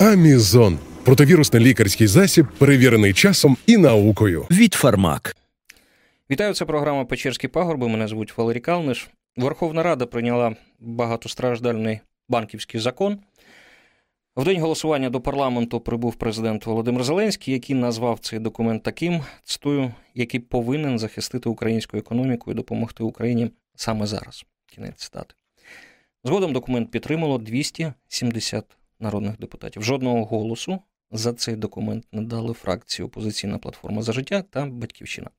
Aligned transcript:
Амізон 0.00 0.78
противірусний 1.04 1.62
лікарський 1.64 2.06
засіб, 2.06 2.46
перевірений 2.58 3.12
часом 3.12 3.56
і 3.66 3.76
наукою. 3.76 4.46
від 4.50 4.74
Фармак. 4.74 5.36
Вітаю, 6.30 6.54
це 6.54 6.64
програма 6.64 7.04
Печерські 7.04 7.48
пагорби. 7.48 7.88
Мене 7.88 8.08
звуть 8.08 8.38
Валерій 8.38 8.60
Калниш. 8.60 9.08
Верховна 9.36 9.82
Рада 9.82 10.06
прийняла 10.06 10.56
багатостраждальний 10.80 12.00
банківський 12.28 12.80
закон. 12.80 13.18
В 14.36 14.44
день 14.44 14.60
голосування 14.60 15.10
до 15.10 15.20
парламенту 15.20 15.80
прибув 15.80 16.14
президент 16.14 16.66
Володимир 16.66 17.04
Зеленський, 17.04 17.54
який 17.54 17.76
назвав 17.76 18.18
цей 18.18 18.38
документ 18.38 18.82
таким, 18.82 19.20
цитую, 19.44 19.92
який 20.14 20.40
повинен 20.40 20.98
захистити 20.98 21.48
українську 21.48 21.96
економіку 21.96 22.50
і 22.50 22.54
допомогти 22.54 23.04
Україні 23.04 23.50
саме 23.76 24.06
зараз. 24.06 24.44
Кінець 24.66 24.96
цитати. 24.96 25.34
Згодом 26.24 26.52
документ 26.52 26.90
підтримало 26.90 27.38
270 27.38 28.64
народних 29.00 29.38
депутатів. 29.38 29.82
Жодного 29.82 30.24
голосу 30.24 30.78
за 31.10 31.32
цей 31.32 31.56
документ 31.56 32.04
не 32.12 32.22
дали 32.22 32.54
фракції 32.54 33.06
Опозиційна 33.06 33.58
платформа 33.58 34.02
за 34.02 34.12
життя 34.12 34.42
та 34.50 34.66
Батьківщина. 34.66 35.30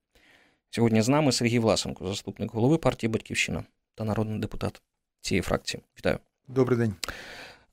Сьогодні 0.70 1.02
з 1.02 1.10
нами 1.10 1.32
Сергій 1.32 1.60
Власенко, 1.60 2.08
заступник 2.08 2.54
голови 2.54 2.78
партії 2.78 3.10
Батьківщина 3.10 3.64
та 3.96 4.04
народний 4.04 4.40
депутат 4.40 4.82
цієї 5.22 5.42
фракції. 5.42 5.84
Вітаю. 5.98 6.20
Добрий 6.48 6.80
день. 6.80 6.96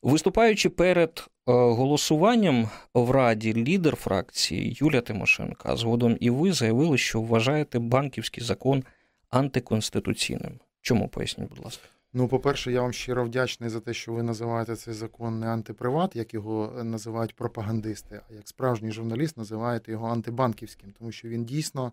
Виступаючи 0.02 0.68
перед 0.68 1.24
е, 1.26 1.52
голосуванням 1.52 2.68
в 2.94 3.10
Раді 3.10 3.54
лідер 3.54 3.96
фракції 3.96 4.76
Юлія 4.80 5.00
Тимошенко, 5.00 5.68
а 5.68 5.76
згодом 5.76 6.16
і 6.20 6.30
ви 6.30 6.52
заявили, 6.52 6.98
що 6.98 7.20
вважаєте 7.20 7.78
банківський 7.78 8.44
закон 8.44 8.84
антиконституційним. 9.30 10.60
Чому 10.80 11.08
поясніть, 11.08 11.48
будь 11.48 11.64
ласка? 11.64 11.88
Ну, 12.16 12.28
по-перше, 12.28 12.72
я 12.72 12.82
вам 12.82 12.92
щиро 12.92 13.24
вдячний 13.24 13.70
за 13.70 13.80
те, 13.80 13.94
що 13.94 14.12
ви 14.12 14.22
називаєте 14.22 14.76
цей 14.76 14.94
закон 14.94 15.40
не 15.40 15.46
антиприват, 15.46 16.16
як 16.16 16.34
його 16.34 16.82
називають 16.84 17.36
пропагандисти, 17.36 18.20
а 18.30 18.34
як 18.34 18.48
справжній 18.48 18.92
журналіст 18.92 19.36
називаєте 19.36 19.92
його 19.92 20.08
антибанківським, 20.08 20.92
тому 20.98 21.12
що 21.12 21.28
він 21.28 21.44
дійсно 21.44 21.92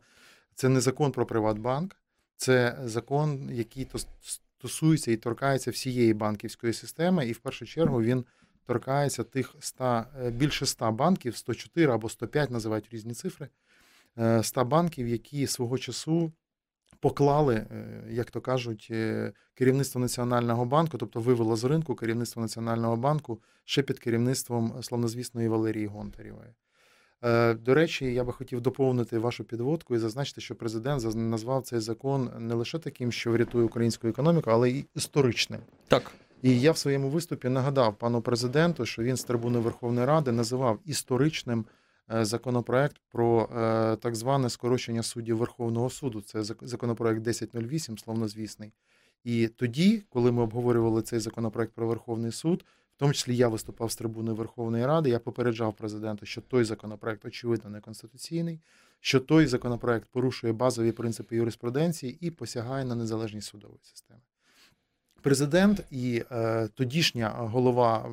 це 0.55 0.69
не 0.69 0.81
закон 0.81 1.11
про 1.11 1.25
Приватбанк, 1.25 1.95
це 2.37 2.77
закон, 2.83 3.49
який 3.51 3.87
стосується 4.21 5.11
і 5.11 5.17
торкається 5.17 5.71
всієї 5.71 6.13
банківської 6.13 6.73
системи, 6.73 7.27
і 7.27 7.31
в 7.31 7.37
першу 7.37 7.65
чергу 7.65 8.01
він 8.01 8.25
торкається 8.65 9.23
тих 9.23 9.55
100, 9.59 10.05
більше 10.31 10.65
100 10.65 10.91
банків, 10.91 11.37
104 11.37 11.93
або 11.93 12.09
105 12.09 12.51
називають 12.51 12.89
різні 12.91 13.13
цифри, 13.13 13.47
100 14.41 14.65
банків, 14.65 15.07
які 15.07 15.47
свого 15.47 15.77
часу 15.77 16.31
поклали, 17.01 17.55
е, 17.55 18.03
як 18.09 18.31
то 18.31 18.41
кажуть, 18.41 18.87
е, 18.91 19.31
керівництво 19.53 20.01
Національного 20.01 20.65
банку, 20.65 20.97
тобто 20.97 21.19
вивело 21.19 21.55
з 21.55 21.63
ринку 21.63 21.95
керівництво 21.95 22.41
Національного 22.41 22.95
банку 22.95 23.39
ще 23.65 23.81
під 23.81 23.99
керівництвом 23.99 24.73
славнозвісної 24.81 25.47
Валерії 25.47 25.87
Гонтарєвої. 25.87 26.49
Е, 27.23 27.53
до 27.53 27.73
речі, 27.73 28.13
я 28.13 28.23
би 28.23 28.33
хотів 28.33 28.61
доповнити 28.61 29.19
вашу 29.19 29.43
підводку 29.43 29.95
і 29.95 29.97
зазначити, 29.97 30.41
що 30.41 30.55
президент 30.55 31.15
назвав 31.15 31.63
цей 31.63 31.79
закон 31.79 32.29
не 32.39 32.53
лише 32.53 32.79
таким, 32.79 33.11
що 33.11 33.31
врятує 33.31 33.65
українську 33.65 34.07
економіку, 34.07 34.51
але 34.51 34.69
й 34.69 34.85
історичним. 34.95 35.59
Так. 35.87 36.11
І 36.41 36.59
я 36.59 36.71
в 36.71 36.77
своєму 36.77 37.09
виступі 37.09 37.49
нагадав 37.49 37.97
пану 37.97 38.21
президенту, 38.21 38.85
що 38.85 39.03
він 39.03 39.17
з 39.17 39.23
трибуни 39.23 39.59
Верховної 39.59 40.07
Ради 40.07 40.31
називав 40.31 40.79
історичним 40.85 41.65
законопроект 42.11 43.01
про 43.11 43.49
е, 43.55 43.95
так 43.95 44.15
зване 44.15 44.49
скорочення 44.49 45.03
суддів 45.03 45.37
Верховного 45.37 45.89
суду. 45.89 46.21
Це 46.21 46.43
законопроект 46.43 47.19
1008, 47.19 47.97
словнозвісний. 47.97 48.73
І 49.23 49.47
тоді, 49.47 50.03
коли 50.09 50.31
ми 50.31 50.41
обговорювали 50.41 51.01
цей 51.01 51.19
законопроект 51.19 51.73
про 51.73 51.87
Верховний 51.87 52.31
суд, 52.31 52.65
в 52.95 52.99
тому 52.99 53.13
числі 53.13 53.35
я 53.35 53.47
виступав 53.47 53.91
з 53.91 53.95
трибуни 53.95 54.31
Верховної 54.33 54.85
Ради, 54.85 55.09
я 55.09 55.19
попереджав 55.19 55.73
президента, 55.73 56.25
що 56.25 56.41
той 56.41 56.63
законопроект 56.63 57.25
очевидно 57.25 57.69
неконституційний, 57.69 58.59
що 58.99 59.19
той 59.19 59.47
законопроект 59.47 60.07
порушує 60.11 60.53
базові 60.53 60.91
принципи 60.91 61.35
юриспруденції 61.35 62.17
і 62.21 62.31
посягає 62.31 62.85
на 62.85 62.95
незалежність 62.95 63.47
судової 63.47 63.79
системи. 63.83 64.19
Президент 65.21 65.83
і 65.91 66.23
е, 66.31 66.67
тодішня 66.67 67.29
голова 67.29 68.09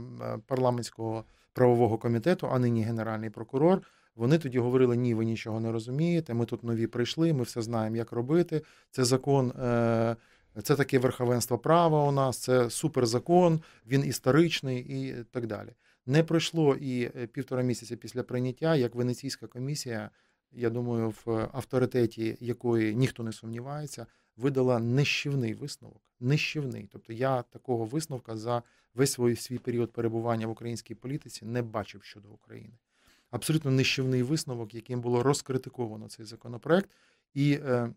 парламентського 0.47 1.25
правового 1.53 1.99
комітету, 1.99 2.49
а 2.51 2.59
нині 2.59 2.83
генеральний 2.83 3.31
прокурор. 3.31 3.83
Вони 4.17 4.39
тоді 4.39 4.59
говорили: 4.59 4.97
ні, 4.97 5.15
ви 5.15 5.25
нічого 5.25 5.61
не 5.61 5.73
розумієте. 5.73 6.35
Ми 6.35 6.47
тут 6.47 6.65
нові 6.65 6.87
прийшли, 6.87 7.33
ми 7.33 7.43
все 7.43 7.63
знаємо, 7.63 7.97
як 7.97 8.13
робити. 8.13 8.63
Це 8.91 9.05
закон, 9.05 9.51
е, 9.51 10.17
це 10.63 10.77
таке 10.77 10.99
верховенство 10.99 11.59
права. 11.59 12.05
У 12.05 12.13
нас 12.13 12.39
це 12.39 12.71
суперзакон, 12.71 13.61
він 13.87 14.05
історичний 14.05 14.79
і 14.79 15.25
так 15.31 15.47
далі. 15.47 15.69
Не 16.07 16.25
пройшло 16.25 16.75
і 16.75 17.03
е, 17.03 17.27
півтора 17.27 17.63
місяця 17.63 17.97
після 17.97 18.23
прийняття, 18.23 18.77
як 18.77 18.95
Венеційська 18.95 19.47
комісія, 19.47 20.11
я 20.53 20.71
думаю, 20.71 21.15
в 21.25 21.49
авторитеті 21.53 22.37
якої 22.41 22.95
ніхто 22.95 23.23
не 23.23 23.33
сумнівається, 23.33 24.07
видала 24.37 24.79
нищівний 24.79 25.55
висновок. 25.55 26.08
Нищівний. 26.21 26.89
Тобто 26.93 27.13
я 27.13 27.43
такого 27.43 27.85
висновка 27.85 28.37
за 28.37 28.63
весь 28.95 29.13
свій 29.13 29.37
свій 29.37 29.59
період 29.59 29.93
перебування 29.93 30.47
в 30.47 30.51
українській 30.51 30.95
політиці 30.95 31.45
не 31.45 31.63
бачив 31.63 32.03
щодо 32.03 32.29
України. 32.29 32.75
Абсолютно 33.31 33.71
нищівний 33.71 34.23
висновок, 34.23 34.75
яким 34.75 35.01
було 35.01 35.23
розкритиковано 35.23 36.09
цей 36.09 36.27
законопроект. 36.27 36.91
І 37.35 37.53
е, 37.53 37.95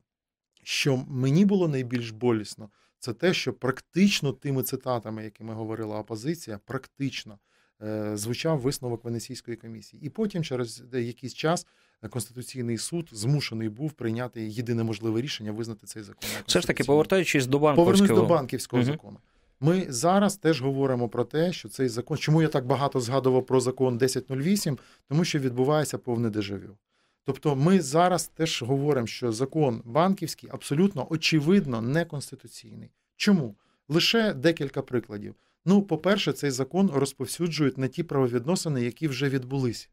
що 0.63 0.97
мені 0.97 1.45
було 1.45 1.67
найбільш 1.67 2.11
болісно, 2.11 2.69
це 2.99 3.13
те, 3.13 3.33
що 3.33 3.53
практично 3.53 4.33
тими 4.33 4.63
цитатами, 4.63 5.23
якими 5.23 5.53
говорила 5.53 5.99
опозиція, 5.99 6.59
практично 6.65 7.39
е, 7.81 8.17
звучав 8.17 8.59
висновок 8.59 9.03
Венеційської 9.03 9.57
комісії. 9.57 10.03
І 10.03 10.09
потім, 10.09 10.43
через 10.43 10.83
якийсь 10.93 11.33
час, 11.33 11.67
Конституційний 12.09 12.77
суд 12.77 13.09
змушений 13.11 13.69
був 13.69 13.91
прийняти 13.91 14.47
єдине 14.47 14.83
можливе 14.83 15.21
рішення 15.21 15.51
визнати 15.51 15.87
цей 15.87 16.03
закон. 16.03 16.29
Все 16.45 16.61
ж 16.61 16.67
таки, 16.67 16.83
повертаючись 16.83 17.47
до 17.47 17.59
банківського 17.59 17.91
Повернусь 17.91 18.19
до 18.19 18.25
банківського 18.25 18.81
угу. 18.81 18.91
закону. 18.91 19.17
Ми 19.59 19.85
зараз 19.89 20.35
теж 20.35 20.61
говоримо 20.61 21.09
про 21.09 21.23
те, 21.23 21.53
що 21.53 21.69
цей 21.69 21.87
закон, 21.87 22.17
чому 22.17 22.41
я 22.41 22.47
так 22.47 22.65
багато 22.65 22.99
згадував 22.99 23.45
про 23.45 23.59
закон 23.59 23.95
1008, 23.95 24.77
тому 25.07 25.25
що 25.25 25.39
відбувається 25.39 25.97
повне 25.97 26.29
дежавю. 26.29 26.77
Тобто, 27.25 27.55
ми 27.55 27.81
зараз 27.81 28.27
теж 28.27 28.63
говоримо, 28.63 29.07
що 29.07 29.31
закон 29.31 29.81
банківський 29.85 30.49
абсолютно 30.53 31.07
очевидно 31.09 31.81
неконституційний. 31.81 32.89
Чому? 33.15 33.55
Лише 33.89 34.33
декілька 34.33 34.81
прикладів. 34.81 35.35
Ну, 35.65 35.81
по-перше, 35.81 36.33
цей 36.33 36.51
закон 36.51 36.91
розповсюджують 36.93 37.77
на 37.77 37.87
ті 37.87 38.03
правовідносини, 38.03 38.83
які 38.83 39.07
вже 39.07 39.29
відбулися. 39.29 39.87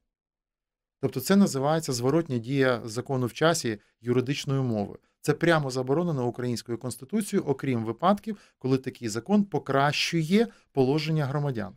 Тобто, 1.00 1.20
це 1.20 1.36
називається 1.36 1.92
зворотня 1.92 2.38
дія 2.38 2.81
закону 2.84 3.26
в 3.26 3.32
часі 3.32 3.78
юридичною 4.00 4.62
мовою. 4.62 4.98
Це 5.20 5.34
прямо 5.34 5.70
заборонено 5.70 6.26
українською 6.26 6.78
конституцією, 6.78 7.47
окрім 7.47 7.84
випадків, 7.84 8.38
коли 8.59 8.78
такий 8.78 9.09
закон 9.09 9.44
покращує 9.44 10.47
положення 10.72 11.26
громадян. 11.26 11.76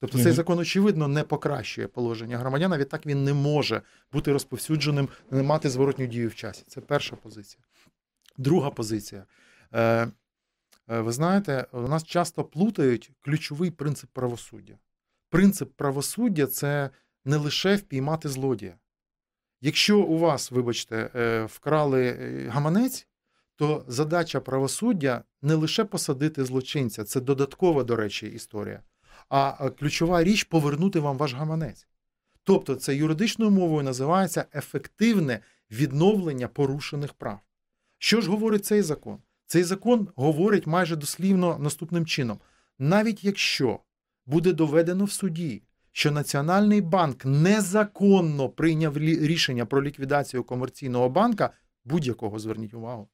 Тобто 0.00 0.22
цей 0.22 0.32
закон, 0.32 0.58
очевидно, 0.58 1.08
не 1.08 1.22
покращує 1.22 1.88
положення 1.88 2.38
громадян, 2.38 2.72
а 2.72 2.78
відтак 2.78 3.06
він 3.06 3.24
не 3.24 3.34
може 3.34 3.82
бути 4.12 4.32
розповсюдженим, 4.32 5.08
не 5.30 5.42
мати 5.42 5.70
зворотню 5.70 6.06
дію 6.06 6.28
в 6.28 6.34
часі. 6.34 6.64
Це 6.66 6.80
перша 6.80 7.16
позиція. 7.16 7.62
Друга 8.36 8.70
позиція. 8.70 9.24
Е, 9.72 9.82
е, 9.82 10.10
ви 10.88 11.12
знаєте, 11.12 11.66
у 11.72 11.80
нас 11.80 12.04
часто 12.04 12.44
плутають 12.44 13.10
ключовий 13.20 13.70
принцип 13.70 14.10
правосуддя. 14.12 14.74
Принцип 15.30 15.72
правосуддя 15.76 16.46
це 16.46 16.90
не 17.26 17.36
лише 17.36 17.76
впіймати 17.76 18.28
злодія. 18.28 18.74
Якщо 19.60 20.00
у 20.00 20.18
вас, 20.18 20.50
вибачте, 20.50 21.10
е, 21.14 21.44
вкрали 21.44 22.06
е, 22.06 22.48
гаманець, 22.48 23.06
то 23.56 23.84
задача 23.88 24.40
правосуддя 24.40 25.24
не 25.42 25.54
лише 25.54 25.84
посадити 25.84 26.44
злочинця, 26.44 27.04
це 27.04 27.20
додаткова, 27.20 27.84
до 27.84 27.96
речі, 27.96 28.26
історія, 28.26 28.82
а 29.28 29.70
ключова 29.70 30.24
річ 30.24 30.44
повернути 30.44 31.00
вам 31.00 31.16
ваш 31.18 31.34
гаманець. 31.34 31.86
Тобто, 32.44 32.74
це 32.74 32.94
юридичною 32.94 33.50
мовою 33.50 33.82
називається 33.82 34.44
ефективне 34.54 35.40
відновлення 35.70 36.48
порушених 36.48 37.12
прав. 37.12 37.40
Що 37.98 38.20
ж 38.20 38.30
говорить 38.30 38.64
цей 38.64 38.82
закон? 38.82 39.18
Цей 39.46 39.62
закон 39.62 40.08
говорить 40.16 40.66
майже 40.66 40.96
дослівно 40.96 41.58
наступним 41.58 42.06
чином: 42.06 42.38
навіть 42.78 43.24
якщо 43.24 43.80
буде 44.26 44.52
доведено 44.52 45.04
в 45.04 45.12
суді, 45.12 45.62
що 45.96 46.10
Національний 46.10 46.80
банк 46.80 47.24
незаконно 47.24 48.48
прийняв 48.48 48.98
рішення 48.98 49.66
про 49.66 49.82
ліквідацію 49.82 50.44
комерційного 50.44 51.08
банка, 51.08 51.50
будь-якого 51.84 52.38
зверніть 52.38 52.74
увагу. 52.74 53.08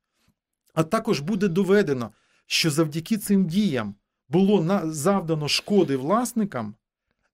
А 0.75 0.83
також 0.83 1.21
буде 1.21 1.49
доведено, 1.49 2.11
що 2.47 2.71
завдяки 2.71 3.19
цим 3.19 3.47
діям 3.47 3.95
було 4.29 4.81
завдано 4.85 5.49
шкоди 5.49 5.97
власникам, 5.97 6.75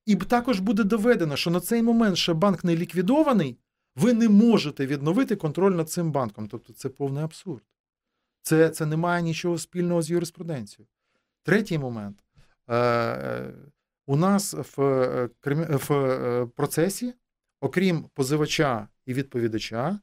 і 0.06 0.16
також 0.16 0.60
буде 0.60 0.84
доведено, 0.84 1.36
що 1.36 1.50
на 1.50 1.60
цей 1.60 1.82
момент 1.82 2.16
ще 2.16 2.34
банк 2.34 2.64
не 2.64 2.76
ліквідований, 2.76 3.58
ви 3.96 4.12
не 4.12 4.28
можете 4.28 4.86
відновити 4.86 5.36
контроль 5.36 5.72
над 5.72 5.90
цим 5.90 6.12
банком. 6.12 6.48
Тобто 6.48 6.72
це 6.72 6.88
повний 6.88 7.24
абсурд. 7.24 7.62
Це 8.42 8.70
це 8.70 8.86
не 8.86 8.96
має 8.96 9.22
нічого 9.22 9.58
спільного 9.58 10.02
з 10.02 10.10
юриспруденцією. 10.10 10.88
Третій 11.42 11.78
момент. 11.78 12.18
Е, 12.70 13.52
у 14.08 14.16
нас 14.16 14.54
в, 14.54 14.82
е, 14.82 15.28
в 15.88 15.92
е, 15.92 16.46
процесі, 16.56 17.14
окрім 17.60 18.04
позивача 18.14 18.88
і 19.06 19.14
відповідача, 19.14 20.00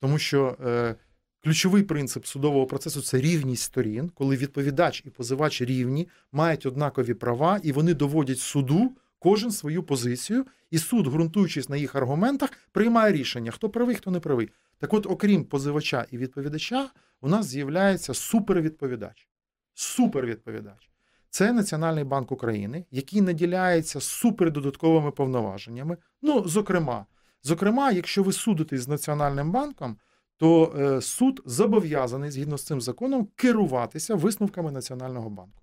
тому 0.00 0.18
що 0.18 0.56
е, 0.66 0.94
ключовий 1.42 1.82
принцип 1.82 2.26
судового 2.26 2.66
процесу 2.66 3.02
це 3.02 3.20
рівність 3.20 3.62
сторін, 3.62 4.10
коли 4.14 4.36
відповідач 4.36 5.02
і 5.06 5.10
позивач 5.10 5.62
рівні, 5.62 6.08
мають 6.32 6.66
однакові 6.66 7.14
права, 7.14 7.60
і 7.62 7.72
вони 7.72 7.94
доводять 7.94 8.38
суду 8.38 8.96
кожен 9.18 9.50
свою 9.50 9.82
позицію, 9.82 10.46
і 10.70 10.78
суд, 10.78 11.06
ґрунтуючись 11.06 11.68
на 11.68 11.76
їх 11.76 11.94
аргументах, 11.94 12.50
приймає 12.72 13.12
рішення, 13.12 13.50
хто 13.50 13.70
правий, 13.70 13.96
хто 13.96 14.10
не 14.10 14.20
правий. 14.20 14.50
Так 14.78 14.94
от, 14.94 15.06
окрім 15.06 15.44
позивача 15.44 16.06
і 16.10 16.18
відповідача, 16.18 16.90
у 17.20 17.28
нас 17.28 17.46
з'являється 17.46 18.14
супервідповідач. 18.14 19.28
Супервідповідач. 19.74 20.93
Це 21.34 21.52
Національний 21.52 22.04
банк 22.04 22.32
України, 22.32 22.84
який 22.90 23.20
наділяється 23.20 24.00
супердодатковими 24.00 25.10
повноваженнями. 25.10 25.96
Ну, 26.22 26.48
зокрема, 26.48 27.06
зокрема, 27.42 27.90
якщо 27.90 28.22
ви 28.22 28.32
судитесь 28.32 28.80
з 28.80 28.88
Національним 28.88 29.52
банком, 29.52 29.96
то 30.36 30.74
е, 30.78 31.00
суд 31.00 31.42
зобов'язаний 31.46 32.30
згідно 32.30 32.58
з 32.58 32.64
цим 32.64 32.80
законом 32.80 33.28
керуватися 33.36 34.14
висновками 34.14 34.72
Національного 34.72 35.30
банку. 35.30 35.62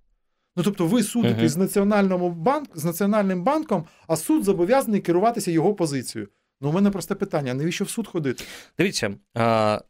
Ну 0.55 0.63
тобто, 0.63 0.87
ви 0.87 1.03
судитесь 1.03 1.51
uh-huh. 1.51 1.55
з 1.55 1.57
Національному 1.57 2.29
банк, 2.29 2.69
з 2.77 2.85
Національним 2.85 3.43
банком, 3.43 3.85
а 4.07 4.15
суд 4.15 4.43
зобов'язаний 4.43 5.01
керуватися 5.01 5.51
його 5.51 5.73
позицією. 5.73 6.29
Ну, 6.61 6.69
у 6.69 6.71
мене 6.71 6.91
просте 6.91 7.15
питання: 7.15 7.53
навіщо 7.53 7.85
в 7.85 7.89
суд 7.89 8.07
ходити? 8.07 8.43
Дивіться, 8.77 9.15
а, 9.33 9.81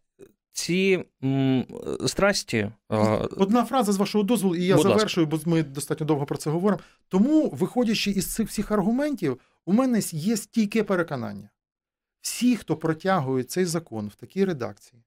ці 0.51 1.05
м, 1.23 1.65
страсті. 2.07 2.71
Одна 3.37 3.65
фраза 3.65 3.91
з 3.91 3.97
вашого 3.97 4.23
дозволу, 4.23 4.55
і 4.55 4.63
я 4.65 4.75
Будь 4.75 4.83
завершую, 4.83 5.27
ласка. 5.27 5.41
бо 5.45 5.51
ми 5.55 5.63
достатньо 5.63 6.05
довго 6.05 6.25
про 6.25 6.37
це 6.37 6.49
говоримо. 6.49 6.81
Тому, 7.07 7.49
виходячи 7.49 8.11
із 8.11 8.33
цих 8.33 8.47
всіх 8.47 8.71
аргументів, 8.71 9.39
у 9.65 9.73
мене 9.73 10.01
є 10.11 10.37
стійке 10.37 10.83
переконання. 10.83 11.49
Всі, 12.21 12.55
хто 12.55 12.77
протягує 12.77 13.43
цей 13.43 13.65
закон 13.65 14.07
в 14.07 14.15
такій 14.15 14.45
редакції, 14.45 15.03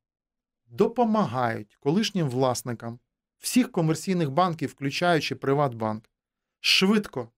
допомагають 0.67 1.76
колишнім 1.81 2.29
власникам 2.29 2.99
всіх 3.38 3.73
комерційних 3.73 4.31
банків, 4.31 4.69
включаючи 4.70 5.35
Приватбанк, 5.35 6.05
швидко 6.61 7.29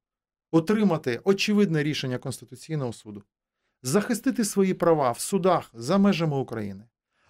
отримати 0.51 1.21
очевидне 1.25 1.83
рішення 1.83 2.19
Конституційного 2.19 2.93
суду, 2.93 3.23
захистити 3.83 4.45
свої 4.45 4.75
права 4.75 5.11
в 5.13 5.19
судах 5.21 5.71
за 5.75 5.99
межами 5.99 6.37
України, 6.37 6.85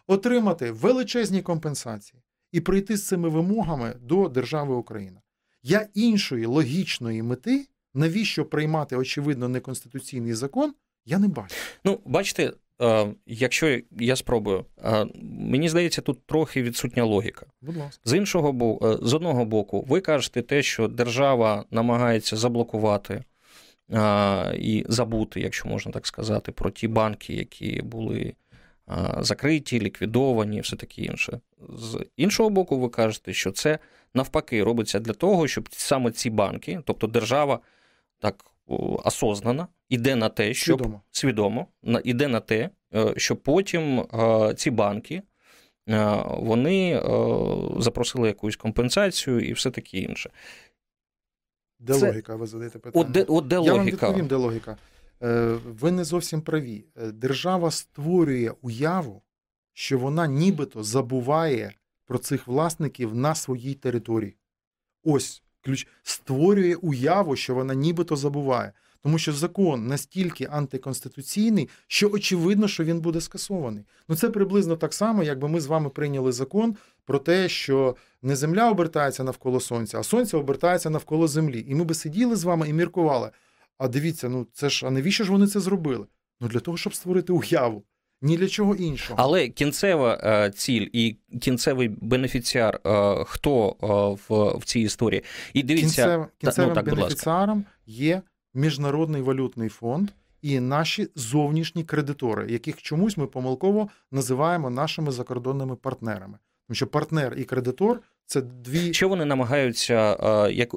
отримати 0.06 0.70
величезні 0.70 1.42
компенсації 1.42 2.22
і 2.52 2.60
прийти 2.60 2.96
з 2.96 3.06
цими 3.06 3.28
вимогами 3.28 3.94
до 4.00 4.28
держави 4.28 4.74
Україна. 4.74 5.20
Я 5.62 5.88
іншої 5.94 6.46
логічної 6.46 7.22
мети, 7.22 7.68
навіщо 7.94 8.44
приймати 8.44 8.96
очевидно 8.96 9.48
неконституційний 9.48 10.34
закон, 10.34 10.74
я 11.04 11.18
не 11.18 11.28
бачу. 11.28 11.54
Ну, 11.84 12.00
бачите, 12.04 12.52
Е, 12.82 13.06
якщо 13.26 13.80
я 13.90 14.16
спробую, 14.16 14.64
е, 14.84 15.06
мені 15.22 15.68
здається, 15.68 16.00
тут 16.00 16.26
трохи 16.26 16.62
відсутня 16.62 17.04
логіка. 17.04 17.46
Будь 17.62 17.76
ласка. 17.76 18.02
З 18.04 18.16
іншого 18.16 18.52
боку, 18.52 18.86
е, 18.88 18.98
з 19.02 19.14
одного 19.14 19.44
боку, 19.44 19.84
ви 19.88 20.00
кажете 20.00 20.42
те, 20.42 20.62
що 20.62 20.88
держава 20.88 21.64
намагається 21.70 22.36
заблокувати 22.36 23.24
і 24.54 24.84
забути, 24.88 25.40
якщо 25.40 25.68
можна 25.68 25.92
так 25.92 26.06
сказати, 26.06 26.52
про 26.52 26.70
ті 26.70 26.88
банки, 26.88 27.34
які 27.34 27.82
були 27.82 28.34
закриті, 29.18 29.80
ліквідовані, 29.80 30.60
все 30.60 30.76
таке 30.76 31.02
інше. 31.02 31.40
З 31.68 32.04
іншого 32.16 32.50
боку, 32.50 32.78
ви 32.78 32.88
кажете, 32.88 33.32
що 33.32 33.52
це 33.52 33.78
навпаки 34.14 34.64
робиться 34.64 35.00
для 35.00 35.12
того, 35.12 35.48
щоб 35.48 35.68
саме 35.70 36.10
ці 36.10 36.30
банки, 36.30 36.80
тобто 36.84 37.06
держава, 37.06 37.60
так 38.18 38.44
осознана, 39.04 39.68
іде 39.88 40.16
на 40.16 40.28
те, 40.28 40.54
щоб 40.54 40.78
свідомо, 40.78 41.02
свідомо 41.10 41.66
іде 42.04 42.28
на 42.28 42.40
те, 42.40 42.70
е, 42.94 43.14
щоб 43.16 43.42
потім 43.42 44.00
е, 44.00 44.54
ці 44.56 44.70
банки 44.70 45.22
е, 45.88 46.22
вони 46.26 47.02
запросили 47.78 48.28
якусь 48.28 48.56
компенсацію 48.56 49.40
і 49.40 49.52
все 49.52 49.70
таке 49.70 49.98
інше. 49.98 50.30
Де 51.78 51.94
Це... 51.94 52.06
логіка? 52.06 52.36
Ви 52.36 52.46
задаєте 52.46 52.78
питання? 52.78 53.04
От 53.04 53.12
де, 53.12 53.22
от 53.22 53.46
де 53.46 53.54
Я 53.54 53.60
логіка? 53.60 53.76
вам 53.76 53.86
відповім, 53.86 54.26
де 54.26 54.34
логіка. 54.34 54.76
Ви 55.20 55.90
не 55.90 56.04
зовсім 56.04 56.40
праві. 56.40 56.84
Держава 57.12 57.70
створює 57.70 58.52
уяву, 58.62 59.22
що 59.72 59.98
вона 59.98 60.26
нібито 60.26 60.82
забуває 60.82 61.72
про 62.06 62.18
цих 62.18 62.46
власників 62.46 63.14
на 63.14 63.34
своїй 63.34 63.74
території. 63.74 64.36
Ось 65.04 65.42
ключ 65.60 65.86
створює 66.02 66.74
уяву, 66.74 67.36
що 67.36 67.54
вона 67.54 67.74
нібито 67.74 68.16
забуває. 68.16 68.72
Тому 69.02 69.18
що 69.18 69.32
закон 69.32 69.86
настільки 69.86 70.48
антиконституційний, 70.50 71.68
що 71.86 72.10
очевидно, 72.10 72.68
що 72.68 72.84
він 72.84 73.00
буде 73.00 73.20
скасований. 73.20 73.84
Ну 74.08 74.16
це 74.16 74.30
приблизно 74.30 74.76
так 74.76 74.94
само, 74.94 75.22
якби 75.22 75.48
ми 75.48 75.60
з 75.60 75.66
вами 75.66 75.90
прийняли 75.90 76.32
закон 76.32 76.76
про 77.04 77.18
те, 77.18 77.48
що 77.48 77.96
не 78.22 78.36
земля 78.36 78.70
обертається 78.70 79.24
навколо 79.24 79.60
сонця, 79.60 79.98
а 80.00 80.02
сонце 80.02 80.36
обертається 80.36 80.90
навколо 80.90 81.28
землі. 81.28 81.64
І 81.68 81.74
ми 81.74 81.84
би 81.84 81.94
сиділи 81.94 82.36
з 82.36 82.44
вами 82.44 82.68
і 82.68 82.72
міркували. 82.72 83.30
А 83.78 83.88
дивіться, 83.88 84.28
ну 84.28 84.46
це 84.52 84.70
ж 84.70 84.86
а 84.86 84.90
навіщо 84.90 85.24
ж 85.24 85.30
вони 85.30 85.46
це 85.46 85.60
зробили? 85.60 86.06
Ну 86.40 86.48
для 86.48 86.60
того, 86.60 86.76
щоб 86.76 86.94
створити 86.94 87.32
уяву. 87.32 87.84
Ні 88.22 88.36
для 88.36 88.48
чого 88.48 88.74
іншого. 88.74 89.20
Але 89.22 89.48
кінцева 89.48 90.20
е, 90.24 90.50
ціль 90.50 90.86
і 90.92 91.16
кінцевий 91.40 91.88
бенефіціар, 91.88 92.80
е, 92.86 93.24
хто 93.24 93.68
е, 93.82 93.86
в 94.28 94.58
в 94.58 94.64
цій 94.64 94.80
історії? 94.80 95.22
І 95.54 95.62
дивіться, 95.62 96.04
Кінцев, 96.04 96.26
кінцевим 96.38 96.68
ну, 96.68 96.74
так, 96.74 96.84
бенефіціаром 96.84 97.64
є 97.86 98.22
Міжнародний 98.54 99.22
валютний 99.22 99.68
фонд 99.68 100.10
і 100.42 100.60
наші 100.60 101.08
зовнішні 101.14 101.84
кредитори, 101.84 102.52
яких 102.52 102.82
чомусь 102.82 103.16
ми 103.16 103.26
помилково 103.26 103.88
називаємо 104.12 104.70
нашими 104.70 105.12
закордонними 105.12 105.76
партнерами. 105.76 106.38
Тому 106.68 106.74
що 106.74 106.86
партнер 106.86 107.34
і 107.38 107.44
кредитор 107.44 108.00
це 108.26 108.40
дві. 108.40 108.94
Що 108.94 109.08
вони 109.08 109.24
намагаються, 109.24 110.16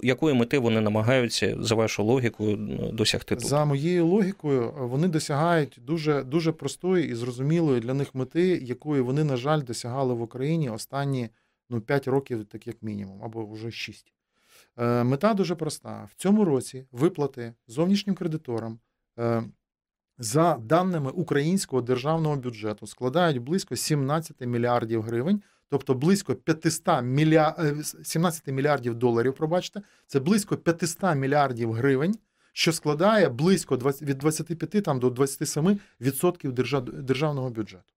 якої 0.04 0.36
мети 0.36 0.60
вони 0.60 0.82
намагаються 0.82 1.58
за 1.60 1.76
вашу 1.76 2.04
логікою 2.04 2.56
досягти 2.94 3.36
тут? 3.36 3.46
За 3.46 3.66
моєю 3.66 4.08
логікою, 4.08 4.74
вони 4.78 5.08
досягають 5.08 5.80
дуже 5.82 6.24
дуже 6.24 6.52
простої 6.52 7.10
і 7.10 7.16
зрозумілої 7.16 7.80
для 7.82 7.94
них 7.94 8.16
мети, 8.16 8.48
якої 8.48 9.02
вони, 9.02 9.24
на 9.24 9.38
жаль, 9.38 9.62
досягали 9.62 10.14
в 10.14 10.22
Україні 10.22 10.70
останні 10.70 11.30
ну 11.70 11.82
5 11.82 12.08
років, 12.08 12.46
так 12.46 12.68
як 12.68 12.84
мінімум, 12.84 13.24
або 13.24 13.46
вже 13.46 13.72
6. 13.72 14.14
Е, 14.78 15.04
мета 15.04 15.34
дуже 15.34 15.56
проста: 15.56 16.08
в 16.12 16.16
цьому 16.16 16.46
році 16.46 16.86
виплати 16.92 17.54
зовнішнім 17.68 18.16
кредиторам 18.16 18.80
е, 19.20 19.44
за 20.18 20.58
даними 20.58 21.12
українського 21.12 21.82
державного 21.82 22.36
бюджету 22.36 22.88
складають 22.88 23.38
близько 23.38 23.76
17 23.76 24.42
мільярдів 24.42 25.02
гривень, 25.02 25.42
тобто 25.70 25.94
близько 25.94 26.36
500 26.36 27.04
мілья... 27.04 27.74
17 28.04 28.48
е, 28.48 28.52
мільярдів 28.52 28.96
доларів. 28.96 29.34
Пробачте, 29.34 29.82
це 30.08 30.20
близько 30.20 30.58
500 30.58 31.16
мільярдів 31.16 31.74
гривень, 31.74 32.16
що 32.54 32.74
складає 32.74 33.30
близько 33.30 33.78
20... 33.78 34.02
від 34.02 34.18
25 34.18 34.84
там, 34.84 35.00
до 35.00 35.10
27% 35.10 35.80
відсотків 36.02 36.54
держав... 36.54 36.86
державного 36.86 37.50
бюджету. 37.50 37.94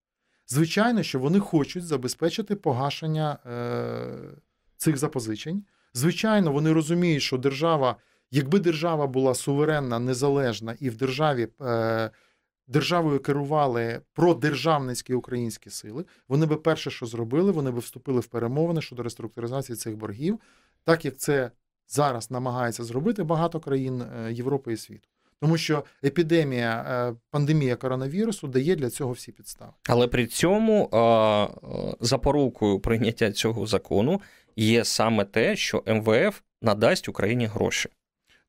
Звичайно, 0.46 1.02
що 1.02 1.18
вони 1.18 1.38
хочуть 1.40 1.86
забезпечити 1.86 2.56
погашення 2.56 3.38
е... 3.46 4.18
цих 4.76 4.96
запозичень. 4.96 5.64
Звичайно, 5.94 6.52
вони 6.52 6.72
розуміють, 6.72 7.22
що 7.22 7.38
держава, 7.38 7.96
якби 8.30 8.58
держава 8.58 9.06
була 9.06 9.34
суверенна, 9.34 9.98
незалежна 9.98 10.76
і 10.80 10.90
в 10.90 10.96
державі 10.96 11.48
е, 11.60 12.10
державою 12.66 13.20
керували 13.20 14.00
продержавницькі 14.12 15.14
українські 15.14 15.70
сили, 15.70 16.04
вони 16.28 16.46
би 16.46 16.56
перше, 16.56 16.90
що 16.90 17.06
зробили, 17.06 17.52
вони 17.52 17.70
би 17.70 17.78
вступили 17.78 18.20
в 18.20 18.26
перемовини 18.26 18.82
щодо 18.82 19.02
реструктуризації 19.02 19.76
цих 19.76 19.96
боргів, 19.96 20.40
так 20.84 21.04
як 21.04 21.16
це 21.16 21.50
зараз 21.88 22.30
намагається 22.30 22.84
зробити 22.84 23.22
багато 23.22 23.60
країн 23.60 24.02
е, 24.02 24.32
Європи 24.32 24.72
і 24.72 24.76
світу. 24.76 25.08
Тому 25.40 25.56
що 25.56 25.84
епідемія, 26.04 26.86
е, 26.88 27.14
пандемія 27.30 27.76
коронавірусу 27.76 28.48
дає 28.48 28.76
для 28.76 28.90
цього 28.90 29.12
всі 29.12 29.32
підстави. 29.32 29.72
Але 29.88 30.08
при 30.08 30.26
цьому 30.26 30.88
запорукою 32.00 32.80
прийняття 32.80 33.32
цього 33.32 33.66
закону 33.66 34.20
є 34.56 34.84
саме 34.84 35.24
те, 35.24 35.56
що 35.56 35.82
МВФ 35.86 36.40
надасть 36.62 37.08
Україні 37.08 37.46
гроші. 37.46 37.88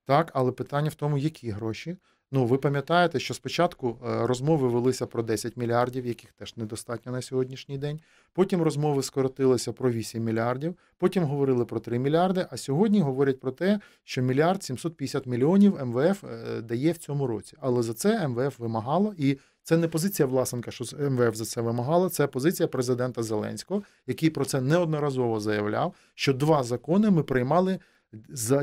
Так, 0.06 0.32
але 0.34 0.52
питання 0.52 0.90
в 0.90 0.96
тому, 0.96 1.18
які 1.18 1.50
гроші. 1.50 1.98
Ну, 2.36 2.46
ви 2.46 2.58
пам'ятаєте, 2.58 3.20
що 3.20 3.34
спочатку 3.34 3.98
е, 4.06 4.28
розмови 4.28 4.68
велися 4.68 5.06
про 5.06 5.24
10 5.24 5.58
мільярдів, 5.58 6.06
яких 6.06 6.32
теж 6.32 6.58
недостатньо 6.58 7.12
на 7.12 7.22
сьогоднішній 7.22 7.78
день. 7.78 8.00
Потім 8.34 8.62
розмови 8.62 9.04
скоротилися 9.04 9.74
про 9.74 9.92
8 9.92 10.24
мільярдів, 10.24 10.76
потім 10.98 11.24
говорили 11.24 11.66
про 11.66 11.80
3 11.80 12.00
мільярди. 12.00 12.46
А 12.52 12.58
сьогодні 12.58 13.02
говорять 13.02 13.40
про 13.40 13.52
те, 13.52 13.80
що 14.04 14.22
мільярд 14.22 14.64
750 14.64 15.26
мільйонів 15.26 15.86
МВФ 15.86 16.24
е, 16.24 16.62
дає 16.62 16.92
в 16.92 16.98
цьому 16.98 17.28
році. 17.28 17.58
Але 17.60 17.84
за 17.84 17.94
це 17.94 18.28
МВФ 18.28 18.60
вимагало 18.60 19.14
і 19.18 19.38
це 19.64 19.78
не 19.78 19.88
позиція 19.88 20.26
Власенка, 20.26 20.72
що 20.72 20.86
МВФ 21.10 21.36
за 21.36 21.46
це 21.46 21.62
вимагало. 21.62 22.10
Це 22.10 22.28
позиція 22.28 22.68
президента 22.68 23.24
Зеленського, 23.24 23.84
який 24.08 24.30
про 24.30 24.46
це 24.46 24.62
неодноразово 24.62 25.40
заявляв. 25.40 25.94
Що 26.16 26.34
два 26.34 26.64
закони 26.64 27.10
ми 27.10 27.24
приймали 27.24 27.80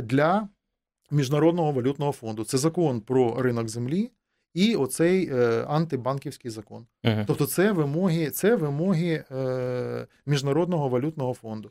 для 0.03 0.49
Міжнародного 1.11 1.73
валютного 1.73 2.13
фонду. 2.13 2.45
Це 2.45 2.59
закон 2.59 3.01
про 3.01 3.43
ринок 3.43 3.69
землі 3.69 4.11
і 4.55 4.75
оцей 4.75 5.31
е, 5.33 5.65
антибанківський 5.69 6.51
закон. 6.51 6.87
Ага. 7.05 7.25
Тобто, 7.27 7.47
це 7.47 7.73
вимоги, 7.73 8.31
це 8.31 8.57
вимоги 8.57 9.25
е, 9.31 10.07
Міжнародного 10.27 10.89
валютного 10.89 11.35
фонду. 11.35 11.71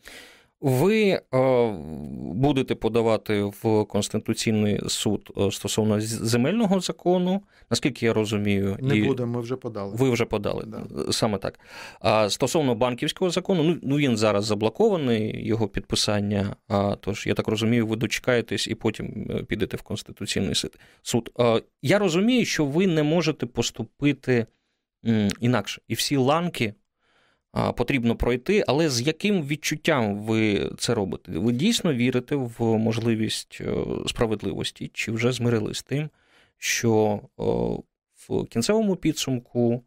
Ви 0.62 1.10
е, 1.10 1.22
будете 2.34 2.76
подавати 2.76 3.44
в 3.44 3.86
Конституційний 3.86 4.82
суд 4.88 5.32
е, 5.38 5.52
стосовно 5.52 6.02
земельного 6.02 6.80
закону, 6.80 7.42
наскільки 7.70 8.06
я 8.06 8.14
розумію, 8.14 8.78
не 8.82 8.98
і 8.98 9.04
будемо, 9.04 9.34
ми 9.34 9.42
вже 9.42 9.56
подали. 9.56 9.96
Ви 9.96 10.10
вже 10.10 10.26
подали 10.26 10.64
Да. 10.68 11.12
саме 11.12 11.38
так. 11.38 11.60
А 12.00 12.30
стосовно 12.30 12.76
банківського 12.76 13.32
закону, 13.32 13.64
ну 13.64 13.78
ну 13.84 13.98
він 13.98 14.18
зараз 14.18 14.46
заблокований, 14.46 15.48
його 15.48 15.68
підписання. 15.68 16.56
А 16.68 16.96
тож 16.96 17.28
я 17.28 17.34
так 17.34 17.48
розумію, 17.48 17.88
ви 17.88 17.96
дочекаєтесь 17.96 18.68
і 18.68 18.76
потім 18.76 19.28
е, 19.30 19.44
підете 19.44 19.78
в 19.78 19.82
Конституційний 19.82 20.56
суд. 21.02 21.32
А, 21.40 21.60
я 21.82 22.00
розумію, 22.00 22.46
що 22.46 22.66
ви 22.66 22.88
не 22.88 23.04
можете 23.04 23.46
поступити 23.46 24.46
інакше, 25.40 25.82
і 25.88 25.94
всі 25.94 26.18
ланки 26.18 26.74
потрібно 27.52 28.16
пройти, 28.16 28.64
але 28.68 28.90
з 28.90 29.02
яким 29.02 29.44
відчуттям 29.44 30.20
ви 30.20 30.72
це 30.78 30.94
робите? 30.94 31.32
Ви 31.32 31.52
дійсно 31.52 31.94
вірите 31.94 32.36
в 32.36 32.78
можливість 32.78 33.58
е, 33.62 33.86
справедливості, 34.08 34.92
чи 34.94 35.12
вже 35.12 35.32
змирились 35.32 35.78
з 35.78 35.84
тим, 35.84 36.10
що 36.58 37.22
в 38.28 38.46
кінцевому 38.46 38.96
підсумку 38.96 39.84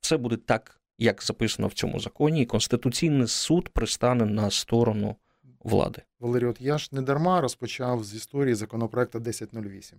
все 0.00 0.16
буде 0.16 0.36
так, 0.36 0.80
як 0.98 1.22
записано 1.22 1.68
в 1.68 1.72
цьому 1.72 2.00
законі, 2.00 2.42
і 2.42 2.46
Конституційний 2.46 3.26
суд 3.26 3.68
пристане 3.68 4.24
на 4.24 4.50
сторону 4.50 5.16
влади? 5.60 6.02
Валерій, 6.20 6.46
от 6.46 6.60
я 6.60 6.78
ж 6.78 6.88
не 6.92 7.02
дарма 7.02 7.40
розпочав 7.40 8.04
з 8.04 8.14
історії 8.14 8.54
законопроекту 8.54 9.18
1008. 9.18 9.98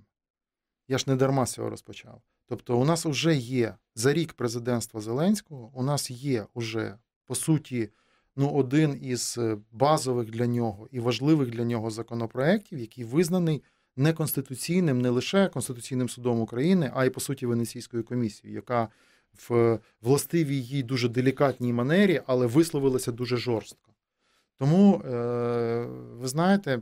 Я 0.87 0.97
ж 0.97 1.05
не 1.07 1.15
дарма 1.15 1.45
з 1.45 1.51
цього 1.51 1.69
розпочав. 1.69 2.21
Тобто, 2.47 2.77
у 2.77 2.85
нас 2.85 3.05
вже 3.05 3.35
є 3.35 3.75
за 3.95 4.13
рік 4.13 4.33
президентства 4.33 5.01
Зеленського, 5.01 5.71
у 5.73 5.83
нас 5.83 6.11
є 6.11 6.45
уже 6.53 6.97
по 7.25 7.35
суті 7.35 7.89
ну, 8.35 8.49
один 8.49 8.99
із 9.01 9.35
е, 9.37 9.57
базових 9.71 10.31
для 10.31 10.47
нього 10.47 10.87
і 10.91 10.99
важливих 10.99 11.49
для 11.49 11.63
нього 11.63 11.91
законопроєктів, 11.91 12.79
який 12.79 13.03
визнаний 13.03 13.63
неконституційним 13.95 15.01
не 15.01 15.09
лише 15.09 15.47
Конституційним 15.47 16.09
судом 16.09 16.41
України, 16.41 16.91
а 16.95 17.05
й 17.05 17.09
по 17.09 17.19
суті 17.19 17.45
Венеційською 17.45 18.03
комісією, 18.03 18.55
яка 18.55 18.89
в 19.49 19.79
властивій 20.01 20.61
їй 20.61 20.83
дуже 20.83 21.09
делікатній 21.09 21.73
манері, 21.73 22.21
але 22.27 22.47
висловилася 22.47 23.11
дуже 23.11 23.37
жорстко. 23.37 23.91
Тому, 24.57 25.01
е, 25.05 25.85
ви 26.19 26.27
знаєте, 26.27 26.81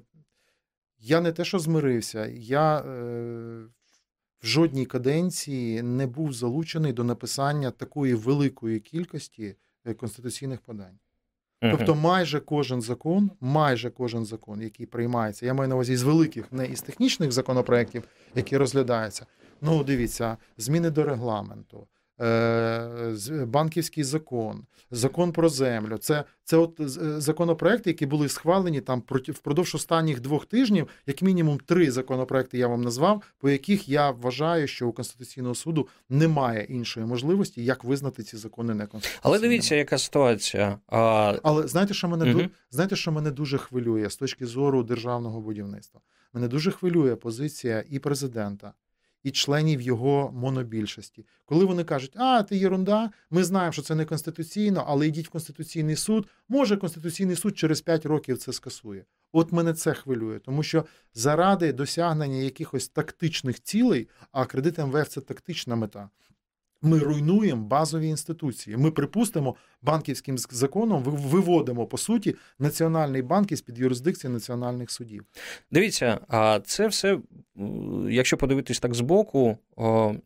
я 0.99 1.21
не 1.21 1.31
те, 1.31 1.45
що 1.45 1.59
змирився, 1.59 2.27
я 2.27 2.79
е, 2.79 3.63
в 4.41 4.45
жодній 4.45 4.85
каденції 4.85 5.81
не 5.81 6.07
був 6.07 6.33
залучений 6.33 6.93
до 6.93 7.03
написання 7.03 7.71
такої 7.71 8.13
великої 8.13 8.79
кількості 8.79 9.55
Е, 9.85 9.93
конституційних 9.93 10.61
подань. 10.61 10.99
Uh-huh. 11.61 11.77
Тобто, 11.77 11.95
майже 11.95 12.39
кожен 12.39 12.81
закон, 12.81 13.31
майже 13.39 13.89
кожен 13.89 14.25
закон, 14.25 14.61
який 14.61 14.85
приймається, 14.85 15.45
я 15.45 15.53
маю 15.53 15.69
на 15.69 15.75
увазі 15.75 15.95
з 15.95 16.03
великих, 16.03 16.51
не 16.51 16.65
із 16.65 16.81
технічних 16.81 17.31
законопроєктів, 17.31 18.03
які 18.35 18.57
розглядаються. 18.57 19.25
Ну, 19.61 19.83
дивіться, 19.83 20.37
зміни 20.57 20.89
до 20.89 21.03
регламенту, 21.03 21.87
банківський 23.45 24.03
закон, 24.03 24.63
закон 24.91 25.31
про 25.31 25.49
землю. 25.49 25.97
Це 25.97 26.23
це 26.43 26.57
от 26.57 26.79
е, 26.79 26.87
законопроекти, 27.21 27.89
які 27.89 28.05
були 28.05 28.29
схвалені 28.29 28.81
там 28.81 29.03
впродовж 29.27 29.75
останніх 29.75 30.19
двох 30.19 30.45
тижнів, 30.45 30.87
як 31.07 31.21
мінімум 31.21 31.59
три 31.59 31.91
законопроекти 31.91 32.57
я 32.57 32.67
вам 32.67 32.81
назвав, 32.81 33.23
по 33.39 33.49
яких 33.49 33.89
я 33.89 34.11
вважаю, 34.11 34.67
що 34.67 34.87
у 34.87 34.91
Конституційного 34.91 35.55
суду 35.55 35.87
немає 36.09 36.63
іншої 36.63 37.05
можливості, 37.05 37.63
як 37.63 37.83
визнати 37.83 38.23
ці 38.23 38.37
закони 38.37 38.73
неконституційними. 38.73 39.21
Але 39.23 39.39
дивіться, 39.39 39.75
яка 39.75 39.97
ситуація. 39.97 40.77
А... 40.87 41.35
Але 41.43 41.67
знаєте, 41.67 41.93
що 41.93 42.07
мене 42.07 42.33
угу. 42.33 42.43
знаєте, 42.71 42.95
що 42.95 43.11
мене 43.11 43.31
дуже 43.31 43.57
хвилює 43.57 44.09
з 44.09 44.15
точки 44.15 44.45
зору 44.45 44.83
державного 44.83 45.41
будівництва? 45.41 46.01
Мене 46.33 46.47
дуже 46.47 46.71
хвилює 46.71 47.15
позиція 47.15 47.83
і 47.89 47.99
президента 47.99 48.73
і 49.23 49.31
членів 49.31 49.81
його 49.81 50.31
монобільшості. 50.33 51.25
Коли 51.45 51.65
вони 51.65 51.83
кажуть, 51.83 52.13
а 52.15 52.43
це 52.43 52.55
єрунда, 52.55 53.09
ми 53.29 53.43
знаємо, 53.43 53.71
що 53.71 53.81
це 53.81 53.95
не 53.95 54.05
конституційно, 54.05 54.85
але 54.87 55.07
йдіть 55.07 55.27
в 55.27 55.31
Конституційний 55.31 55.95
суд, 55.95 56.27
може 56.49 56.77
Конституційний 56.77 57.35
суд 57.35 57.57
через 57.57 57.81
5 57.81 58.05
років 58.05 58.37
це 58.37 58.53
скасує. 58.53 59.05
От 59.31 59.51
мене 59.51 59.73
це 59.73 59.93
хвилює, 59.93 60.39
тому 60.39 60.63
що 60.63 60.85
заради 61.13 61.73
досягнення 61.73 62.37
якихось 62.37 62.87
тактичних 62.87 63.63
цілей, 63.63 64.09
а 64.31 64.45
кредит 64.45 64.77
МВФ 64.77 65.09
це 65.09 65.21
тактична 65.21 65.75
мета. 65.75 66.09
Ми 66.81 66.99
руйнуємо 66.99 67.63
базові 67.63 68.07
інституції. 68.07 68.77
Ми 68.77 68.91
припустимо 68.91 69.55
банківським 69.81 70.37
законом, 70.37 71.03
виводимо 71.03 71.85
по 71.85 71.97
суті 71.97 72.35
національний 72.59 73.21
банк 73.21 73.51
із 73.51 73.61
під 73.61 73.79
юрисдикції 73.79 74.33
національних 74.33 74.91
судів. 74.91 75.25
Дивіться, 75.71 76.19
а 76.27 76.59
це 76.65 76.87
все, 76.87 77.19
якщо 78.09 78.37
подивитись 78.37 78.79
так 78.79 78.93
збоку, 78.93 79.57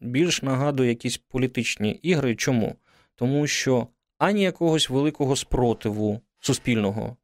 більш 0.01 0.41
нагадує 0.41 0.89
якісь 0.89 1.17
політичні 1.17 1.91
ігри. 1.91 2.35
Чому? 2.35 2.75
Тому 3.15 3.47
що 3.47 3.87
ані 4.17 4.43
якогось 4.43 4.89
великого 4.89 5.35
спротиву 5.35 6.21
суспільного, 6.39 7.17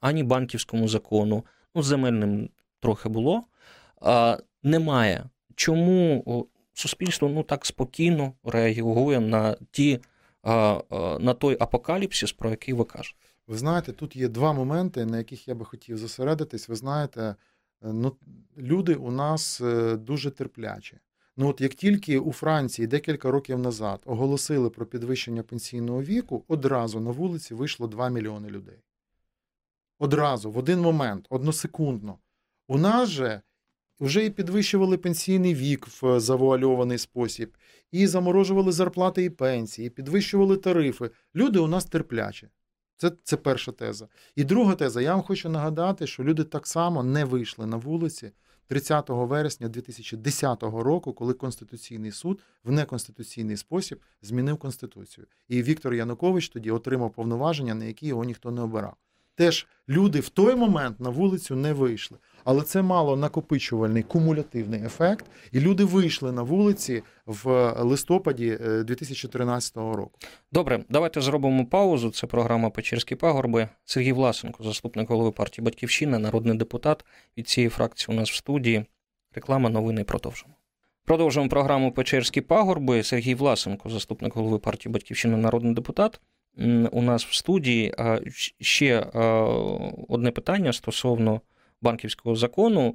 ані 0.00 0.22
банківському 0.22 0.88
закону, 0.88 1.44
ну 1.74 1.82
земельним 1.82 2.48
трохи 2.80 3.08
було, 3.08 3.42
немає. 4.62 5.24
Чому 5.54 6.46
суспільство 6.74 7.28
ну 7.28 7.42
так 7.42 7.66
спокійно 7.66 8.32
реагує 8.44 9.20
на 9.20 9.56
ті, 9.70 10.00
на 11.20 11.34
той 11.38 11.56
апокаліпсис, 11.60 12.32
про 12.32 12.50
який 12.50 12.74
ви 12.74 12.84
кажете. 12.84 13.18
Ви 13.46 13.58
знаєте, 13.58 13.92
тут 13.92 14.16
є 14.16 14.28
два 14.28 14.52
моменти, 14.52 15.06
на 15.06 15.18
яких 15.18 15.48
я 15.48 15.54
би 15.54 15.64
хотів 15.64 15.98
зосередитись. 15.98 16.68
Ви 16.68 16.76
знаєте, 16.76 17.22
е, 17.22 17.34
ну, 17.92 18.16
люди 18.58 18.94
у 18.94 19.10
нас 19.10 19.60
е, 19.60 19.96
дуже 19.96 20.30
терплячі. 20.30 20.98
Ну, 21.36 21.48
от 21.48 21.60
як 21.60 21.74
тільки 21.74 22.18
у 22.18 22.32
Франції 22.32 22.86
декілька 22.86 23.30
років 23.30 23.58
назад 23.58 24.00
оголосили 24.04 24.70
про 24.70 24.86
підвищення 24.86 25.42
пенсійного 25.42 26.02
віку, 26.02 26.44
одразу 26.48 27.00
на 27.00 27.10
вулиці 27.10 27.54
вийшло 27.54 27.86
2 27.86 28.08
мільйони 28.08 28.48
людей. 28.48 28.78
Одразу, 29.98 30.50
в 30.50 30.58
один 30.58 30.80
момент, 30.80 31.26
односекундно. 31.30 32.18
У 32.68 32.78
нас 32.78 33.08
же 33.08 33.40
вже 34.02 34.24
і 34.24 34.30
підвищували 34.30 34.98
пенсійний 34.98 35.54
вік 35.54 35.86
в 35.86 36.20
завуальований 36.20 36.98
спосіб, 36.98 37.56
і 37.92 38.06
заморожували 38.06 38.72
зарплати 38.72 39.24
і 39.24 39.30
пенсії, 39.30 39.86
і 39.86 39.90
підвищували 39.90 40.56
тарифи. 40.56 41.10
Люди 41.34 41.58
у 41.58 41.66
нас 41.66 41.84
терплячі. 41.84 42.48
Це 42.96 43.12
це 43.24 43.36
перша 43.36 43.72
теза. 43.72 44.08
І 44.36 44.44
друга 44.44 44.74
теза, 44.74 45.00
я 45.02 45.14
вам 45.14 45.22
хочу 45.22 45.48
нагадати, 45.48 46.06
що 46.06 46.24
люди 46.24 46.44
так 46.44 46.66
само 46.66 47.02
не 47.02 47.24
вийшли 47.24 47.66
на 47.66 47.76
вулиці 47.76 48.30
30 48.66 49.08
вересня 49.08 49.68
2010 49.68 50.62
року, 50.62 51.12
коли 51.12 51.34
Конституційний 51.34 52.12
суд 52.12 52.40
в 52.64 52.72
неконституційний 52.72 53.56
спосіб 53.56 54.00
змінив 54.22 54.56
Конституцію. 54.56 55.26
І 55.48 55.62
Віктор 55.62 55.94
Янукович 55.94 56.48
тоді 56.48 56.70
отримав 56.70 57.10
повноваження, 57.10 57.74
на 57.74 57.84
які 57.84 58.06
його 58.06 58.24
ніхто 58.24 58.50
не 58.50 58.62
обирав. 58.62 58.96
Теж 59.34 59.66
люди 59.88 60.20
в 60.20 60.28
той 60.28 60.54
момент 60.54 61.00
на 61.00 61.10
вулицю 61.10 61.56
не 61.56 61.72
вийшли. 61.72 62.18
Але 62.44 62.62
це 62.62 62.82
мало 62.82 63.16
накопичувальний 63.16 64.02
кумулятивний 64.02 64.84
ефект, 64.84 65.26
і 65.52 65.60
люди 65.60 65.84
вийшли 65.84 66.32
на 66.32 66.42
вулиці 66.42 67.02
в 67.26 67.72
листопаді 67.72 68.58
2013 68.84 69.76
е, 69.76 69.80
року. 69.80 70.18
Добре, 70.52 70.84
давайте 70.88 71.20
зробимо 71.20 71.66
паузу. 71.66 72.10
Це 72.10 72.26
програма 72.26 72.70
Печерські 72.70 73.14
пагорби. 73.14 73.68
Сергій 73.84 74.12
Власенко, 74.12 74.64
заступник 74.64 75.10
голови 75.10 75.30
партії 75.30 75.64
Батьківщина, 75.64 76.18
народний 76.18 76.56
депутат 76.56 77.04
від 77.38 77.48
цієї 77.48 77.68
фракції. 77.68 78.16
У 78.16 78.20
нас 78.20 78.30
в 78.30 78.34
студії. 78.34 78.84
Реклама 79.34 79.70
новини 79.70 80.04
продовжимо. 80.04 80.54
Продовжуємо 81.04 81.50
програму 81.50 81.92
Печерські 81.92 82.40
пагорби. 82.40 83.02
Сергій 83.02 83.34
Власенко, 83.34 83.88
заступник 83.88 84.36
голови 84.36 84.58
партії 84.58 84.92
Батьківщина, 84.92 85.36
народний 85.36 85.74
депутат. 85.74 86.20
У 86.92 87.02
нас 87.02 87.24
в 87.24 87.34
студії 87.34 87.94
ще 88.60 89.00
одне 90.08 90.30
питання 90.30 90.72
стосовно 90.72 91.40
банківського 91.82 92.36
закону. 92.36 92.94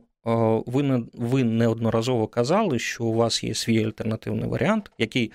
Ви 0.65 0.83
не, 0.83 1.03
ви 1.13 1.43
неодноразово 1.43 2.27
казали, 2.27 2.79
що 2.79 3.05
у 3.05 3.13
вас 3.13 3.43
є 3.43 3.53
свій 3.53 3.83
альтернативний 3.83 4.49
варіант, 4.49 4.91
який 4.97 5.31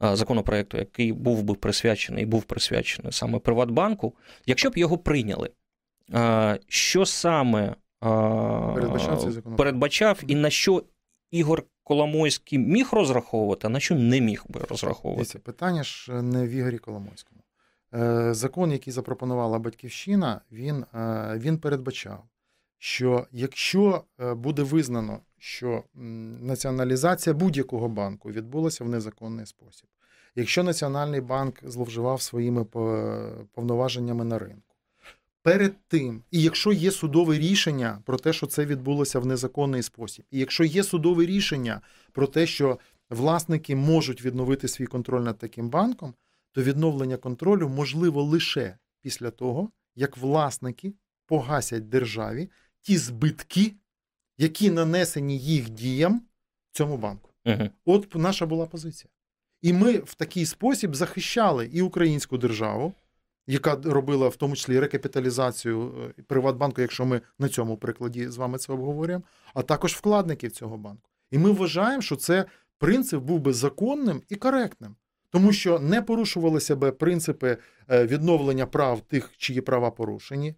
законопроекту, 0.00 0.78
який 0.78 1.12
був 1.12 1.42
би 1.42 1.54
присвячений, 1.54 2.26
був 2.26 2.44
присвячений 2.44 3.12
саме 3.12 3.38
Приватбанку. 3.38 4.14
Якщо 4.46 4.70
б 4.70 4.78
його 4.78 4.98
прийняли, 4.98 5.50
що 6.68 7.06
саме 7.06 7.74
передбачав, 8.74 9.42
передбачав 9.56 10.20
і 10.26 10.34
на 10.34 10.50
що 10.50 10.82
Ігор 11.30 11.64
Коломойський 11.84 12.58
міг 12.58 12.88
розраховувати, 12.92 13.66
а 13.66 13.70
на 13.70 13.80
що 13.80 13.94
не 13.94 14.20
міг 14.20 14.44
би 14.48 14.60
розраховувати? 14.70 15.24
Це 15.24 15.38
питання 15.38 15.82
ж 15.82 16.22
не 16.22 16.46
в 16.46 16.50
Ігорі 16.50 16.78
Коломойському. 16.78 17.40
Е, 17.94 18.34
закон, 18.34 18.72
який 18.72 18.92
запропонувала 18.92 19.58
Батьківщина, 19.58 20.40
він, 20.52 20.84
е, 20.94 21.34
він 21.38 21.58
передбачав 21.58 22.24
що 22.84 23.26
якщо 23.32 24.04
е, 24.20 24.34
буде 24.34 24.62
визнано, 24.62 25.20
що 25.38 25.84
націоналізація 26.40 27.34
будь-якого 27.34 27.88
банку 27.88 28.30
відбулася 28.30 28.84
в 28.84 28.88
незаконний 28.88 29.46
спосіб, 29.46 29.86
якщо 30.34 30.62
Національний 30.62 31.20
банк 31.20 31.60
зловживав 31.62 32.22
своїми 32.22 32.64
повноваженнями 33.54 34.24
на 34.24 34.38
ринку, 34.38 34.74
перед 35.42 35.74
тим, 35.88 36.22
і 36.30 36.42
якщо 36.42 36.72
є 36.72 36.90
судове 36.90 37.38
рішення 37.38 38.02
про 38.04 38.18
те, 38.18 38.32
що 38.32 38.46
це 38.46 38.66
відбулося 38.66 39.18
в 39.18 39.26
незаконний 39.26 39.82
спосіб, 39.82 40.24
і 40.30 40.38
якщо 40.38 40.64
є 40.64 40.82
судове 40.82 41.26
рішення 41.26 41.80
про 42.12 42.26
те, 42.26 42.46
що 42.46 42.78
власники 43.10 43.76
можуть 43.76 44.24
відновити 44.24 44.68
свій 44.68 44.86
контроль 44.86 45.22
над 45.22 45.38
таким 45.38 45.68
банком, 45.70 46.14
то 46.52 46.62
відновлення 46.62 47.16
контролю 47.16 47.68
можливо 47.68 48.22
лише 48.22 48.78
після 49.00 49.30
того, 49.30 49.70
як 49.94 50.16
власники 50.16 50.94
погасять 51.26 51.88
державі 51.88 52.48
ті 52.84 52.98
збитки, 52.98 53.74
які 54.38 54.70
нанесені 54.70 55.38
їх 55.38 55.70
діям 55.70 56.22
цьому 56.72 56.96
банку. 56.96 57.30
Угу. 57.44 57.70
От 57.84 58.14
наша 58.14 58.46
була 58.46 58.66
позиція. 58.66 59.10
І 59.62 59.72
ми 59.72 59.98
в 59.98 60.14
такий 60.14 60.46
спосіб 60.46 60.94
захищали 60.94 61.66
і 61.66 61.82
українську 61.82 62.38
державу, 62.38 62.94
яка 63.46 63.76
робила 63.84 64.28
в 64.28 64.36
тому 64.36 64.56
числі 64.56 64.80
рекапіталізацію 64.80 66.12
е, 66.18 66.22
Приватбанку, 66.22 66.80
якщо 66.80 67.04
ми 67.04 67.20
на 67.38 67.48
цьому 67.48 67.76
прикладі 67.76 68.28
з 68.28 68.36
вами 68.36 68.58
це 68.58 68.72
обговорюємо, 68.72 69.24
а 69.54 69.62
також 69.62 69.92
вкладників 69.92 70.52
цього 70.52 70.76
банку. 70.76 71.10
І 71.30 71.38
ми 71.38 71.50
вважаємо, 71.50 72.02
що 72.02 72.16
це 72.16 72.44
принцип 72.78 73.22
був 73.22 73.40
би 73.40 73.52
законним 73.52 74.22
і 74.28 74.36
коректним, 74.36 74.96
тому 75.30 75.52
що 75.52 75.78
не 75.78 76.02
порушувалися 76.02 76.76
би 76.76 76.92
принципи 76.92 77.56
е, 77.90 78.06
відновлення 78.06 78.66
прав 78.66 79.00
тих, 79.00 79.30
чиї 79.36 79.60
права 79.60 79.90
порушені, 79.90 80.54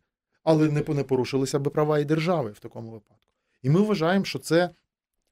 але 0.47 0.69
не 0.69 1.03
порушилися 1.03 1.59
би 1.59 1.71
права 1.71 1.99
і 1.99 2.05
держави 2.05 2.51
в 2.51 2.59
такому 2.59 2.91
випадку. 2.91 3.27
І 3.63 3.71
ми 3.71 3.81
вважаємо, 3.81 4.25
що 4.25 4.39
це 4.39 4.71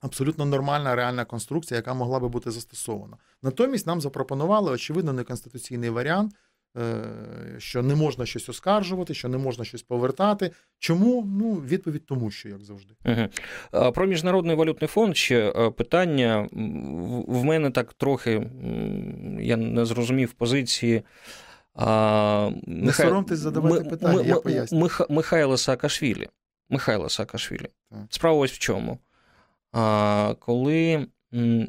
абсолютно 0.00 0.44
нормальна 0.44 0.94
реальна 0.94 1.24
конструкція, 1.24 1.76
яка 1.76 1.94
могла 1.94 2.20
би 2.20 2.28
бути 2.28 2.50
застосована. 2.50 3.16
Натомість 3.42 3.86
нам 3.86 4.00
запропонували 4.00 4.72
очевидно 4.72 5.12
неконституційний 5.12 5.90
варіант. 5.90 6.34
Е, 6.76 7.04
що 7.58 7.82
не 7.82 7.94
можна 7.94 8.26
щось 8.26 8.48
оскаржувати, 8.48 9.14
що 9.14 9.28
не 9.28 9.38
можна 9.38 9.64
щось 9.64 9.82
повертати. 9.82 10.50
Чому? 10.78 11.24
Ну, 11.26 11.52
відповідь 11.52 12.06
тому, 12.06 12.30
що 12.30 12.48
як 12.48 12.64
завжди. 12.64 12.94
Про 13.94 14.06
міжнародний 14.06 14.56
валютний 14.56 14.88
фонд 14.88 15.16
ще 15.16 15.52
е, 15.56 15.70
питання. 15.70 16.48
В 17.28 17.44
мене 17.44 17.70
так 17.70 17.94
трохи 17.94 18.50
я 19.40 19.56
не 19.56 19.84
зрозумів 19.84 20.32
позиції. 20.32 21.02
А, 21.74 22.50
Не 22.66 22.86
Миха... 22.86 23.02
соромтесь 23.02 23.38
задавати 23.38 23.84
питання, 23.84 24.22
я 24.22 24.36
поясню. 24.36 24.78
Мих... 24.80 25.00
Михайло 25.10 25.56
Саакашвілі. 25.56 26.28
Михайло 26.70 27.08
Саакашвілі. 27.08 27.68
Так. 27.90 28.00
Справа 28.10 28.38
ось 28.38 28.52
в 28.52 28.58
чому. 28.58 28.98
А, 29.72 30.34
Коли 30.38 31.06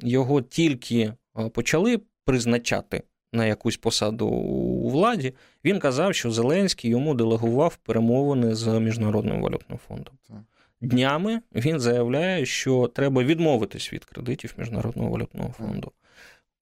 його 0.04 0.42
тільки 0.42 1.14
почали 1.54 2.00
призначати 2.26 3.04
на 3.34 3.46
якусь 3.46 3.78
посаду 3.78 4.28
у 4.28 4.90
владі, 4.90 5.34
він 5.66 5.80
казав, 5.80 6.16
що 6.16 6.32
Зеленський 6.32 6.92
йому 6.92 7.14
делегував 7.14 7.76
перемовини 7.76 8.56
з 8.56 8.80
Міжнародним 8.80 9.42
валютним 9.42 9.80
фондом. 9.88 10.14
Так. 10.28 10.38
Днями 10.82 11.42
він 11.56 11.80
заявляє, 11.80 12.46
що 12.46 12.88
треба 12.88 13.24
відмовитись 13.24 13.94
від 13.94 14.06
кредитів 14.06 14.54
Міжнародного 14.58 15.10
валютного 15.10 15.50
фонду. 15.58 15.92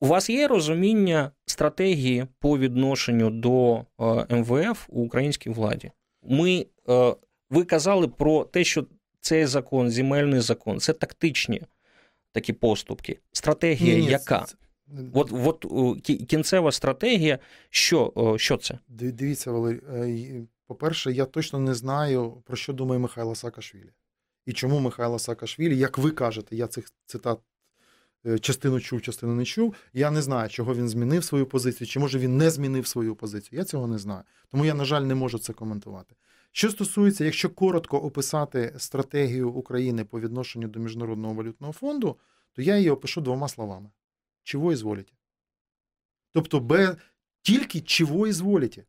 У 0.03 0.07
вас 0.07 0.29
є 0.29 0.48
розуміння 0.48 1.31
стратегії 1.45 2.27
по 2.39 2.57
відношенню 2.57 3.29
до 3.29 3.75
е, 4.29 4.36
МВФ 4.36 4.86
у 4.89 5.03
українській 5.03 5.50
владі? 5.50 5.91
Ми, 6.24 6.65
е, 6.89 7.15
Ви 7.50 7.63
казали 7.63 8.07
про 8.07 8.43
те, 8.43 8.63
що 8.63 8.86
цей 9.19 9.45
закон, 9.45 9.91
земельний 9.91 10.39
закон, 10.39 10.79
це 10.79 10.93
тактичні 10.93 11.62
такі 12.31 12.53
поступки. 12.53 13.19
Стратегія 13.31 13.95
ні, 13.95 14.01
ні, 14.01 14.07
яка? 14.07 14.45
Це, 14.48 14.55
От 15.13 15.65
от 15.72 16.01
кінцева 16.01 16.72
стратегія, 16.72 17.39
що 17.69 18.34
що 18.38 18.58
це? 18.58 18.80
Дивіться, 18.88 19.51
Валерій, 19.51 19.82
е, 19.89 20.47
по-перше, 20.67 21.12
я 21.12 21.25
точно 21.25 21.60
не 21.60 21.73
знаю, 21.73 22.43
про 22.45 22.58
що 22.58 22.73
думає 22.73 22.99
Михайло 22.99 23.36
Саакашвілі. 23.36 23.91
І 24.45 24.54
чому 24.54 24.80
Михайло 24.80 25.19
Саакашвілі, 25.19 25.78
як 25.78 25.97
ви 25.97 26.12
кажете, 26.12 26.56
я 26.56 26.67
цих 26.67 26.91
цитат 27.06 27.39
е, 27.39 27.53
частину 28.41 28.79
чув, 28.79 29.01
частину 29.01 29.36
не 29.36 29.45
чув. 29.45 29.75
Я 29.93 30.12
не 30.12 30.21
знаю, 30.21 30.49
чого 30.49 30.75
він 30.75 30.89
змінив 30.89 31.23
свою 31.23 31.45
позицію, 31.45 31.88
чи 31.88 31.99
може 31.99 32.19
він 32.19 32.38
не 32.38 32.49
змінив 32.49 32.88
свою 32.88 33.15
позицію. 33.15 33.59
Я 33.59 33.65
цього 33.65 33.88
не 33.88 33.97
знаю. 33.97 34.23
Тому 34.51 34.65
я, 34.65 34.73
на 34.73 34.86
жаль, 34.86 35.01
не 35.01 35.15
можу 35.15 35.39
це 35.39 35.53
коментувати. 35.53 36.15
Що 36.51 36.69
стосується, 36.69 37.25
якщо 37.25 37.49
коротко 37.49 37.97
описати 37.97 38.73
стратегію 38.77 39.51
України 39.51 40.05
по 40.05 40.19
відношенню 40.19 40.67
до 40.67 40.79
Міжнародного 40.79 41.33
валютного 41.33 41.73
фонду, 41.73 42.17
то 42.53 42.62
я 42.62 42.77
її 42.77 42.89
опишу 42.89 43.21
двома 43.21 43.47
словами 43.47 43.89
чего 44.43 44.71
изволите. 44.71 45.13
Тобто 46.31 46.59
без, 46.59 46.95
тільки 47.41 47.81
чого 47.81 48.27
ізволіте. 48.27 48.86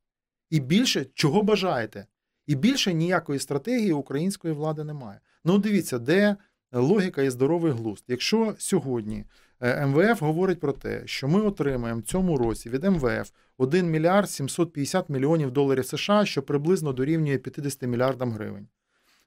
І 0.51 0.61
більше 0.61 1.05
чого 1.05 1.43
бажаєте. 1.43 2.07
І 2.47 2.55
більше 2.55 2.95
ніякої 2.95 3.39
стратегії 3.39 3.93
української 3.93 4.55
влади 4.55 4.85
немає. 4.85 5.21
Ну, 5.45 5.59
дивіться, 5.59 5.99
де 5.99 6.37
логіка 6.81 7.23
і 7.23 7.31
здоровий 7.31 7.73
глузд. 7.73 8.05
Якщо 8.09 8.55
сьогодні 8.59 9.25
е, 9.61 9.87
МВФ 9.87 10.23
говорить 10.23 10.61
про 10.61 10.73
те, 10.73 11.03
що 11.07 11.29
ми 11.29 11.41
отримаємо 11.41 12.01
в 12.01 12.03
цьому 12.03 12.37
році 12.37 12.71
від 12.71 12.85
МВФ 12.85 13.31
1 13.59 13.91
мільярд 13.91 14.31
750 14.31 15.09
мільйонів 15.09 15.51
доларів 15.51 15.87
США, 15.87 16.25
що 16.25 16.43
приблизно 16.43 16.93
дорівнює 16.93 17.39
50 17.39 17.83
мільярдам 17.83 18.33
гривень. 18.33 18.67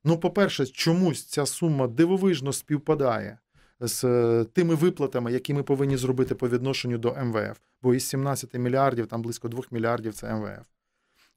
Ну, 0.03 0.17
по-перше, 0.17 0.65
чомусь 0.65 1.25
ця 1.25 1.45
сума 1.45 1.87
дивовижно 1.87 2.53
співпадає 2.53 3.37
з 3.79 4.03
е, 4.03 4.45
тими 4.53 4.75
виплатами, 4.75 5.31
які 5.31 5.53
ми 5.53 5.63
повинні 5.63 5.97
зробити 5.97 6.35
по 6.35 6.49
відношенню 6.49 6.97
до 6.97 7.15
МВФ, 7.23 7.57
бо 7.81 7.93
із 7.93 8.05
17 8.05 8.53
мільярдів, 8.53 9.07
там 9.07 9.21
близько 9.21 9.47
2 9.47 9.63
мільярдів 9.71 10.13
це 10.13 10.35
МВФ. 10.35 10.76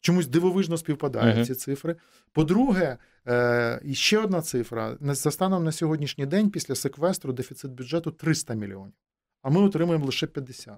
Чомусь 0.00 0.26
дивовижно 0.26 0.76
співпадають 0.76 1.36
uh-huh. 1.36 1.46
ці 1.46 1.54
цифри. 1.54 1.96
По-друге, 2.32 2.98
е, 3.28 3.80
і 3.84 3.94
ще 3.94 4.18
одна 4.18 4.42
цифра: 4.42 4.96
за 5.00 5.30
станом 5.30 5.64
на 5.64 5.72
сьогоднішній 5.72 6.26
день, 6.26 6.50
після 6.50 6.74
секвестру, 6.74 7.32
дефіцит 7.32 7.70
бюджету 7.70 8.10
300 8.10 8.54
мільйонів, 8.54 8.94
а 9.42 9.50
ми 9.50 9.60
отримуємо 9.60 10.06
лише 10.06 10.26
50. 10.26 10.74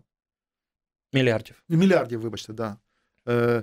Мільярдів. 1.13 1.63
Мільярдів, 1.69 2.21
вибачте, 2.21 2.55
так. 2.55 2.77
Да. 3.27 3.33
Е, 3.33 3.63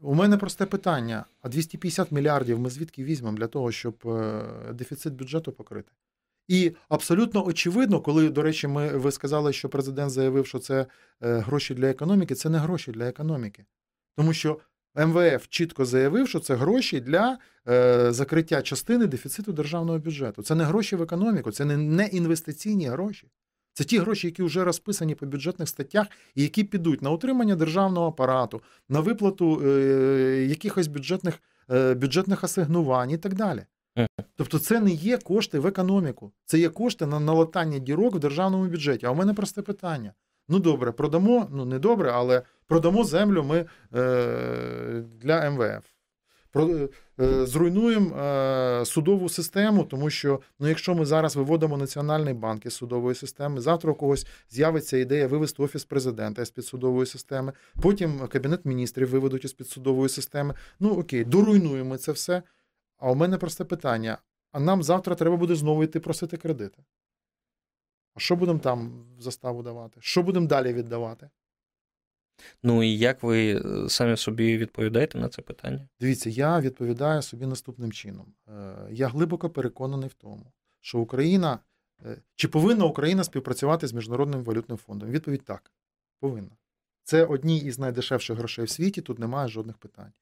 у 0.00 0.14
мене 0.14 0.36
просте 0.36 0.66
питання: 0.66 1.24
а 1.42 1.48
250 1.48 2.12
мільярдів 2.12 2.58
ми 2.58 2.70
звідки 2.70 3.04
візьмемо 3.04 3.36
для 3.36 3.46
того, 3.46 3.72
щоб 3.72 4.02
е, 4.06 4.44
дефіцит 4.72 5.14
бюджету 5.14 5.52
покрити? 5.52 5.92
І 6.48 6.72
абсолютно 6.88 7.46
очевидно, 7.46 8.00
коли, 8.00 8.30
до 8.30 8.42
речі, 8.42 8.68
ми 8.68 8.88
ви 8.96 9.12
сказали, 9.12 9.52
що 9.52 9.68
президент 9.68 10.10
заявив, 10.10 10.46
що 10.46 10.58
це 10.58 10.86
е, 11.20 11.38
гроші 11.38 11.74
для 11.74 11.90
економіки, 11.90 12.34
це 12.34 12.50
не 12.50 12.58
гроші 12.58 12.92
для 12.92 13.08
економіки. 13.08 13.64
Тому 14.16 14.32
що 14.32 14.58
МВФ 14.96 15.48
чітко 15.48 15.84
заявив, 15.84 16.28
що 16.28 16.40
це 16.40 16.54
гроші 16.54 17.00
для 17.00 17.38
е, 17.68 18.12
закриття 18.12 18.62
частини 18.62 19.06
дефіциту 19.06 19.52
державного 19.52 19.98
бюджету. 19.98 20.42
Це 20.42 20.54
не 20.54 20.64
гроші 20.64 20.96
в 20.96 21.02
економіку, 21.02 21.50
це 21.50 21.64
не, 21.64 21.76
не 21.76 22.06
інвестиційні 22.06 22.86
гроші. 22.86 23.28
Це 23.72 23.84
ті 23.84 23.98
гроші, 23.98 24.26
які 24.26 24.42
вже 24.42 24.64
розписані 24.64 25.14
по 25.14 25.26
бюджетних 25.26 25.68
статтях, 25.68 26.06
і 26.34 26.42
які 26.42 26.64
підуть 26.64 27.02
на 27.02 27.10
утримання 27.10 27.56
державного 27.56 28.06
апарату, 28.06 28.62
на 28.88 29.00
виплату 29.00 29.62
е, 29.64 30.46
якихось 30.48 30.86
бюджетних, 30.86 31.42
е, 31.70 31.94
бюджетних 31.94 32.44
асигнувань 32.44 33.10
і 33.10 33.18
так 33.18 33.34
далі. 33.34 33.64
Тобто 34.36 34.58
це 34.58 34.80
не 34.80 34.90
є 34.90 35.18
кошти 35.18 35.58
в 35.58 35.66
економіку, 35.66 36.32
це 36.44 36.58
є 36.58 36.68
кошти 36.68 37.06
на 37.06 37.20
налатання 37.20 37.78
дірок 37.78 38.14
в 38.14 38.18
державному 38.18 38.66
бюджеті. 38.66 39.06
А 39.06 39.10
у 39.10 39.14
мене 39.14 39.34
просте 39.34 39.62
питання. 39.62 40.12
Ну 40.48 40.58
добре, 40.58 40.92
продамо, 40.92 41.48
ну 41.50 41.64
не 41.64 41.78
добре, 41.78 42.10
але 42.14 42.42
продамо 42.66 43.04
землю 43.04 43.44
ми 43.44 43.64
е, 43.94 45.04
для 45.20 45.50
МВФ. 45.50 45.84
Про, 46.50 46.88
е, 47.20 47.46
Зруйнуємо 47.46 48.16
е, 48.16 48.84
судову 48.84 49.28
систему, 49.28 49.84
тому 49.84 50.10
що 50.10 50.40
ну, 50.58 50.68
якщо 50.68 50.94
ми 50.94 51.04
зараз 51.04 51.36
виводимо 51.36 51.76
Національний 51.76 52.34
банк 52.34 52.66
із 52.66 52.74
судової 52.74 53.14
системи, 53.14 53.60
завтра 53.60 53.92
у 53.92 53.94
когось 53.94 54.26
з'явиться 54.50 54.96
ідея 54.96 55.26
вивести 55.26 55.62
офіс 55.62 55.84
президента 55.84 56.44
з 56.44 56.50
під 56.50 56.66
судової 56.66 57.06
системи, 57.06 57.52
потім 57.82 58.28
Кабінет 58.28 58.64
міністрів 58.64 59.10
виведуть 59.10 59.44
із 59.44 59.52
під 59.52 59.68
судової 59.68 60.08
системи. 60.08 60.54
Ну 60.80 60.90
окей, 60.98 61.24
доруйнуємо 61.24 61.96
це 61.96 62.12
все. 62.12 62.42
А 62.98 63.10
у 63.10 63.14
мене 63.14 63.38
просте 63.38 63.64
питання: 63.64 64.18
а 64.52 64.60
нам 64.60 64.82
завтра 64.82 65.14
треба 65.14 65.36
буде 65.36 65.54
знову 65.54 65.84
йти 65.84 66.00
просити 66.00 66.36
кредити. 66.36 66.78
А 68.16 68.20
що 68.20 68.36
будемо 68.36 68.58
там 68.58 69.04
в 69.18 69.22
заставу 69.22 69.62
давати? 69.62 70.00
Що 70.00 70.22
будемо 70.22 70.46
далі 70.46 70.72
віддавати? 70.72 71.30
Ну 72.62 72.82
і 72.82 72.98
як 72.98 73.22
ви 73.22 73.54
е, 73.54 73.88
самі 73.88 74.16
собі 74.16 74.58
відповідаєте 74.58 75.18
на 75.18 75.28
це 75.28 75.42
питання? 75.42 75.88
Дивіться, 76.00 76.30
я 76.30 76.60
відповідаю 76.60 77.22
собі 77.22 77.46
наступним 77.46 77.92
чином. 77.92 78.26
Е, 78.48 78.74
я 78.90 79.08
глибоко 79.08 79.50
переконаний 79.50 80.08
в 80.08 80.14
тому, 80.14 80.52
що 80.80 80.98
Україна 80.98 81.58
е, 82.06 82.16
чи 82.34 82.48
повинна 82.48 82.84
Україна 82.84 83.24
співпрацювати 83.24 83.86
з 83.86 83.92
Міжнародним 83.92 84.44
валютним 84.44 84.78
фондом? 84.78 85.10
Відповідь 85.10 85.44
так, 85.44 85.72
повинна. 86.20 86.56
Це 87.04 87.24
одні 87.24 87.58
із 87.58 87.78
найдешевших 87.78 88.38
грошей 88.38 88.64
в 88.64 88.70
світі, 88.70 89.00
тут 89.00 89.18
немає 89.18 89.48
жодних 89.48 89.76
питань. 89.76 90.12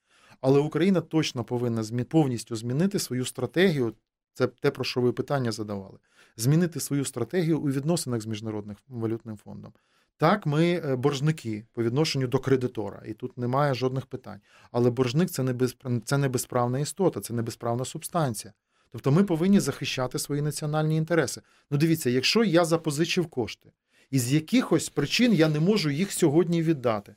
Але 0.41 0.61
Україна 0.61 1.01
точно 1.01 1.45
повинна 1.45 2.05
повністю 2.05 2.57
змінити 2.57 2.99
свою 2.99 3.25
стратегію. 3.25 3.95
Це 4.35 4.47
те, 4.47 4.71
про 4.71 4.85
що 4.85 5.01
ви 5.01 5.13
питання 5.13 5.53
задавали. 5.53 5.99
Змінити 6.37 6.81
свою 6.81 7.05
стратегію 7.05 7.61
у 7.61 7.71
відносинах 7.71 8.21
з 8.21 8.27
міжнародним 8.27 8.77
валютним 8.89 9.37
фондом. 9.37 9.73
Так, 10.17 10.47
ми 10.47 10.83
е, 10.85 10.97
боржники 10.97 11.65
по 11.73 11.83
відношенню 11.83 12.27
до 12.27 12.39
кредитора, 12.39 13.03
і 13.07 13.13
тут 13.13 13.39
немає 13.39 13.75
жодних 13.75 14.07
питань. 14.07 14.41
Але 14.73 14.91
боржник 14.91 15.31
це 15.31 15.43
не 15.43 15.53
без... 15.53 15.77
це 16.05 16.19
не 16.19 16.29
безправна 16.29 16.79
істота, 16.79 17.21
це 17.21 17.35
не 17.35 17.43
безправна 17.43 17.85
субстанція. 17.85 18.53
Тобто 18.93 19.13
ми 19.13 19.25
повинні 19.25 19.61
захищати 19.61 20.19
свої 20.19 20.43
національні 20.43 20.97
інтереси. 20.97 21.43
Ну, 21.71 21.79
дивіться, 21.79 22.11
якщо 22.11 22.45
я 22.45 22.65
запозичив 22.65 23.27
кошти, 23.27 23.73
і 24.11 24.19
з 24.19 24.33
якихось 24.33 24.89
причин 24.89 25.33
я 25.33 25.49
не 25.49 25.61
можу 25.61 25.91
їх 25.91 26.13
сьогодні 26.13 26.63
віддати. 26.63 27.15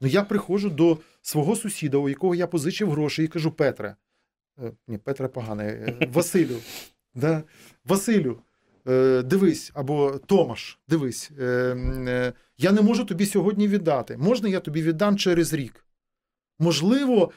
Ну, 0.00 0.08
я 0.08 0.22
приходжу 0.22 0.68
до 0.68 0.98
свого 1.22 1.56
сусіда, 1.56 1.98
у 1.98 2.08
якого 2.08 2.34
я 2.34 2.46
позичив 2.46 2.90
гроші, 2.90 3.24
і 3.24 3.28
кажу: 3.28 3.50
Петре, 3.50 3.96
ні, 4.88 4.98
Петре 4.98 5.28
погане, 5.28 5.64
е, 5.64 6.08
Василю, 6.12 6.56
да? 7.14 7.42
Василю, 7.84 8.38
е, 8.88 9.22
дивись, 9.22 9.70
або 9.74 10.18
Томаш, 10.26 10.78
дивись, 10.88 11.30
я 12.58 12.72
не 12.72 12.82
можу 12.82 13.04
тобі 13.04 13.26
сьогодні 13.26 13.68
віддати. 13.68 14.16
Можна 14.16 14.48
я 14.48 14.60
тобі 14.60 14.82
віддам 14.82 15.16
через 15.16 15.52
рік? 15.52 15.84
Можливо, 16.58 17.32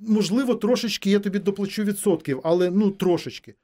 можливо, 0.00 0.54
трошечки 0.54 1.10
я 1.10 1.20
тобі 1.20 1.38
доплачу 1.38 1.84
відсотків, 1.84 2.40
але 2.44 2.70
ну 2.70 2.90
трошечки. 2.90 3.54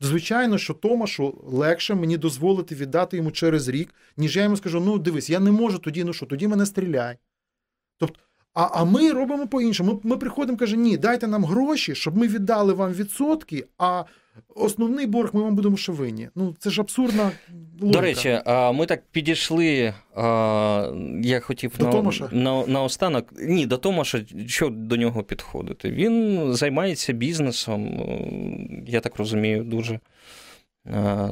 Звичайно, 0.00 0.58
що 0.58 0.74
Томашу 0.74 1.40
легше 1.44 1.94
мені 1.94 2.16
дозволити 2.16 2.74
віддати 2.74 3.16
йому 3.16 3.30
через 3.30 3.68
рік, 3.68 3.94
ніж 4.16 4.36
я 4.36 4.42
йому 4.42 4.56
скажу: 4.56 4.80
ну 4.80 4.98
дивись, 4.98 5.30
я 5.30 5.40
не 5.40 5.50
можу 5.50 5.78
тоді, 5.78 6.04
ну 6.04 6.12
що, 6.12 6.26
тоді 6.26 6.48
мене 6.48 6.66
стріляй. 6.66 7.18
Тобто, 7.98 8.20
а 8.54 8.68
а 8.72 8.84
ми 8.84 9.12
робимо 9.12 9.46
по-іншому. 9.46 10.00
Ми 10.02 10.10
ми 10.10 10.16
приходимо 10.16 10.58
каже, 10.58 10.76
ні, 10.76 10.96
дайте 10.96 11.26
нам 11.26 11.44
гроші, 11.44 11.94
щоб 11.94 12.16
ми 12.16 12.28
віддали 12.28 12.72
вам 12.72 12.92
відсотки, 12.92 13.66
а 13.78 14.04
Основний 14.54 15.06
борг 15.06 15.30
ми 15.32 15.42
вам 15.42 15.56
будемо 15.56 15.76
ще 15.76 15.92
винні. 15.92 16.28
Ну 16.34 16.54
це 16.58 16.70
ж 16.70 16.80
абсурдна 16.80 17.30
логіка. 17.80 17.98
До 17.98 18.00
речі, 18.00 18.40
ми 18.78 18.86
так 18.86 19.02
підійшли. 19.10 19.94
Я 21.22 21.40
хотів 21.42 21.72
до 21.78 21.84
на, 21.84 21.92
Томаша? 21.92 22.28
на 22.32 22.66
на 22.66 22.82
останок. 22.82 23.26
Ні, 23.38 23.66
до 23.66 23.76
Томаша, 23.76 24.24
що 24.46 24.68
до 24.68 24.96
нього 24.96 25.22
підходити. 25.22 25.90
Він 25.90 26.46
займається 26.54 27.12
бізнесом, 27.12 28.06
я 28.86 29.00
так 29.00 29.16
розумію, 29.16 29.64
дуже 29.64 30.00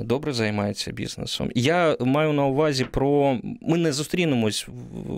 добре 0.01 0.33
займається 0.33 0.93
бізнесом. 0.93 1.51
Я 1.55 1.97
маю 2.01 2.33
на 2.33 2.47
увазі 2.47 2.85
про. 2.85 3.39
Ми 3.43 3.79
не 3.79 3.93
зустрінемось 3.93 4.67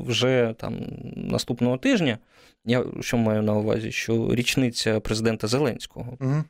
вже 0.06 0.54
там 0.58 0.76
наступного 1.16 1.76
тижня. 1.76 2.18
Я 2.64 2.84
що 3.00 3.16
маю 3.16 3.42
на 3.42 3.54
увазі? 3.54 3.92
Що 3.92 4.34
річниця 4.34 5.00
президента 5.00 5.46
Зеленського. 5.46 6.16
Угу. 6.20 6.44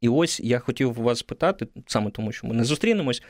І 0.00 0.08
ось 0.08 0.40
я 0.40 0.58
хотів 0.58 0.94
вас 0.94 1.22
питати, 1.22 1.66
саме 1.86 2.10
тому, 2.10 2.32
що 2.32 2.46
ми 2.46 2.54
не 2.54 2.64
зустрінемось, 2.64 3.22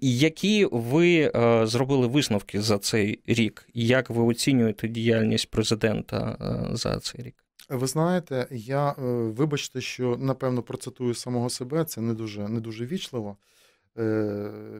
які 0.00 0.68
ви 0.72 1.32
е, 1.34 1.66
зробили 1.66 2.06
висновки 2.06 2.60
за 2.60 2.78
цей 2.78 3.20
рік? 3.26 3.68
Як 3.74 4.10
ви 4.10 4.22
оцінюєте 4.22 4.88
діяльність 4.88 5.50
президента 5.50 6.36
е, 6.40 6.76
за 6.76 6.98
цей 6.98 7.22
рік? 7.22 7.44
Ви 7.68 7.86
знаєте, 7.86 8.48
я 8.50 8.90
е, 8.90 8.94
вибачте, 9.28 9.80
що 9.80 10.16
напевно 10.16 10.62
процитую 10.62 11.14
самого 11.14 11.50
себе, 11.50 11.84
це 11.84 12.00
не 12.00 12.14
дуже 12.14 12.48
не 12.48 12.60
дуже 12.60 12.86
вічливо. 12.86 13.36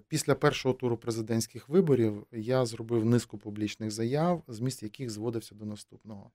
Після 0.08 0.34
першого 0.34 0.74
туру 0.74 0.96
президентських 0.96 1.68
виборів 1.68 2.26
я 2.32 2.66
зробив 2.66 3.04
низку 3.04 3.38
публічних 3.38 3.90
заяв, 3.90 4.42
зміст 4.48 4.82
яких 4.82 5.10
зводився 5.10 5.54
до 5.54 5.64
наступного. 5.64 6.30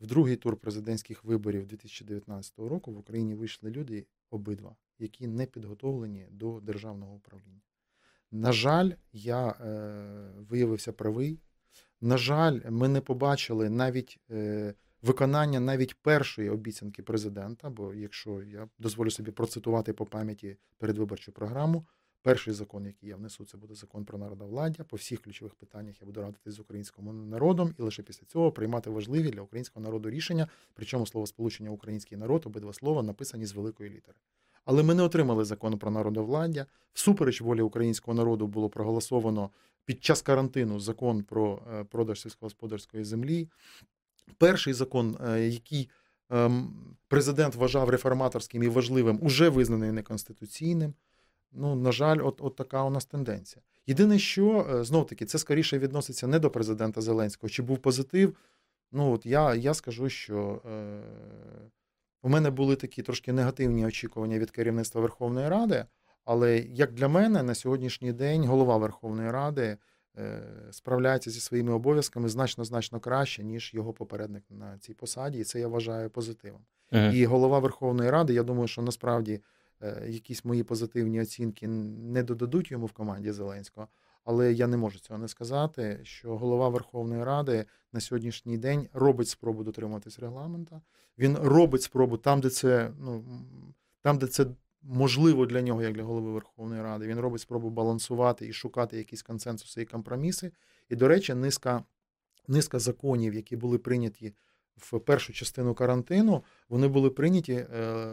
В 0.00 0.06
другий 0.06 0.36
тур 0.36 0.56
президентських 0.56 1.24
виорів 1.24 1.66
2019 1.66 2.58
року 2.58 2.92
в 2.92 2.98
Україні 2.98 3.34
вийшли 3.34 3.70
люди 3.70 4.06
обидва, 4.30 4.76
які 4.98 5.26
не 5.26 5.46
підготовлені 5.46 6.26
до 6.30 6.60
державного 6.60 7.14
управління. 7.14 7.60
На 8.30 8.52
жаль, 8.52 8.90
я 9.12 9.48
е, 9.48 9.54
виявився 10.48 10.92
правий. 10.92 11.40
На 12.00 12.16
жаль, 12.16 12.60
ми 12.70 12.88
не 12.88 13.00
побачили 13.00 13.70
навіть 13.70 14.20
е, 14.30 14.74
виконання 15.06 15.60
навіть 15.60 15.94
першої 15.94 16.50
обіцянки 16.50 17.02
президента. 17.02 17.70
Бо 17.70 17.94
якщо 17.94 18.42
я 18.42 18.68
дозволю 18.78 19.10
собі 19.10 19.30
процитувати 19.30 19.92
по 19.92 20.06
пам'яті 20.06 20.56
передвиборчу 20.78 21.32
програму, 21.32 21.86
Перший 22.26 22.54
закон, 22.54 22.86
який 22.86 23.08
я 23.08 23.16
внесу, 23.16 23.44
це 23.44 23.56
буде 23.56 23.74
закон 23.74 24.04
про 24.04 24.18
народовладдя. 24.18 24.84
По 24.84 24.96
всіх 24.96 25.22
ключових 25.22 25.54
питаннях 25.54 26.00
я 26.00 26.06
буду 26.06 26.20
радитись 26.20 26.54
з 26.54 26.60
українським 26.60 27.28
народом 27.28 27.74
і 27.78 27.82
лише 27.82 28.02
після 28.02 28.26
цього 28.26 28.52
приймати 28.52 28.90
важливі 28.90 29.30
для 29.30 29.40
українського 29.40 29.84
народу 29.84 30.10
рішення. 30.10 30.48
Причому 30.74 31.06
слово 31.06 31.26
сполучення 31.26 31.70
український 31.70 32.18
народ, 32.18 32.42
обидва 32.46 32.72
слова 32.72 33.02
написані 33.02 33.46
з 33.46 33.52
великої 33.52 33.90
літери. 33.90 34.18
Але 34.64 34.82
ми 34.82 34.94
не 34.94 35.02
отримали 35.02 35.44
закон 35.44 35.78
про 35.78 35.90
народовладдя. 35.90 36.66
Всупереч 36.92 37.40
волі 37.40 37.62
українського 37.62 38.14
народу 38.14 38.46
було 38.46 38.68
проголосовано 38.68 39.50
під 39.84 40.04
час 40.04 40.22
карантину 40.22 40.80
закон 40.80 41.22
про 41.22 41.62
е, 41.72 41.84
продаж 41.84 42.20
сільськогосподарської 42.20 43.04
землі. 43.04 43.48
Перший 44.38 44.72
закон, 44.72 45.18
е, 45.26 45.40
який 45.40 45.90
ем, 46.30 46.74
президент 47.08 47.54
вважав 47.54 47.88
реформаторським 47.88 48.62
і 48.62 48.68
важливим, 48.68 49.18
уже 49.22 49.48
визнаний 49.48 49.92
неконституційним. 49.92 50.94
Ну, 51.52 51.74
на 51.74 51.92
жаль, 51.92 52.18
от 52.22 52.40
от 52.40 52.56
така 52.56 52.82
у 52.82 52.90
нас 52.90 53.04
тенденція. 53.04 53.62
Єдине, 53.86 54.18
що 54.18 54.66
е, 54.70 54.84
знов 54.84 55.06
таки 55.06 55.24
це 55.24 55.38
скоріше 55.38 55.78
відноситься 55.78 56.26
не 56.26 56.38
до 56.38 56.50
президента 56.50 57.00
Зеленського. 57.00 57.50
Чи 57.50 57.62
був 57.62 57.78
позитив? 57.78 58.36
Ну, 58.92 59.12
от 59.12 59.26
я 59.26 59.54
я 59.54 59.74
скажу, 59.74 60.08
що 60.08 60.62
е, 60.66 61.00
у 62.22 62.28
мене 62.28 62.50
були 62.50 62.76
такі 62.76 63.02
трошки 63.02 63.32
негативні 63.32 63.86
очікування 63.86 64.38
від 64.38 64.50
керівництва 64.50 65.00
Верховної 65.00 65.48
Ради, 65.48 65.84
але 66.24 66.58
як 66.58 66.92
для 66.92 67.08
мене 67.08 67.42
на 67.42 67.54
сьогоднішній 67.54 68.12
день 68.12 68.44
голова 68.44 68.76
Верховної 68.76 69.30
Ради 69.30 69.76
справляється 70.70 71.30
зі 71.30 71.40
своїми 71.40 71.72
обов'язками 71.72 72.28
значно 72.28 72.64
значно 72.64 73.00
краще, 73.00 73.44
ніж 73.44 73.74
його 73.74 73.92
попередник 73.92 74.44
на 74.50 74.78
цій 74.78 74.94
посаді, 74.94 75.38
і 75.38 75.44
це 75.44 75.60
я 75.60 75.68
вважаю 75.68 76.10
позитивом. 76.10 76.60
Ага. 76.90 77.12
І 77.12 77.24
голова 77.24 77.58
Верховної 77.58 78.10
Ради, 78.10 78.34
я 78.34 78.42
думаю, 78.42 78.68
що 78.68 78.82
насправді. 78.82 79.40
Е, 79.82 80.06
якісь 80.08 80.44
мої 80.44 80.62
позитивні 80.62 81.20
оцінки 81.20 81.68
не 81.68 82.22
додадуть 82.22 82.70
йому 82.70 82.86
в 82.86 82.92
команді 82.92 83.32
Зеленського. 83.32 83.88
Але 84.24 84.52
я 84.52 84.66
не 84.66 84.76
можу 84.76 84.98
цього 84.98 85.18
не 85.18 85.28
сказати, 85.28 86.00
що 86.02 86.36
голова 86.36 86.68
Верховної 86.68 87.24
Ради 87.24 87.64
на 87.92 88.00
сьогоднішній 88.00 88.58
день 88.58 88.88
робить 88.92 89.28
спробу 89.28 89.64
дотримуватись 89.64 90.18
регламента. 90.18 90.80
Він 91.18 91.36
робить 91.36 91.82
спробу 91.82 92.16
там, 92.16 92.40
де 92.40 92.50
це 92.50 92.90
ну 92.98 93.24
там, 94.02 94.18
де 94.18 94.26
це 94.26 94.46
можливо 94.88 95.46
для 95.46 95.62
нього, 95.62 95.82
як 95.82 95.92
для 95.92 96.02
голови 96.02 96.32
Верховної 96.32 96.82
Ради. 96.82 97.06
Він 97.06 97.20
робить 97.20 97.40
спробу 97.40 97.70
балансувати 97.70 98.46
і 98.46 98.52
шукати 98.52 98.96
якісь 98.96 99.22
консенсуси 99.22 99.82
і 99.82 99.86
компроміси. 99.86 100.52
І, 100.88 100.96
до 100.96 101.08
речі, 101.08 101.34
низка 101.34 101.84
низка 102.48 102.78
законів, 102.78 103.34
які 103.34 103.56
були 103.56 103.78
прийняті 103.78 104.34
в 104.76 105.00
першу 105.00 105.32
частину 105.32 105.74
карантину, 105.74 106.44
вони 106.68 106.88
були 106.88 107.10
прийняті. 107.10 107.52
Е, 107.52 108.12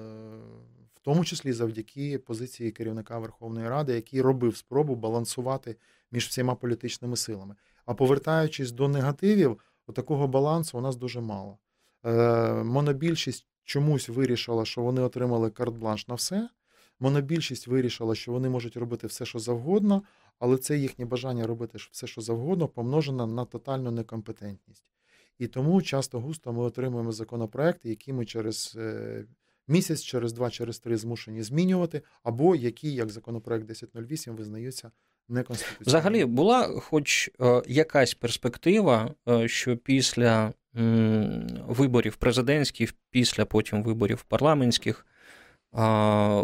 тому 1.03 1.25
числі 1.25 1.53
завдяки 1.53 2.19
позиції 2.19 2.71
керівника 2.71 3.19
Верховної 3.19 3.69
Ради, 3.69 3.93
який 3.93 4.21
робив 4.21 4.57
спробу 4.57 4.95
балансувати 4.95 5.75
між 6.11 6.27
всіма 6.27 6.55
політичними 6.55 7.17
силами. 7.17 7.55
А 7.85 7.93
повертаючись 7.93 8.71
до 8.71 8.87
негативів, 8.87 9.59
такого 9.93 10.27
балансу 10.27 10.77
у 10.77 10.81
нас 10.81 10.95
дуже 10.95 11.21
мало. 11.21 11.57
Е, 12.05 12.53
монобільшість 12.63 13.47
чомусь 13.63 14.09
вирішила, 14.09 14.65
що 14.65 14.81
вони 14.81 15.01
отримали 15.01 15.49
карт-бланш 15.49 16.09
на 16.09 16.15
все. 16.15 16.49
Монобільшість 16.99 17.67
вирішила, 17.67 18.15
що 18.15 18.31
вони 18.31 18.49
можуть 18.49 18.77
робити 18.77 19.07
все, 19.07 19.25
що 19.25 19.39
завгодно, 19.39 20.03
але 20.39 20.57
це 20.57 20.77
їхнє 20.77 21.05
бажання 21.05 21.47
робити 21.47 21.77
все, 21.91 22.07
що 22.07 22.21
завгодно, 22.21 22.67
помножено 22.67 23.27
на 23.27 23.45
тотальну 23.45 23.91
некомпетентність. 23.91 24.91
І 25.39 25.47
тому 25.47 25.81
часто 25.81 26.19
густо 26.19 26.53
ми 26.53 26.63
отримуємо 26.63 27.11
законопроекти, 27.11 27.89
які 27.89 28.13
ми 28.13 28.25
через 28.25 28.75
е, 28.77 29.25
місяць, 29.67 30.01
через 30.01 30.33
два, 30.33 30.49
через 30.49 30.79
три 30.79 30.97
змушені 30.97 31.43
змінювати, 31.43 32.01
або 32.23 32.55
які, 32.55 32.93
як 32.93 33.09
законопроект 33.09 33.63
1008, 33.63 34.35
визнаються. 34.35 34.91
Взагалі 35.81 36.25
була 36.25 36.67
хоч 36.67 37.29
е, 37.41 37.61
якась 37.67 38.13
перспектива, 38.13 39.13
е, 39.29 39.47
що 39.47 39.77
після 39.77 40.53
виборів 41.67 42.15
президентських, 42.15 42.93
після 43.09 43.45
потім 43.45 43.83
виборів 43.83 44.23
парламентських, 44.23 45.05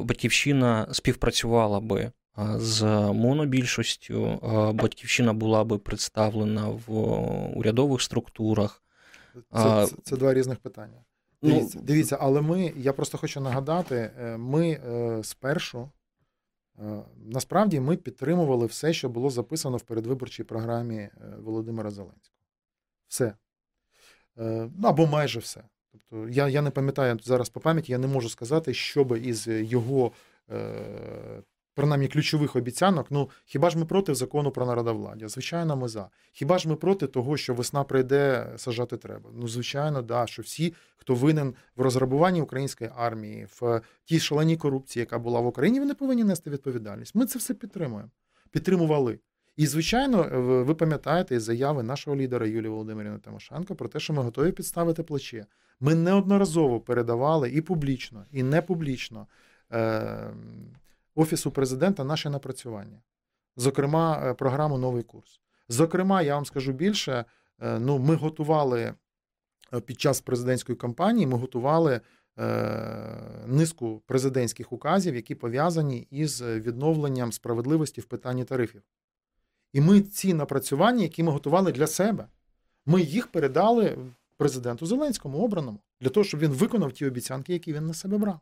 батьківщина 0.03 0.87
співпрацювала 0.91 1.79
би. 1.79 2.11
З 2.55 2.83
монобільшістю 3.13 4.39
батьківщина 4.73 5.33
була 5.33 5.63
би 5.63 5.77
представлена 5.77 6.67
в 6.67 6.93
урядових 7.57 8.01
структурах. 8.01 8.83
Це, 9.53 9.87
це, 9.87 9.95
це 10.03 10.17
два 10.17 10.33
різних 10.33 10.59
питання. 10.59 11.03
Ну, 11.41 11.49
дивіться, 11.49 11.79
дивіться, 11.79 12.17
але 12.21 12.41
ми, 12.41 12.73
я 12.77 12.93
просто 12.93 13.17
хочу 13.17 13.41
нагадати, 13.41 14.11
е, 14.19 14.37
ми 14.37 14.69
е, 14.69 15.23
спершу 15.23 15.89
е, 16.79 17.03
насправді 17.25 17.79
ми 17.79 17.97
підтримували 17.97 18.65
все, 18.65 18.93
що 18.93 19.09
було 19.09 19.29
записано 19.29 19.77
в 19.77 19.81
передвиборчій 19.81 20.43
програмі 20.43 21.09
Володимира 21.37 21.91
Зеленського. 21.91 22.39
Все. 23.07 23.33
Ну, 24.35 24.87
або 24.87 25.07
майже 25.07 25.39
все. 25.39 25.63
Тобто 25.91 26.29
я 26.29 26.47
я 26.47 26.61
не 26.61 26.69
пам'ятаю 26.69 27.19
зараз 27.23 27.49
по 27.49 27.59
пам'яті, 27.59 27.91
я 27.91 27.97
не 27.97 28.07
можу 28.07 28.29
сказати, 28.29 28.73
що 28.73 29.03
би 29.03 29.19
із 29.19 29.47
його 29.47 30.11
е, 30.51 31.43
принаймні 31.79 32.07
ключових 32.07 32.55
обіцянок. 32.55 33.07
Ну 33.09 33.29
хіба 33.45 33.69
ж 33.69 33.77
ми 33.77 33.85
проти 33.85 34.15
закону 34.15 34.51
про 34.51 34.65
народовладдя? 34.65 35.27
Звичайно, 35.27 35.75
ми 35.75 35.87
за. 35.87 36.09
Хіба 36.31 36.57
ж 36.57 36.69
ми 36.69 36.75
проти 36.75 37.07
того, 37.07 37.37
що 37.37 37.53
весна 37.53 37.83
прийде, 37.83 38.53
сажати 38.57 38.97
треба? 38.97 39.29
Ну, 39.33 39.47
звичайно, 39.47 40.01
да, 40.01 40.27
що 40.27 40.41
всі, 40.41 40.73
хто 40.97 41.15
винен 41.15 41.53
в 41.75 41.81
розграбуванні 41.81 42.41
української 42.41 42.91
армії, 42.95 43.47
в 43.59 43.81
тій 44.05 44.19
шаленій 44.19 44.57
корупції, 44.57 45.01
яка 45.01 45.19
була 45.19 45.39
в 45.39 45.47
Україні, 45.47 45.79
вони 45.79 45.93
повинні 45.93 46.23
нести 46.23 46.49
відповідальність. 46.49 47.15
Ми 47.15 47.25
це 47.25 47.39
все 47.39 47.53
підтримуємо. 47.53 48.09
Підтримували. 48.51 49.19
І, 49.55 49.67
звичайно, 49.67 50.29
ви 50.65 50.75
пам'ятаєте 50.75 51.35
із 51.35 51.43
заяви 51.43 51.83
нашого 51.83 52.17
лідера 52.17 52.47
Юлії 52.47 52.69
Володимирівни 52.69 53.19
Тимошенко 53.19 53.75
про 53.75 53.89
те, 53.89 53.99
що 53.99 54.13
ми 54.13 54.23
готові 54.23 54.51
підставити 54.51 55.03
плече. 55.03 55.45
Ми 55.79 55.95
неодноразово 55.95 56.79
передавали 56.79 57.49
і 57.49 57.61
публічно, 57.61 58.25
і 58.31 58.43
не 58.43 58.61
публічно 58.61 59.27
е, 59.71 60.33
Офісу 61.15 61.51
президента 61.51 62.03
наші 62.03 62.29
напрацювання, 62.29 63.01
зокрема, 63.57 64.21
е, 64.25 64.33
програму 64.33 64.77
Новий 64.77 65.03
курс. 65.03 65.39
Зокрема, 65.69 66.21
я 66.21 66.35
вам 66.35 66.45
скажу 66.45 66.71
більше, 66.71 67.25
е, 67.59 67.79
ну, 67.79 67.99
ми 67.99 68.15
готували 68.15 68.93
під 69.85 70.01
час 70.01 70.21
президентської 70.21 70.75
кампанії, 70.75 71.27
ми 71.27 71.37
готували 71.37 72.01
низку 73.47 74.01
президентських 74.05 74.71
указів, 74.71 75.15
які 75.15 75.35
пов'язані 75.35 76.07
із 76.11 76.41
відновленням 76.41 77.31
справедливості 77.31 78.01
в 78.01 78.05
питанні 78.05 78.43
тарифів. 78.43 78.81
І 79.73 79.81
ми 79.81 80.01
ці 80.01 80.33
напрацювання, 80.33 81.03
які 81.03 81.23
ми 81.23 81.31
готували 81.31 81.71
для 81.71 81.87
себе, 81.87 82.27
ми 82.85 83.01
їх 83.01 83.27
передали 83.27 83.97
президенту 84.37 84.85
Зеленському 84.85 85.37
обраному, 85.37 85.79
для 86.01 86.09
того, 86.09 86.23
щоб 86.23 86.39
він 86.39 86.51
виконав 86.51 86.91
ті 86.91 87.05
обіцянки, 87.05 87.53
які 87.53 87.73
він 87.73 87.85
на 87.85 87.93
себе 87.93 88.17
брав. 88.17 88.39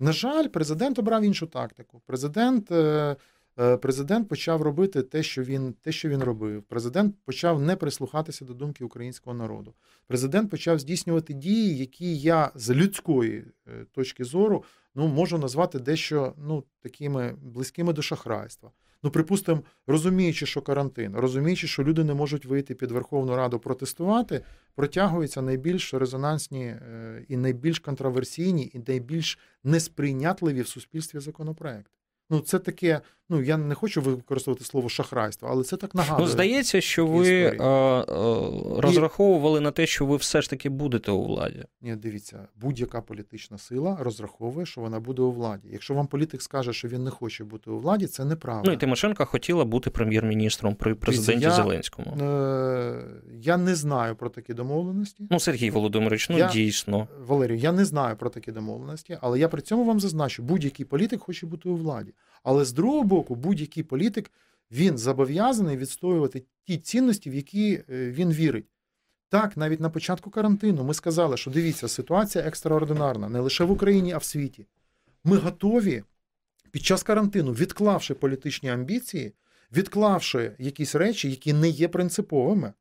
На 0.00 0.12
жаль, 0.12 0.48
президент 0.48 0.98
обрав 0.98 1.22
іншу 1.22 1.46
тактику. 1.46 2.02
Президент 2.06 2.72
е, 2.72 3.16
е, 3.58 3.76
президент 3.76 4.28
почав 4.28 4.62
робити 4.62 5.02
те, 5.02 5.22
що 5.22 5.42
він 5.42 5.74
те, 5.82 5.92
що 5.92 6.08
він 6.08 6.22
робив. 6.22 6.62
Президент 6.62 7.14
почав 7.24 7.60
не 7.60 7.76
прислухатися 7.76 8.44
до 8.44 8.54
думки 8.54 8.84
українського 8.84 9.36
народу. 9.36 9.74
Президент 10.06 10.50
почав 10.50 10.78
здійснювати 10.78 11.34
дії, 11.34 11.76
які 11.76 12.18
я 12.18 12.50
з 12.54 12.70
людської 12.70 13.44
е, 13.66 13.86
точки 13.92 14.24
зору 14.24 14.64
ну, 14.94 15.08
можу 15.08 15.38
назвати 15.38 15.78
дещо 15.78 16.34
ну, 16.38 16.64
такими 16.80 17.34
близькими 17.42 17.92
до 17.92 18.02
шахрайства. 18.02 18.70
Ну, 19.04 19.10
припустимо, 19.10 19.62
розуміючи, 19.86 20.46
що 20.46 20.62
карантин, 20.62 21.16
розуміючи, 21.16 21.66
що 21.66 21.84
люди 21.84 22.04
не 22.04 22.14
можуть 22.14 22.44
вийти 22.44 22.74
під 22.74 22.90
Верховну 22.90 23.36
Раду 23.36 23.58
протестувати, 23.58 24.44
протягуються 24.74 25.42
найбільш 25.42 25.94
резонансні 25.94 26.64
е, 26.64 27.24
і 27.28 27.36
найбільш 27.36 27.78
контроверсійні, 27.78 28.70
і 28.74 28.80
найбільш 28.88 29.38
несприйнятливі 29.64 30.62
в 30.62 30.68
суспільстві 30.68 31.20
законопроекти. 31.20 31.90
Ну, 32.30 32.40
це 32.40 32.58
таке, 32.58 33.00
ну 33.28 33.42
я 33.42 33.56
не 33.56 33.74
хочу 33.74 34.02
використовувати 34.02 34.64
слово 34.64 34.88
шахрайство, 34.88 35.48
але 35.50 35.64
це 35.64 35.76
так 35.76 35.90
ну, 35.94 35.98
нагадує. 35.98 36.26
Ну, 36.26 36.32
здається, 36.32 36.80
що 36.80 37.06
ви 37.06 37.56
а, 37.60 37.64
а, 37.64 38.80
розраховували 38.80 39.60
І... 39.60 39.62
на 39.62 39.70
те, 39.70 39.86
що 39.86 40.06
ви 40.06 40.16
все 40.16 40.42
ж 40.42 40.50
таки 40.50 40.68
будете 40.68 41.10
у 41.10 41.24
владі. 41.24 41.64
Ні, 41.82 41.96
дивіться, 41.96 42.48
будь-яка 42.56 43.00
політична 43.00 43.58
сила 43.58 43.96
розраховує, 44.00 44.66
що 44.66 44.80
вона 44.80 45.00
буде 45.00 45.22
у 45.22 45.32
владі. 45.32 45.68
Якщо 45.72 45.94
вам 45.94 46.06
політик 46.06 46.42
скаже, 46.42 46.72
що 46.72 46.88
він 46.88 47.04
не 47.04 47.10
хоче 47.10 47.44
бути 47.44 47.70
у 47.70 47.78
владі, 47.78 48.06
це 48.06 48.24
неправда. 48.24 48.70
Ну 48.70 48.72
і 48.72 48.76
Тимошенко 48.76 49.26
хотіла 49.26 49.64
бути 49.64 49.90
прем'єр-міністром 49.90 50.74
при 50.74 50.94
президенті 50.94 51.44
я, 51.44 51.50
Зеленському. 51.50 52.16
Е- 52.16 53.04
я 53.40 53.56
не 53.56 53.74
знаю 53.74 54.16
про 54.16 54.28
такі 54.28 54.54
домовленості. 54.54 55.26
Ну, 55.30 55.40
Сергій 55.40 55.70
Володимирович, 55.70 56.28
ну 56.30 56.38
я, 56.38 56.48
дійсно. 56.48 57.08
Валерію, 57.26 57.58
я 57.58 57.72
не 57.72 57.84
знаю 57.84 58.16
про 58.16 58.30
такі 58.30 58.52
домовленості, 58.52 59.18
але 59.20 59.38
я 59.38 59.48
при 59.48 59.62
цьому 59.62 59.84
вам 59.84 60.00
зазначу, 60.00 60.42
будь-який 60.42 60.86
політик 60.86 61.20
хоче 61.20 61.46
бути 61.46 61.68
у 61.68 61.76
владі. 61.76 62.14
Але 62.44 62.64
з 62.64 62.72
другого 62.72 63.04
боку, 63.04 63.34
будь-який 63.34 63.82
політик 63.82 64.30
він 64.70 64.98
зобов'язаний 64.98 65.76
відстоювати 65.76 66.42
ті 66.64 66.78
цінності, 66.78 67.30
в 67.30 67.34
які 67.34 67.74
е, 67.74 68.10
він 68.10 68.32
вірить. 68.32 68.66
Так, 69.28 69.56
навіть 69.56 69.80
на 69.80 69.90
початку 69.90 70.30
карантину 70.30 70.84
ми 70.84 70.94
сказали, 70.94 71.36
що 71.36 71.50
дивіться, 71.50 71.88
ситуація 71.88 72.44
екстраординарна 72.44 73.28
не 73.28 73.40
лише 73.40 73.64
в 73.64 73.70
Україні, 73.70 74.12
а 74.12 74.18
в 74.18 74.24
світі. 74.24 74.66
Ми 75.24 75.36
готові 75.36 76.02
під 76.70 76.84
час 76.84 77.02
карантину, 77.02 77.52
відклавши 77.52 78.14
політичні 78.14 78.70
амбіції, 78.70 79.32
відклавши 79.72 80.52
якісь 80.58 80.94
речі, 80.94 81.30
які 81.30 81.52
не 81.52 81.68
є 81.68 81.88
принциповими, 81.88 82.72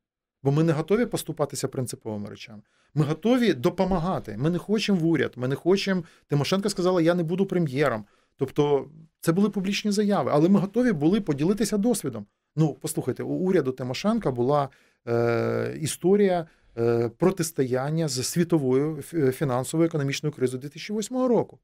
бо 0.44 0.52
ми 0.52 0.64
не 0.64 0.74
готові 0.74 1.06
поступатися 1.06 1.68
принциповими 1.68 2.30
речами. 2.30 2.62
Ми 2.94 3.06
готові 3.06 3.54
допомагати. 3.54 4.38
Ми 4.38 4.50
не 4.50 4.58
хочемо 4.58 5.00
в 5.00 5.06
уряд, 5.06 5.34
ми 5.36 5.48
не 5.48 5.56
хочемо. 5.56 6.04
Тимошенко 6.28 6.70
сказала, 6.70 7.02
я 7.02 7.14
не 7.16 7.24
буду 7.24 7.46
прем'єром. 7.46 8.06
Тобто 8.38 8.90
це 9.24 9.32
були 9.32 9.50
публічні 9.50 9.92
заяви, 9.92 10.32
але 10.34 10.50
ми 10.50 10.60
готові 10.60 10.92
були 10.92 11.22
поділитися 11.22 11.78
досвідом. 11.78 12.26
Ну, 12.56 12.78
послухайте, 12.82 13.24
у 13.24 13.30
уряду 13.30 13.72
Тимошенка 13.72 14.32
була 14.32 14.70
е, 15.08 15.78
історія 15.82 16.48
е, 16.78 17.10
протистояння 17.10 18.08
з 18.08 18.24
світовою 18.24 19.02
фінансовою 19.32 19.88
економічною 19.88 20.34
кризою 20.34 20.62
2008 20.62 21.18
року. 21.18 21.60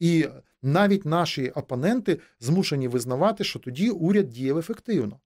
І 0.00 0.28
навіть 0.62 1.04
наші 1.04 1.50
опоненти 1.50 2.20
змушені 2.40 2.88
визнавати, 2.88 3.44
що 3.44 3.58
тоді 3.58 3.90
уряд 3.90 4.28
діяв 4.28 4.58
ефективно. 4.58 5.20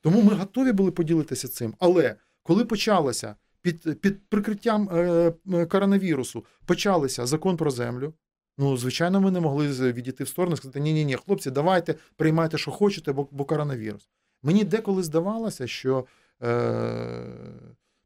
Тому 0.00 0.22
ми 0.22 0.34
готові 0.34 0.72
були 0.72 0.90
поділитися 0.90 1.48
цим. 1.48 1.74
Але 1.78 2.14
коли 2.42 2.64
почалося 2.64 3.34
під 3.62 4.00
під 4.00 4.28
прикриттям 4.28 4.88
е, 4.92 5.32
коронавірусу, 5.66 6.44
почалися 6.66 7.26
закон 7.26 7.56
про 7.56 7.70
землю, 7.70 8.14
Ну, 8.60 8.76
звичайно, 8.76 9.20
ми 9.20 9.30
не 9.30 9.40
могли 9.40 9.92
відійти 9.92 10.24
в 10.24 10.28
сторону 10.28 10.54
і 10.54 10.56
сказати, 10.56 10.80
ні 10.80 10.92
ні 10.92 11.04
ні 11.04 11.16
хлопці, 11.16 11.50
давайте 11.50 11.94
приймайте, 12.16 12.58
що 12.58 12.70
хочете, 12.70 13.12
бо 13.12 13.28
бо 13.30 13.44
коронавірус. 13.44 14.08
Мені 14.42 14.64
деколи 14.64 15.02
здавалося, 15.02 15.66
що 15.66 16.04
е, 16.42 17.24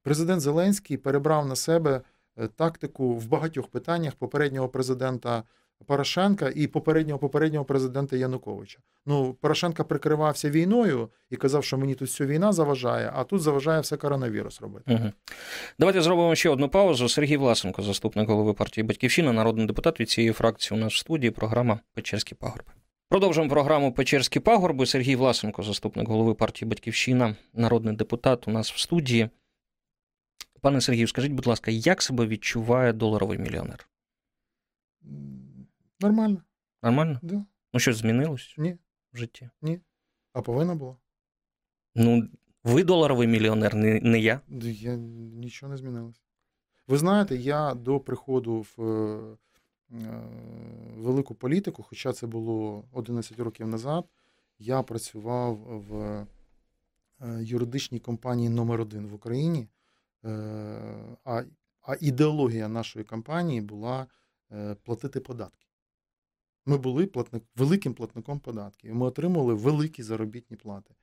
президент 0.03 0.41
Зеленський 0.41 0.97
перебрав 0.97 1.47
на 1.47 1.57
себе 1.57 2.01
е, 2.39 2.49
тактику 2.49 3.15
в 3.15 3.27
багатьох 3.29 3.69
питаннях 3.69 4.15
попереднього 4.15 4.69
президента 4.69 5.43
Порошенка 5.87 6.53
і 6.55 6.67
попереднього 6.67 7.19
попереднього 7.19 7.65
президента 7.65 8.17
Януковича. 8.17 8.79
Ну, 9.07 9.35
Порошенка 9.41 9.85
прикривався 9.85 10.51
війною 10.51 11.09
і 11.31 11.37
казав, 11.37 11.65
що 11.65 11.79
мені 11.79 11.95
тут 11.95 12.09
все 12.09 12.27
війна 12.27 12.53
заважає, 12.53 13.13
а 13.15 13.25
тут 13.25 13.41
заважає 13.41 13.81
все 13.81 13.97
коронавірус 13.97 14.61
робити. 14.61 14.95
Угу. 14.95 15.13
Давайте 15.79 16.03
зробимо 16.03 16.35
ще 16.35 16.51
одну 16.51 16.69
паузу. 16.69 17.09
Сергій 17.09 17.37
Власенко, 17.37 17.83
заступник 17.83 18.29
голови 18.29 18.53
партії 18.53 18.85
Батьківщина, 18.85 19.33
народний 19.33 19.67
депутат 19.67 20.01
від 20.01 20.11
цієї 20.11 20.33
фракції. 20.33 20.81
У 20.81 20.85
нас 20.85 20.93
в 20.93 20.97
студії 20.97 21.31
програма 21.31 21.81
Печерські 21.95 22.35
пагорби. 22.35 22.73
Продовжуємо 23.09 23.51
програму 23.51 23.93
Печерські 23.93 24.41
пагорби. 24.41 24.87
Сергій 24.87 25.17
Власенко, 25.17 25.63
заступник 25.63 26.09
голови 26.09 26.35
партії 26.35 26.69
Батьківщина, 26.69 27.37
народний 27.53 27.97
депутат. 27.97 28.49
У 28.49 28.51
нас 28.51 28.73
в 28.73 28.79
студії. 28.79 29.29
Пане 30.61 30.81
Сергію, 30.81 31.09
скажіть, 31.09 31.33
будь 31.33 31.47
ласка, 31.47 31.71
як 31.71 32.03
себе 32.03 32.27
відчуває 32.27 32.93
доларовий 32.93 33.39
мільйонер? 33.39 33.89
Нормально. 36.05 36.43
Нормально? 36.83 37.21
Да. 37.23 37.45
Ну, 37.73 37.81
щось 37.81 37.97
змінилось 37.97 38.55
Ні. 38.59 38.79
в 39.13 39.17
житті? 39.17 39.51
Ні. 39.63 39.81
А 40.33 40.43
повинна 40.43 40.75
була? 40.75 40.97
Ну, 41.95 42.29
ви 42.65 42.85
доларовий 42.85 43.29
мільйонер, 43.29 43.75
не, 43.75 44.01
не 44.01 44.21
я. 44.21 44.41
Я 44.63 44.97
нічого 44.97 45.71
не 45.73 45.77
змінилось. 45.77 46.23
Ви 46.87 46.99
знаєте, 46.99 47.37
я 47.37 47.75
до 47.75 48.01
приходу 48.01 48.67
в 48.77 48.83
е, 48.83 49.37
велику 50.97 51.35
політику, 51.35 51.83
хоча 51.83 52.13
це 52.13 52.27
було 52.27 52.85
11 52.93 53.41
років 53.41 53.69
назад, 53.69 54.05
я 54.59 54.83
працював 54.83 55.55
в 55.57 55.95
е, 57.21 57.43
юридичній 57.43 58.01
компанії 58.01 58.49
номер 58.49 58.81
1 58.81 59.07
в 59.07 59.15
Україні. 59.15 59.69
Е, 60.25 60.29
а, 61.25 61.43
а 61.83 61.97
ідеологія 62.01 62.69
нашої 62.69 63.05
компанії 63.05 63.61
була 63.61 64.07
е, 64.53 64.75
платити 64.75 65.21
податки. 65.21 65.64
Ми 66.67 66.79
були 66.79 67.07
платник, 67.07 67.43
великим 67.57 67.95
платником 67.95 68.41
податків. 68.41 68.95
Ми 68.95 69.07
отримували 69.07 69.55
великі 69.55 70.03
заробітні 70.03 70.57
плати. 70.57 70.95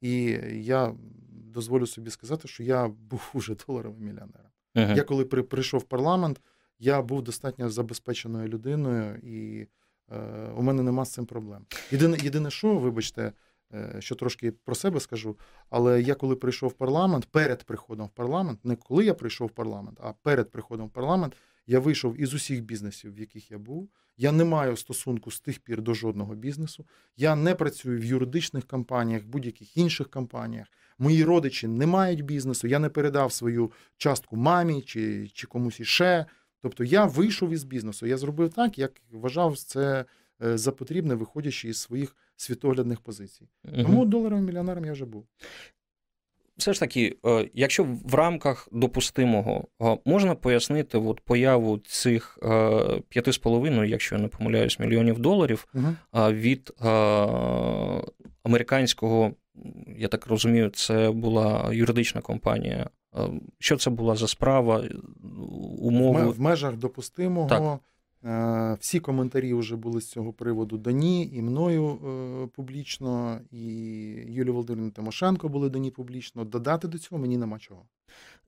І 0.00 0.22
я 0.52 0.94
дозволю 1.30 1.86
собі 1.86 2.10
сказати, 2.10 2.48
що 2.48 2.62
я 2.62 2.88
був 2.88 3.30
уже 3.34 3.56
доларовим 3.66 4.00
мільйонером. 4.00 4.50
Uh-huh. 4.74 4.96
Я 4.96 5.02
коли 5.02 5.24
при, 5.24 5.42
прийшов 5.42 5.80
в 5.80 5.84
парламент, 5.84 6.40
я 6.78 7.02
був 7.02 7.22
достатньо 7.22 7.70
забезпеченою 7.70 8.48
людиною, 8.48 9.16
і 9.16 9.66
е, 10.10 10.52
у 10.56 10.62
мене 10.62 10.82
нема 10.82 11.04
з 11.04 11.12
цим 11.12 11.26
проблем. 11.26 11.66
Єдине, 11.90 12.18
єдине, 12.22 12.50
що, 12.50 12.78
вибачте, 12.78 13.32
е, 13.74 13.96
що 13.98 14.14
трошки 14.14 14.52
про 14.52 14.74
себе 14.74 15.00
скажу, 15.00 15.38
але 15.70 16.02
я 16.02 16.14
коли 16.14 16.36
прийшов 16.36 16.70
в 16.70 16.72
парламент, 16.72 17.26
перед 17.26 17.64
приходом 17.64 18.06
в 18.06 18.10
парламент, 18.10 18.64
не 18.64 18.76
коли 18.76 19.04
я 19.04 19.14
прийшов 19.14 19.48
в 19.48 19.50
парламент, 19.50 19.98
а 20.02 20.12
перед 20.12 20.50
приходом 20.50 20.86
в 20.86 20.90
парламент, 20.90 21.36
я 21.66 21.80
вийшов 21.80 22.20
із 22.20 22.34
усіх 22.34 22.62
бізнесів, 22.62 23.14
в 23.14 23.18
яких 23.18 23.50
я 23.50 23.58
був. 23.58 23.88
Я 24.16 24.32
не 24.32 24.44
маю 24.44 24.76
стосунку 24.76 25.30
з 25.30 25.40
тих 25.40 25.58
пір 25.58 25.82
до 25.82 25.94
жодного 25.94 26.34
бізнесу. 26.34 26.86
Я 27.16 27.36
не 27.36 27.54
працюю 27.54 28.00
в 28.00 28.04
юридичних 28.04 28.66
компаніях, 28.66 29.24
будь-яких 29.24 29.76
інших 29.76 30.08
компаніях. 30.08 30.66
Мої 30.98 31.24
родичі 31.24 31.68
не 31.68 31.86
мають 31.86 32.24
бізнесу, 32.24 32.66
я 32.68 32.78
не 32.78 32.88
передав 32.88 33.32
свою 33.32 33.72
частку 33.96 34.36
мамі 34.36 34.82
чи, 34.82 35.28
чи 35.34 35.46
комусь 35.46 35.80
іще. 35.80 36.26
Тобто 36.62 36.84
я 36.84 37.04
вийшов 37.04 37.50
із 37.50 37.64
бізнесу. 37.64 38.06
Я 38.06 38.18
зробив 38.18 38.52
так, 38.52 38.78
як 38.78 38.92
вважав 39.10 39.58
це 39.58 40.04
е, 40.42 40.58
за 40.58 40.72
потрібне, 40.72 41.14
виходячи 41.14 41.68
із 41.68 41.78
своїх 41.78 42.16
світоглядних 42.36 43.00
позицій. 43.00 43.48
Тому 43.76 44.04
доларовим 44.04 44.44
мільйонером 44.44 44.84
я 44.84 44.92
вже 44.92 45.04
був. 45.04 45.26
Все 46.60 46.72
ж 46.72 46.80
таки, 46.80 47.16
е, 47.26 47.50
якщо 47.54 47.86
в 48.04 48.14
рамках 48.14 48.68
допустимого 48.72 49.64
е, 49.82 49.98
можна 50.04 50.34
пояснити 50.34 50.98
от 50.98 51.20
появу 51.20 51.78
цих 51.78 52.38
е, 52.42 52.46
5,5, 52.46 53.84
якщо 53.84 54.14
я 54.14 54.20
не 54.22 54.28
помиляюсь, 54.28 54.78
мільйонів 54.78 55.18
доларів 55.18 55.66
Угу. 55.74 55.86
від 56.32 56.72
е, 56.84 56.88
американського, 58.44 59.32
я 59.98 60.08
так 60.08 60.26
розумію, 60.26 60.68
це 60.68 61.10
була 61.10 61.70
юридична 61.72 62.20
компанія. 62.20 62.90
Е, 63.16 63.20
Що 63.58 63.76
це 63.76 63.90
була 63.90 64.16
за 64.16 64.28
справа, 64.28 64.84
умови? 65.78 66.24
в 66.30 66.40
межах 66.40 66.76
допустимого. 66.76 67.48
Так. 67.48 67.78
Е, 68.24 68.76
Всі 68.80 69.00
коментарі 69.00 69.54
вже 69.54 69.76
були 69.76 70.00
з 70.00 70.08
цього 70.08 70.32
приводу 70.32 70.78
дані 70.78 71.30
і 71.32 71.42
мною 71.42 71.90
е, 71.90 72.46
публічно, 72.46 73.40
і 73.50 73.64
Юлію 74.28 74.52
Володимирівну 74.52 74.90
Тимошенко 74.90 75.48
були 75.48 75.70
дані 75.70 75.90
публічно. 75.90 76.44
Додати 76.44 76.88
до 76.88 76.98
цього 76.98 77.20
мені 77.20 77.36
нема 77.36 77.58
чого. 77.58 77.86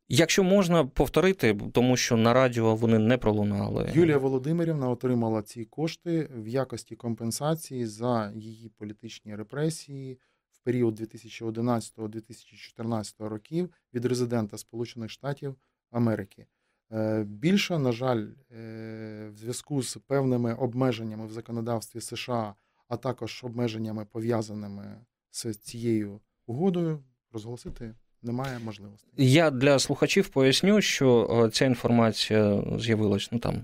Якщо 0.08 0.44
можна 0.44 0.85
повторити, 0.85 1.58
тому 1.72 1.96
що 1.96 2.16
на 2.16 2.32
радіо 2.32 2.74
вони 2.74 2.98
не 2.98 3.18
пролунали. 3.18 3.90
Юлія 3.94 4.18
Володимирівна 4.18 4.90
отримала 4.90 5.42
ці 5.42 5.64
кошти 5.64 6.30
в 6.37 6.48
якості 6.48 6.96
компенсації 6.96 7.87
за 7.87 8.32
її 8.37 8.68
політичні 8.68 9.37
репресії 9.37 10.18
в 10.52 10.58
період 10.58 11.00
2011-2014 11.00 13.14
років 13.18 13.70
від 13.94 14.04
резидента 14.04 14.58
Сполучених 14.58 15.11
Штатів 15.11 15.54
Америки. 15.90 16.46
Е, 16.92 17.24
Більше, 17.24 17.78
на 17.78 17.92
жаль, 17.92 18.26
е, 18.50 19.31
в 19.35 19.37
зв'язку 19.37 19.83
з 19.83 19.96
певними 19.96 20.55
обмеженнями 20.55 21.26
в 21.26 21.33
законодавстві 21.33 22.00
США, 22.00 22.55
а 22.88 22.96
також 22.96 23.40
обмеженнями 23.44 24.05
пов'язаними 24.05 24.98
з 25.31 25.55
цією 25.55 26.20
угодою, 26.46 27.05
розголосити 27.33 27.94
немає 28.22 28.59
можливості. 28.59 29.09
Я 29.16 29.50
для 29.50 29.78
слухачів 29.78 30.28
поясню, 30.28 30.81
що 30.81 31.40
е, 31.46 31.50
ця 31.50 31.64
інформація 31.64 32.64
з'явилась, 32.78 33.28
ну 33.33 33.38
там, 33.38 33.62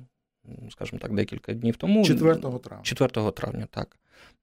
скажімо 0.70 0.98
так, 0.98 1.14
декілька 1.14 1.54
днів 1.54 1.76
тому. 1.76 2.04
4 2.04 2.34
травня. 2.34 2.82
4 2.82 3.30
травня, 3.30 3.66
так. 3.70 3.96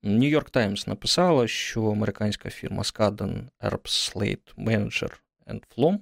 Нью-Йорк 0.03 0.49
Таймс 0.49 0.87
написала, 0.87 1.47
що 1.47 1.85
американська 1.85 2.49
фірма 2.49 2.83
Skadden, 2.83 3.47
Erbs, 3.61 4.15
Slate, 4.15 4.55
Manager 4.57 5.11
and 5.47 5.61
Flom, 5.77 5.99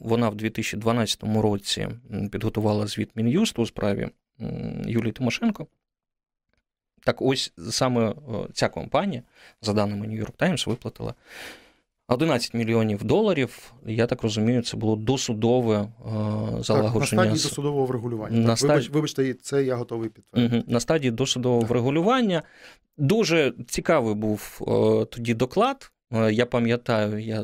вона 0.00 0.28
в 0.28 0.34
2012 0.34 1.22
році 1.24 1.88
підготувала 2.32 2.86
звіт 2.86 3.10
Мін'юсту 3.14 3.62
у 3.62 3.66
справі 3.66 4.08
Юлії 4.86 5.12
Тимошенко. 5.12 5.66
Так 7.04 7.22
ось 7.22 7.52
саме 7.70 8.10
е, 8.10 8.14
ця 8.52 8.68
компанія, 8.68 9.22
за 9.62 9.72
даними 9.72 10.06
Нью-Йорк 10.06 10.32
Таймс, 10.36 10.66
виплатила 10.66 11.14
11 12.08 12.54
мільйонів 12.54 13.04
доларів. 13.04 13.72
Я 13.86 14.06
так 14.06 14.22
розумію, 14.22 14.62
це 14.62 14.76
було 14.76 14.96
досудове 14.96 15.76
е, 15.76 15.88
Так, 16.66 16.94
на 16.94 17.06
стадії 17.06 17.32
досудового 17.32 17.86
врегулювання. 17.86 18.38
На 18.38 18.56
Так, 18.56 18.90
Вибачте, 18.90 19.34
це 19.34 19.64
я 19.64 19.76
готовий 19.76 20.08
підтвердити. 20.08 20.56
Мгм. 20.56 20.64
На 20.66 20.80
стадії 20.80 21.10
досудового 21.10 21.60
Так. 21.60 21.70
врегулювання. 21.70 22.42
Дуже 22.98 23.52
цікавий 23.68 24.14
був 24.14 24.60
е, 24.60 25.04
тоді 25.04 25.34
доклад. 25.34 25.91
Е, 26.12 26.32
Я 26.32 26.46
пам'ятаю, 26.46 27.18
я 27.18 27.42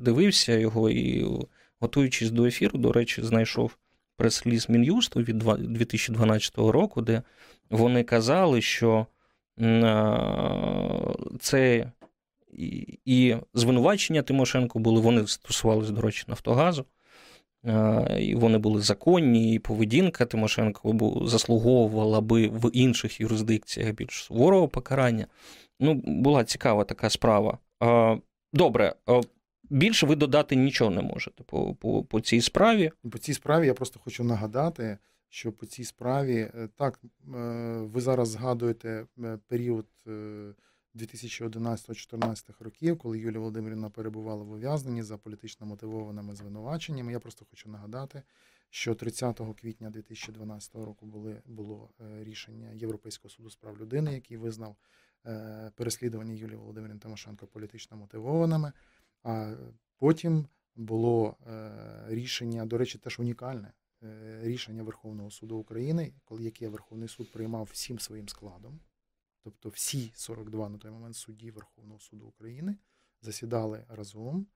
дивився 0.00 0.52
його 0.52 0.90
і, 0.90 1.26
готуючись 1.80 2.30
до 2.30 2.44
ефіру, 2.44 2.78
до 2.78 2.92
речі, 2.92 3.22
знайшов 3.22 3.76
прес-ліз 4.16 4.68
Мін'юсту 4.68 5.20
від 5.20 5.38
2012 5.38 6.58
року, 6.58 7.02
де 7.02 7.22
вони 7.70 8.04
казали, 8.04 8.62
що 8.62 9.06
е, 9.60 11.14
це 11.40 11.92
і, 12.52 12.98
і 13.04 13.36
звинувачення 13.54 14.22
Тимошенко 14.22 14.78
були, 14.78 15.00
вони 15.00 15.26
стосувалися, 15.26 15.92
до 15.92 16.00
речі, 16.00 16.24
Нафтогазу. 16.28 16.84
Е, 17.66 18.16
І 18.20 18.34
вони 18.34 18.58
були 18.58 18.80
законні, 18.80 19.54
і 19.54 19.58
поведінка 19.58 20.26
Тимошенко 20.26 21.20
заслуговувала 21.26 22.20
би 22.20 22.48
в 22.48 22.70
інших 22.72 23.20
юрисдикціях 23.20 23.94
більш 23.94 24.10
суворого 24.10 24.68
покарання. 24.68 25.26
Ну, 25.80 25.94
була 25.94 26.44
цікава 26.44 26.84
така 26.84 27.10
справа. 27.10 27.58
Добре, 28.52 28.94
більше 29.70 30.06
ви 30.06 30.16
додати 30.16 30.56
нічого 30.56 30.90
не 30.90 31.02
можете 31.02 31.44
по, 31.44 31.74
по, 31.74 32.04
по 32.04 32.20
цій 32.20 32.40
справі. 32.40 32.92
По 33.10 33.18
цій 33.18 33.34
справі 33.34 33.66
я 33.66 33.74
просто 33.74 34.00
хочу 34.00 34.24
нагадати, 34.24 34.98
що 35.28 35.52
по 35.52 35.66
цій 35.66 35.84
справі 35.84 36.50
е, 36.54 36.68
так, 36.76 37.00
е, 37.04 37.38
ви 37.78 38.00
зараз 38.00 38.28
згадуєте 38.28 39.06
е, 39.24 39.38
період 39.46 39.86
2011-2014 40.94 42.50
років, 42.60 42.98
коли 42.98 43.18
Юлія 43.18 43.38
Володимирівна 43.38 43.90
перебувала 43.90 44.42
в 44.42 44.50
ув'язненні 44.50 45.02
за 45.02 45.18
політично 45.18 45.66
мотивованими 45.66 46.34
звинуваченнями. 46.34 47.12
Я 47.12 47.20
просто 47.20 47.46
хочу 47.50 47.70
нагадати, 47.70 48.22
що 48.70 48.94
30 48.94 49.40
квітня 49.60 49.90
2012 49.90 50.74
року 50.74 51.06
були, 51.06 51.42
було 51.46 51.90
рішення 52.20 52.70
Європейського 52.74 53.30
суду 53.30 53.50
з 53.50 53.56
прав 53.56 53.78
людини, 53.78 54.14
який 54.14 54.36
визнав 54.36 54.76
переслідування 55.74 56.34
Юлії 56.34 56.56
Володимирівни 56.56 57.00
Тимошенко 57.00 57.46
політично 57.46 57.96
мотивованими. 57.96 58.72
А 59.22 59.54
потім 59.96 60.46
було 60.76 61.36
е, 61.46 62.04
рішення, 62.08 62.66
до 62.66 62.78
речі, 62.78 62.98
теж 62.98 63.20
унікальне 63.20 63.72
е, 64.02 64.40
рішення 64.42 64.82
Верховного 64.82 65.30
суду 65.30 65.56
України, 65.56 66.12
коли 66.24 66.44
яке 66.44 66.68
Верховний 66.68 67.08
суд 67.08 67.32
приймав 67.32 67.68
всім 67.72 67.98
своїм 67.98 68.28
складом. 68.28 68.80
Тобто 69.42 69.68
всі 69.68 70.12
42 70.14 70.68
на 70.68 70.78
той 70.78 70.90
момент 70.90 71.16
судді 71.16 71.50
Верховного 71.50 72.00
суду 72.00 72.26
України 72.26 72.76
засідали 73.22 73.84
разом, 73.88 74.46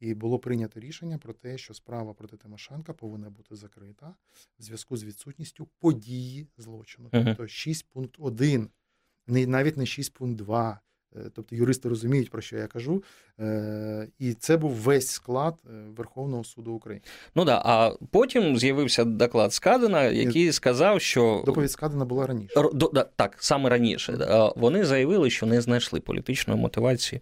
і 0.00 0.14
було 0.14 0.38
прийнято 0.38 0.80
рішення 0.80 1.18
про 1.18 1.32
те, 1.32 1.58
що 1.58 1.74
справа 1.74 2.14
проти 2.14 2.36
Тимошенка 2.36 2.92
повинна 2.92 3.30
бути 3.30 3.56
закрита 3.56 4.14
в 4.58 4.62
зв'язку 4.62 4.96
з 4.96 5.04
відсутністю 5.04 5.68
події 5.78 6.48
злочину. 6.56 7.08
Тобто 7.12 7.42
6.1, 7.42 8.58
не- 8.58 8.68
навіть 9.26 9.76
не 9.76 9.84
6.2. 9.84 10.76
Е, 11.16 11.30
Тобто 11.34 11.56
юристи 11.56 11.88
розуміють, 11.88 12.30
про 12.30 12.40
що 12.42 12.56
я 12.56 12.66
кажу. 12.66 13.02
Е, 13.40 14.08
І 14.18 14.34
це 14.34 14.56
був 14.56 14.70
весь 14.70 15.08
склад 15.08 15.54
е, 15.66 15.70
Верховного 15.96 16.44
суду 16.44 16.72
України. 16.72 17.02
Ну 17.34 17.44
да, 17.44 17.62
а 17.64 17.92
потім 18.10 18.58
з'явився 18.58 19.04
доклад 19.04 19.52
Скадена, 19.52 20.02
який 20.04 20.52
сказав, 20.52 21.00
що 21.00 21.42
Доповідь 21.46 21.70
складена 21.70 22.04
була 22.04 22.26
раніше. 22.26 22.60
Р- 22.60 22.74
до- 22.74 22.90
да, 22.94 23.04
так, 23.16 23.36
саме 23.40 23.68
раніше. 23.70 24.52
Вони 24.56 24.84
заявили, 24.84 25.30
що 25.30 25.46
не 25.46 25.60
знайшли 25.60 26.00
політичної 26.00 26.60
мотивації 26.60 27.20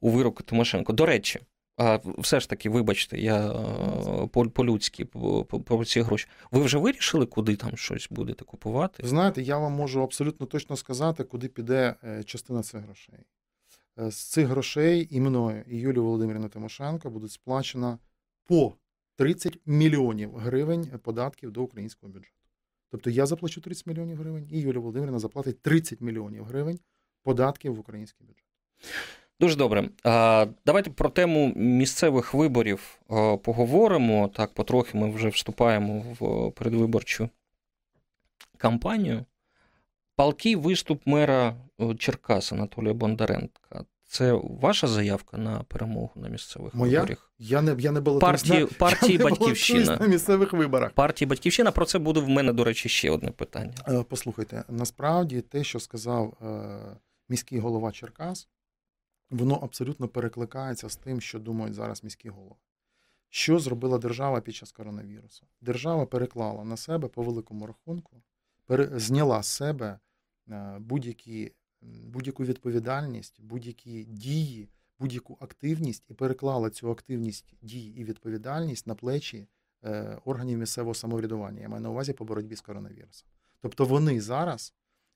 у 0.00 0.10
вироку 0.10 0.42
Тимошенко. 0.42 0.92
До 0.92 1.06
речі, 1.06 1.40
е, 1.80 2.00
все 2.18 2.40
ж 2.40 2.48
таки, 2.48 2.70
вибачте, 2.70 3.18
я 3.20 3.50
е, 3.52 4.26
по- 4.26 4.50
по-людськи 4.50 5.04
по- 5.04 5.44
по- 5.44 5.60
про 5.60 5.84
ці 5.84 6.00
гроші. 6.00 6.28
Ви 6.50 6.62
вже 6.62 6.78
вирішили, 6.78 7.26
куди 7.26 7.56
там 7.56 7.76
щось 7.76 8.08
будете 8.10 8.44
купувати? 8.44 9.06
Знаєте, 9.06 9.42
я 9.42 9.58
вам 9.58 9.72
можу 9.72 10.02
абсолютно 10.02 10.46
точно 10.46 10.76
сказати, 10.76 11.24
куди 11.24 11.48
піде 11.48 11.94
е, 12.04 12.22
частина 12.24 12.62
цих 12.62 12.80
грошей. 12.80 13.14
Е, 13.98 14.10
З 14.10 14.16
цих 14.16 14.46
грошей 14.46 15.08
і 15.10 15.20
мною, 15.20 15.64
і 15.68 15.76
Юлію 15.78 16.04
Володимирівну 16.04 16.48
Тимошенко 16.48 17.10
будуть 17.10 17.32
сплачено 17.32 17.98
по 18.44 18.74
30 19.16 19.58
мільйонів 19.66 20.36
гривень 20.36 20.86
податків 21.02 21.50
до 21.50 21.62
українського 21.62 22.12
бюджету. 22.12 22.34
Тобто 22.90 23.10
я 23.10 23.26
заплачу 23.26 23.60
30 23.60 23.86
мільйонів 23.86 24.16
гривень, 24.16 24.48
і 24.50 24.60
Юлія 24.60 24.80
Володимирівна 24.80 25.18
заплатить 25.18 25.62
30 25.62 26.00
мільйонів 26.00 26.44
гривень 26.44 26.78
податків 27.22 27.74
в 27.74 27.78
український 27.78 28.26
бюджет. 28.26 28.44
Дуже 29.40 29.56
добре. 29.56 29.88
Давайте 30.66 30.90
про 30.90 31.10
тему 31.10 31.52
місцевих 31.56 32.34
виборів 32.34 32.98
поговоримо. 33.42 34.28
Так, 34.28 34.54
потрохи 34.54 34.98
ми 34.98 35.10
вже 35.10 35.28
вступаємо 35.28 36.04
в 36.20 36.50
передвиборчу 36.50 37.28
кампанію. 38.58 39.24
Палкий 40.16 40.56
виступ 40.56 41.06
мера 41.06 41.54
е, 41.80 41.94
Черкас 41.94 42.52
Анатолія 42.52 42.94
Бондаренка. 42.94 43.84
Це 44.04 44.32
ваша 44.32 44.86
заявка 44.86 45.38
на 45.38 45.62
перемогу 45.62 46.10
на 46.14 46.28
місцевих 46.28 46.74
Моя? 46.74 47.00
виборах? 47.00 47.32
Я 47.38 47.62
не, 47.62 47.76
я 47.78 47.92
не 47.92 48.00
Партії, 48.00 48.60
на, 48.60 48.66
партії 48.66 49.12
я 49.12 49.18
не 49.18 49.30
Батьківщина. 49.30 49.96
на 49.96 50.06
місцевих 50.06 50.52
виборах. 50.52 50.90
Партії 50.92 51.28
Батьківщина. 51.28 51.70
Про 51.70 51.84
це 51.84 51.98
буде 51.98 52.20
в 52.20 52.28
мене, 52.28 52.52
до 52.52 52.64
речі, 52.64 52.88
ще 52.88 53.10
одне 53.10 53.30
питання. 53.30 53.74
Е, 53.88 54.04
Послухайте, 54.08 54.64
насправді 54.68 55.40
те, 55.40 55.64
що 55.64 55.80
сказав 55.80 56.34
е, 56.42 56.96
міський 57.28 57.58
голова 57.58 57.92
Черкас, 57.92 58.48
воно 59.30 59.54
абсолютно 59.54 60.08
перекликається 60.08 60.88
з 60.88 60.96
тим, 60.96 61.20
що 61.20 61.38
думають 61.38 61.74
зараз 61.74 62.04
міські 62.04 62.28
голови. 62.28 62.56
Що 63.30 63.58
зробила 63.58 63.98
держава 63.98 64.40
під 64.40 64.54
час 64.54 64.72
коронавірусу? 64.72 65.46
Держава 65.60 66.06
переклала 66.06 66.64
на 66.64 66.76
себе 66.76 67.08
по 67.08 67.22
великому 67.22 67.66
рахунку, 67.66 68.22
зняла 68.94 69.42
з 69.42 69.46
себе 69.46 69.98
е, 70.48 70.76
будь-які, 70.80 71.52
будь-яку 71.82 72.44
відповідальність, 72.44 73.40
будь-які 73.40 74.04
дії 74.04 74.68
будь-яку 74.98 75.36
активність 75.40 76.04
і 76.08 76.14
переклала 76.14 76.70
цю 76.70 76.90
активність 76.90 77.54
дій 77.62 77.86
і 77.86 78.04
відповідальність 78.04 78.86
на 78.86 78.94
плечі 78.94 79.48
е, 79.84 80.18
органів 80.24 80.58
місцевого 80.58 80.94
самоврядування. 80.94 81.60
Я 81.60 81.68
маю 81.68 81.82
на 81.82 81.90
увазі 81.90 82.12
по 82.12 82.24
боротьбі 82.24 82.56
з 82.56 82.60
коронавірусом. 82.60 83.28
Тобто 83.60 83.84
вони 83.84 84.20
зараз 84.20 84.74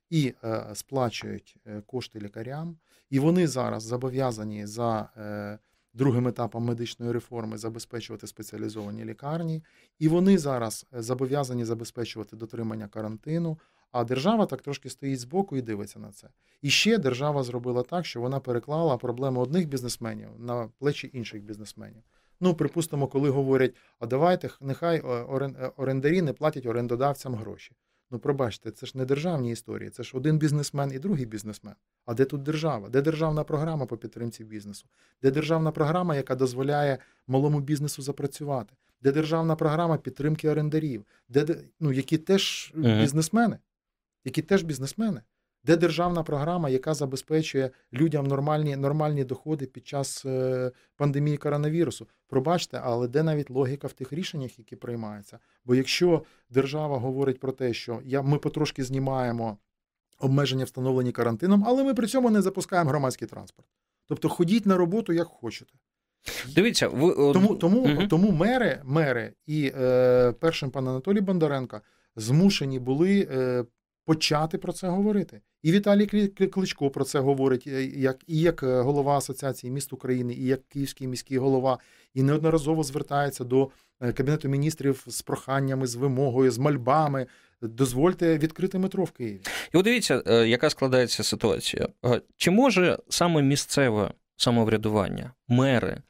і 0.09 0.33
е, 0.43 0.75
сплачують 0.75 1.57
кошти 1.85 2.19
лікарям, 2.19 2.77
і 3.13 3.19
вони 3.19 3.47
зараз 3.47 3.83
зобов'язані 3.83 4.65
за 4.65 5.09
е, 5.17 5.59
другим 5.93 6.27
етапом 6.27 6.63
медичної 6.63 7.11
реформи 7.11 7.57
забезпечувати 7.57 8.27
спеціалізовані 8.27 9.05
лікарні, 9.05 9.63
і 9.99 10.07
вони 10.07 10.37
зараз 10.37 10.85
е, 10.93 11.01
зобов'язані 11.01 11.65
забезпечувати 11.65 12.35
дотримання 12.35 12.87
карантину. 12.87 13.59
А 13.91 14.03
держава 14.03 14.45
так 14.45 14.61
трошки 14.61 14.89
стоїть 14.89 15.19
збоку 15.19 15.57
і 15.57 15.61
дивиться 15.61 15.99
на 15.99 16.11
це. 16.11 16.27
І 16.61 16.69
ще 16.69 16.97
держава 16.97 17.43
зробила 17.43 17.83
так, 17.83 18.05
що 18.05 18.21
вона 18.21 18.39
переклала 18.39 18.97
проблеми 18.97 19.41
одних 19.41 19.67
бізнесменів 19.67 20.29
на 20.39 20.69
плечі 20.79 21.09
інших 21.13 21.43
бізнесменів. 21.43 22.03
Ну, 22.39 22.53
припустимо, 22.53 23.07
коли 23.07 23.29
говорять, 23.29 23.75
а 23.99 24.05
давайте 24.05 24.49
нехай 24.61 24.97
е, 24.97 25.07
е, 25.07 25.71
орендарі 25.77 26.21
не 26.21 26.33
платять 26.33 26.65
орендодавцям 26.65 27.35
гроші. 27.35 27.71
Ну, 28.13 28.19
пробачте, 28.19 28.71
це 28.71 28.85
ж 28.85 28.97
не 28.97 29.05
державні 29.05 29.51
історії, 29.51 29.89
це 29.89 30.03
ж 30.03 30.17
один 30.17 30.37
бізнесмен 30.37 30.91
і 30.93 30.99
другий 30.99 31.25
бізнесмен. 31.25 31.75
А 32.05 32.13
де 32.13 32.25
тут 32.25 32.43
держава? 32.43 32.89
Де 32.89 33.01
державна 33.01 33.43
програма 33.43 33.85
по 33.85 33.97
підтримці 33.97 34.43
бізнесу? 34.43 34.85
Де 35.21 35.31
державна 35.31 35.71
програма, 35.71 36.15
яка 36.15 36.35
дозволяє 36.35 36.97
малому 37.27 37.59
бізнесу 37.59 38.01
запрацювати? 38.01 38.73
Де 39.01 39.11
державна 39.11 39.55
програма 39.55 39.97
підтримки 39.97 40.49
орендарів, 40.49 41.05
де 41.29 41.55
ну, 41.79 41.91
які 41.91 42.17
теж 42.17 42.73
бізнесмени, 42.75 43.57
які 44.25 44.41
теж 44.41 44.63
бізнесмени? 44.63 45.21
Де 45.65 45.77
державна 45.77 46.23
програма, 46.23 46.69
яка 46.69 46.93
забезпечує 46.93 47.69
людям 47.93 48.27
нормальні 48.27 48.75
нормальні 48.75 49.23
доходи 49.23 49.65
під 49.65 49.87
час 49.87 50.25
е, 50.25 50.71
пандемії 50.95 51.37
коронавірусу? 51.37 52.07
Пробачте, 52.27 52.81
але 52.83 53.07
де 53.07 53.23
навіть 53.23 53.49
логіка 53.49 53.87
в 53.87 53.93
тих 53.93 54.13
рішеннях, 54.13 54.59
які 54.59 54.75
приймаються? 54.75 55.39
Бо 55.65 55.75
якщо 55.75 56.23
держава 56.49 56.97
говорить 56.97 57.39
про 57.39 57.51
те, 57.51 57.73
що 57.73 58.01
я, 58.05 58.21
ми 58.21 58.37
потрошки 58.37 58.83
знімаємо 58.83 59.57
обмеження, 60.19 60.65
встановлені 60.65 61.11
карантином, 61.11 61.63
але 61.67 61.83
ми 61.83 61.93
при 61.93 62.07
цьому 62.07 62.29
не 62.29 62.41
запускаємо 62.41 62.89
громадський 62.89 63.27
транспорт. 63.27 63.67
Тобто 64.07 64.29
ходіть 64.29 64.65
на 64.65 64.77
роботу 64.77 65.13
як 65.13 65.27
хочете. 65.27 65.73
Дивіться, 66.55 66.87
ви 66.87 67.33
тому 67.33 67.55
тому, 67.55 67.79
угу. 67.79 68.07
тому 68.07 68.31
мери 68.31 68.81
мери 68.83 69.33
і 69.45 69.71
е, 69.75 70.31
першим 70.31 70.71
пан 70.71 70.87
Анатолій 70.87 71.21
Бондаренко 71.21 71.81
змушені 72.15 72.79
були 72.79 73.27
е, 73.31 73.65
почати 74.05 74.57
про 74.57 74.73
це 74.73 74.87
говорити. 74.87 75.41
І 75.63 75.71
Віталій 75.71 76.27
Кличко 76.27 76.89
про 76.89 77.05
це 77.05 77.19
говорить, 77.19 77.63
е, 77.67 77.83
як 77.85 78.17
і 78.27 78.39
як 78.39 78.63
е, 78.63 78.81
голова 78.81 79.17
Асоціації 79.17 79.71
міст 79.71 79.93
України, 79.93 80.33
і 80.33 80.45
як 80.45 80.69
київський 80.69 81.07
міський 81.07 81.37
голова, 81.37 81.77
і 82.13 82.23
неодноразово 82.23 82.83
звертається 82.83 83.43
до 83.43 83.69
е, 84.01 84.13
кабінету 84.13 84.49
міністрів 84.49 85.03
з 85.07 85.21
проханнями, 85.21 85.87
з 85.87 85.95
вимогою, 85.95 86.51
з 86.51 86.57
мольбами. 86.57 87.27
Дозвольте 87.61 88.37
відкрити 88.37 88.79
метро 88.79 89.03
в 89.03 89.11
Києві. 89.11 89.41
І 89.73 89.77
от 89.77 89.83
дивіться, 89.83 90.23
яка 90.45 90.69
складається 90.69 91.23
ситуація. 91.23 91.87
Чи 92.37 92.51
може 92.51 92.99
саме 93.09 93.41
місцеве 93.41 94.11
самоврядування, 94.35 95.33
мери, 95.47 96.01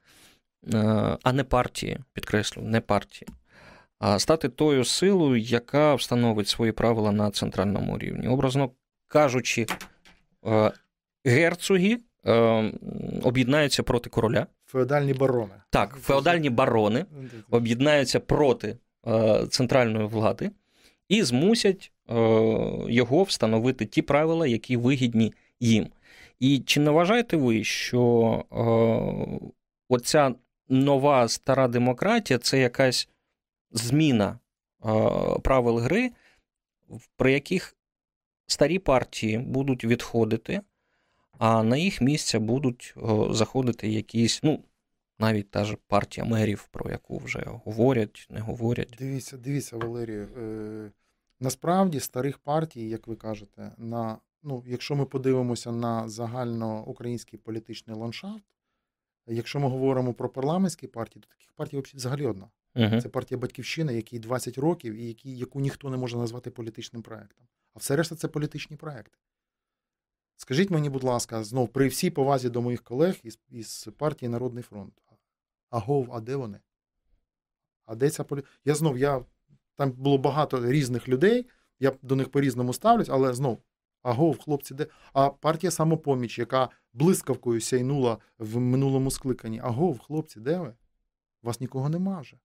а 1.24 1.34
не 1.34 1.44
партії, 1.44 2.00
підкреслю, 2.14 2.62
не 2.62 2.82
партії, 2.82 3.28
стати 4.18 4.50
тою 4.50 4.86
силою, 4.86 5.38
яка 5.38 5.96
встановить 5.96 6.48
свої 6.48 6.72
правила 6.72 7.12
на 7.12 7.32
центральному 7.32 7.98
рівні. 7.98 8.28
Образно 8.28 8.72
кажучи, 9.08 9.66
е, 10.46 10.72
герцоги 11.26 11.98
е, 12.26 12.34
об'єднаються 13.24 13.84
проти 13.84 14.10
короля. 14.10 14.48
Феодальні 14.66 15.14
барони. 15.14 15.54
Так, 15.70 15.98
феодальні 16.02 16.50
барони 16.50 17.06
об'єднаються 17.50 18.20
проти 18.20 18.78
е, 19.08 19.48
центральної 19.48 20.08
влади 20.08 20.52
і 21.10 21.24
змусять 21.24 21.92
його 22.88 23.24
встановити 23.24 23.86
ті 23.86 24.02
правила, 24.02 24.48
які 24.48 24.78
вигідні 24.78 25.34
їм. 25.60 25.88
І 26.40 26.60
чи 26.60 26.80
не 26.80 26.92
вважаєте 26.92 27.38
ви, 27.38 27.64
що 27.64 28.44
оця 29.90 30.34
нова 30.70 31.28
стара 31.28 31.68
демократія 31.68 32.40
це 32.40 32.60
якась 32.60 33.10
зміна 33.74 34.40
правил 35.44 35.78
гри, 35.78 36.12
при 37.16 37.32
яких 37.32 37.76
старі 38.48 38.80
партії 38.80 39.38
будуть 39.38 39.86
відходити, 39.86 40.62
а 41.38 41.64
на 41.64 41.78
їх 41.78 42.02
місця 42.02 42.40
будуть 42.40 42.96
заходити 43.30 43.88
якісь, 43.88 44.40
ну, 44.44 44.64
навіть 45.20 45.52
та 45.52 45.66
ж 45.66 45.78
партія 45.88 46.26
мерів, 46.26 46.68
про 46.72 46.92
яку 46.92 47.18
вже 47.18 47.44
говорять, 47.66 48.28
не 48.30 48.40
говорять. 48.40 48.96
Дивіться, 49.00 49.38
дивіться, 49.38 49.78
Валерію. 49.78 50.28
Е, 50.38 50.92
насправді 51.40 52.00
старих 52.00 52.38
партій, 52.38 52.90
як 52.90 53.08
ви 53.08 53.16
кажете, 53.16 53.72
на, 53.78 54.18
ну, 54.44 54.64
якщо 54.68 54.96
ми 54.96 55.06
подивимося 55.06 55.72
на 55.72 56.10
загальноукраїнський 56.10 57.40
політичний 57.40 57.98
ландшафт, 57.98 58.44
якщо 59.28 59.60
ми 59.60 59.68
говоримо 59.68 60.14
про 60.14 60.30
парламентські 60.30 60.88
партії, 60.88 61.24
то 61.24 61.30
таких 61.30 61.52
партій 61.54 61.96
взагалі 61.96 62.26
одна. 62.26 62.50
Угу. 62.76 63.02
Це 63.02 63.10
партія 63.10 63.38
Батьківщина, 63.40 63.92
якій 63.92 64.20
20 64.20 64.58
років 64.58 64.94
і 64.94 65.08
які, 65.08 65.38
яку 65.38 65.60
ніхто 65.60 65.90
не 65.90 65.98
може 65.98 66.18
назвати 66.18 66.52
політичним 66.52 67.02
проектом. 67.02 67.48
А 67.74 67.80
все 67.80 67.96
решта 67.96 68.16
це 68.16 68.28
політичні 68.28 68.78
проекти. 68.78 69.18
Скажіть 70.36 70.70
мені, 70.70 70.90
будь 70.90 71.04
ласка, 71.04 71.44
знов 71.44 71.70
при 71.70 71.88
всій 71.88 72.10
повазі 72.10 72.50
до 72.50 72.62
моїх 72.62 72.84
колег 72.84 73.16
із 73.24 73.40
із 73.50 73.88
партії 73.98 74.30
Народний 74.30 74.64
фронт. 74.64 74.94
Агов, 75.70 76.14
а 76.14 76.20
де 76.20 76.36
вони? 76.36 76.60
А 77.86 77.96
де 77.96 78.10
ця 78.10 78.24
політика? 78.24 78.54
Я 78.66 78.76
знов, 78.76 78.98
я 78.98 79.26
там 79.76 79.92
було 79.92 80.18
багато 80.18 80.72
різних 80.72 81.08
людей, 81.08 81.46
я 81.80 81.92
до 82.02 82.16
них 82.16 82.30
по-різному 82.30 82.74
ставлюсь, 82.74 83.10
але 83.10 83.34
знов, 83.34 83.62
агов, 84.02 84.40
хлопці, 84.40 84.74
де. 84.74 84.88
А 85.14 85.30
партія 85.30 85.72
самопоміч, 85.72 86.40
яка 86.40 86.70
блискавкою 86.94 87.62
сяйнула 87.62 88.18
в 88.38 88.60
минулому 88.60 89.12
скликанні. 89.12 89.60
Агов, 89.60 90.00
хлопці, 90.00 90.40
де 90.40 90.60
ви? 90.60 90.74
Вас 91.44 91.60
нікого 91.62 91.90
нема 91.90 92.22
вже. 92.22 92.38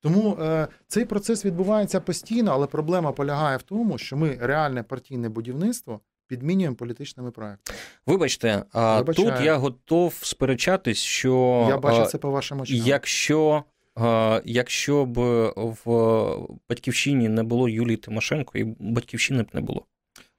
Тому 0.00 0.36
е, 0.40 0.68
цей 0.86 1.04
процес 1.04 1.44
відбувається 1.44 2.00
постійно, 2.00 2.50
але 2.52 2.66
проблема 2.66 3.12
полягає 3.12 3.56
в 3.56 3.62
тому, 3.62 3.98
що 3.98 4.16
ми 4.16 4.38
реальне 4.40 4.82
партійне 4.82 5.28
будівництво 5.28 6.00
підмінюємо 6.26 6.76
політичними 6.76 7.30
проектами. 7.30 7.78
Вибачте, 8.06 8.64
а 8.72 9.02
тут 9.02 9.32
я 9.42 9.56
готов 9.56 10.14
сперечатись, 10.22 10.98
що 10.98 11.66
я 11.68 11.78
бачу 11.78 12.06
це 12.06 12.18
по 12.18 12.30
вашим 12.30 12.60
очам. 12.60 12.76
Якщо 12.76 13.64
якщо 14.44 15.04
б 15.04 15.18
в 15.56 16.36
батьківщині 16.68 17.28
не 17.28 17.42
було 17.42 17.68
Юлії 17.68 17.96
Тимошенко, 17.96 18.58
і 18.58 18.64
батьківщини 18.78 19.42
б 19.42 19.46
не 19.52 19.60
було. 19.60 19.86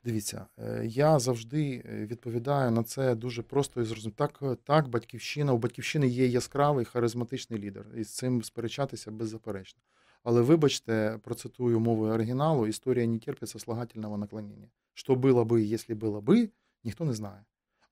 Дивіться, 0.10 0.46
е, 0.58 0.86
я 0.86 1.20
завжди 1.20 1.84
е, 1.86 2.06
відповідаю 2.06 2.72
на 2.72 2.84
це 2.84 3.16
дуже 3.16 3.42
просто 3.42 3.82
і 3.82 3.84
зрозуміло. 3.84 4.16
Так, 4.18 4.40
е, 4.42 4.56
так, 4.64 4.88
батьківщина 4.88 5.54
у 5.54 5.58
батьківщини 5.58 6.08
є 6.08 6.28
яскравий 6.28 6.86
харизматичний 6.86 7.60
лідер, 7.60 7.86
і 7.98 8.04
з 8.04 8.10
цим 8.10 8.44
сперечатися 8.44 9.12
беззаперечно. 9.12 9.82
Але 10.24 10.42
вибачте, 10.42 11.20
процитую 11.24 11.80
мовою 11.80 12.14
оригіналу: 12.14 12.68
історія 12.68 13.08
не 13.08 13.20
терпить 13.20 13.50
сослагательного 13.50 14.18
наклонення. 14.18 14.68
Що 14.94 15.16
було 15.16 15.46
би, 15.46 15.64
якщо 15.64 15.96
було 15.96 16.22
би, 16.22 16.50
ніхто 16.84 17.06
не 17.06 17.14
знає. 17.14 17.44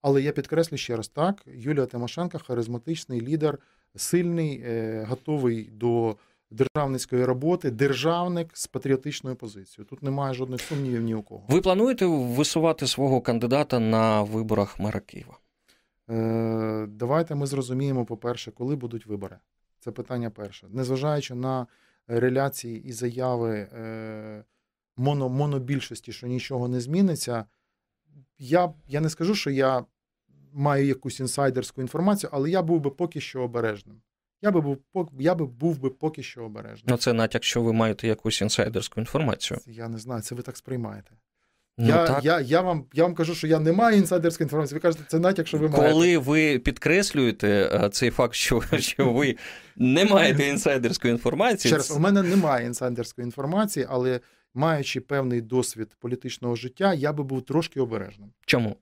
Але 0.02 0.22
я 0.22 0.32
підкреслю 0.32 0.78
ще 0.78 0.96
раз 0.96 1.08
так: 1.08 1.44
Юлія 1.46 1.86
Тимошенко 1.86 2.40
харизматичний 2.40 3.22
лідер, 3.22 3.60
сильний, 3.96 4.64
готовий 5.06 5.64
до 5.64 6.16
державницької 6.52 7.26
роботи, 7.26 7.72
державник 7.72 8.58
з 8.58 8.68
патріотичною 8.68 9.36
позицією. 9.36 9.88
Тут 9.90 10.04
немає 10.04 10.34
жодних 10.34 10.62
сумнівів 10.62 11.02
ні 11.02 11.16
у 11.16 11.22
кого. 11.22 11.46
Ви 11.50 11.62
плануєте 11.62 12.06
висувати 12.06 12.88
свого 12.88 13.22
кандидата 13.22 13.80
на 13.80 14.22
виборах 14.22 14.80
мера 14.80 15.00
Києва? 15.00 15.40
Е, 16.10 16.88
Давайте 16.90 17.36
ми 17.36 17.48
зрозуміємо, 17.48 18.06
по-перше, 18.06 18.52
коли 18.52 18.76
будуть 18.76 19.06
вибори. 19.06 19.38
Це 19.80 19.92
питання 19.92 20.30
перше. 20.30 20.68
Незважаючи 20.70 21.36
на 21.36 21.68
реляції 22.08 22.84
і 22.84 22.92
заяви 22.92 23.56
е, 23.56 24.44
моно, 24.98 25.30
монобільшості, 25.30 26.12
що 26.12 26.28
нічого 26.28 26.68
не 26.68 26.82
зміниться. 26.82 27.46
Я, 28.38 28.74
Я 28.88 29.02
не 29.02 29.10
скажу, 29.10 29.36
що 29.36 29.50
я 29.50 29.86
маю 30.54 30.86
якусь 30.86 31.20
інсайдерську 31.20 31.82
інформацію, 31.82 32.30
але 32.34 32.50
я 32.50 32.62
був 32.62 32.82
би 32.82 32.90
поки 32.90 33.22
що 33.22 33.42
обережним. 33.42 34.02
Я 34.42 34.52
би 34.52 34.62
був 34.62 34.78
я 35.20 35.36
би 35.36 35.46
був 35.46 35.80
би 35.80 35.90
поки 35.90 36.24
що 36.24 36.44
обережний. 36.44 36.86
Ну, 36.88 36.98
це 36.98 37.14
натяк, 37.14 37.44
що 37.44 37.62
ви 37.62 37.74
маєте 37.74 38.08
якусь 38.08 38.42
інсайдерську 38.42 39.00
інформацію. 39.00 39.60
Я 39.68 39.88
не 39.88 39.98
знаю, 39.98 40.22
це 40.22 40.36
ви 40.36 40.42
так 40.42 40.58
сприймаєте. 40.58 41.12
Ну, 41.78 41.88
я 41.88 42.08
так. 42.08 42.26
Я, 42.26 42.40
я, 42.40 42.62
вам 42.62 42.86
я 42.94 43.04
вам 43.04 43.16
кажу, 43.16 43.36
що 43.36 43.48
я 43.48 43.60
не 43.60 43.72
маю 43.72 43.98
інсайдерської 43.98 44.46
інформації. 44.46 44.76
Ви 44.76 44.80
кажете, 44.80 45.04
це 45.08 45.20
натяк, 45.20 45.48
що 45.48 45.58
ви 45.58 45.70
маєте. 45.70 45.92
Коли 45.92 46.18
ви 46.18 46.60
підкреслюєте 46.60 47.72
е, 47.74 47.90
цей 47.90 48.10
факт, 48.10 48.34
що 48.34 48.62
що 48.80 49.14
ви 49.14 49.36
не 49.76 50.06
маєте 50.06 50.48
інсайдерської 50.48 51.12
інформації. 51.12 51.70
Ще 51.70 51.78
раз, 51.78 51.92
у 51.92 52.00
мене 52.00 52.24
немає 52.24 52.66
інсайдерської 52.66 53.26
інформації, 53.26 53.86
але 53.90 54.20
маючи 54.54 55.02
певний 55.02 55.42
досвід 55.42 55.98
політичного 56.00 56.56
життя, 56.56 56.94
я 56.94 57.14
би 57.14 57.24
був 57.24 57.42
трошки 57.42 57.80
обережним. 57.80 58.30
Чому? 58.46 58.76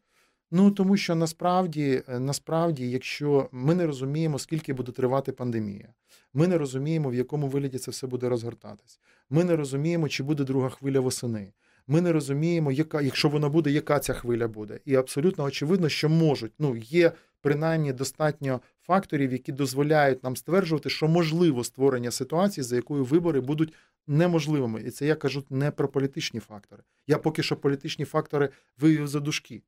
Ну 0.52 0.72
тому 0.72 0.98
що 0.98 1.16
насправді, 1.16 2.04
е, 2.08 2.20
насправді, 2.20 2.90
якщо 2.90 3.50
ми 3.52 3.76
не 3.76 3.86
розуміємо, 3.86 4.40
скільки 4.40 4.74
буде 4.74 4.92
тривати 4.92 5.32
пандемія, 5.32 5.94
ми 6.34 6.48
не 6.48 6.58
розуміємо, 6.58 7.10
в 7.10 7.16
якому 7.16 7.48
вигляді 7.48 7.78
це 7.78 7.92
все 7.92 8.08
буде 8.08 8.30
розгортатись. 8.30 9.00
Ми 9.30 9.44
не 9.44 9.56
розуміємо, 9.56 10.10
чи 10.10 10.24
буде 10.24 10.44
друга 10.44 10.70
хвиля 10.70 11.00
восени. 11.00 11.54
Ми 11.88 12.02
не 12.02 12.12
розуміємо, 12.12 12.72
яка, 12.72 13.02
якщо 13.02 13.30
вона 13.30 13.50
буде, 13.50 13.72
яка 13.72 14.00
ця 14.00 14.14
хвиля 14.14 14.48
буде. 14.48 14.80
І 14.86 14.96
абсолютно 14.96 15.44
очевидно, 15.44 15.90
що 15.90 16.10
можуть. 16.10 16.52
Ну, 16.60 16.76
є 16.76 17.12
принаймні 17.42 17.94
достатньо 17.94 18.62
факторів, 18.82 19.32
які 19.32 19.52
дозволяють 19.52 20.24
нам 20.24 20.36
стверджувати, 20.36 20.90
що 20.90 21.08
можливо 21.08 21.64
створення 21.64 22.12
ситуації, 22.12 22.64
за 22.64 22.76
якою 22.76 23.04
вибори 23.04 23.42
будуть 23.42 23.74
неможливими. 24.08 24.82
І 24.82 24.92
це 24.92 25.06
я 25.06 25.16
кажу 25.16 25.44
не 25.50 25.72
про 25.72 25.88
політичні 25.88 26.40
фактори. 26.40 26.84
Я 27.08 27.18
поки 27.18 27.44
що 27.44 27.56
політичні 27.56 28.06
фактори 28.06 28.50
вивів 28.78 29.08
за 29.08 29.20
дужки. 29.20 29.62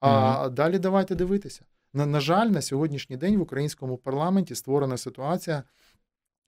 А 0.00 0.48
далі 0.48 0.78
давайте 0.78 1.14
дивитися. 1.14 1.64
На, 1.92 2.06
на 2.06 2.20
жаль, 2.20 2.46
на 2.46 2.62
сьогоднішній 2.62 3.16
день 3.16 3.36
в 3.36 3.40
українському 3.40 3.96
парламенті 3.96 4.54
створена 4.54 4.96
ситуація, 4.96 5.62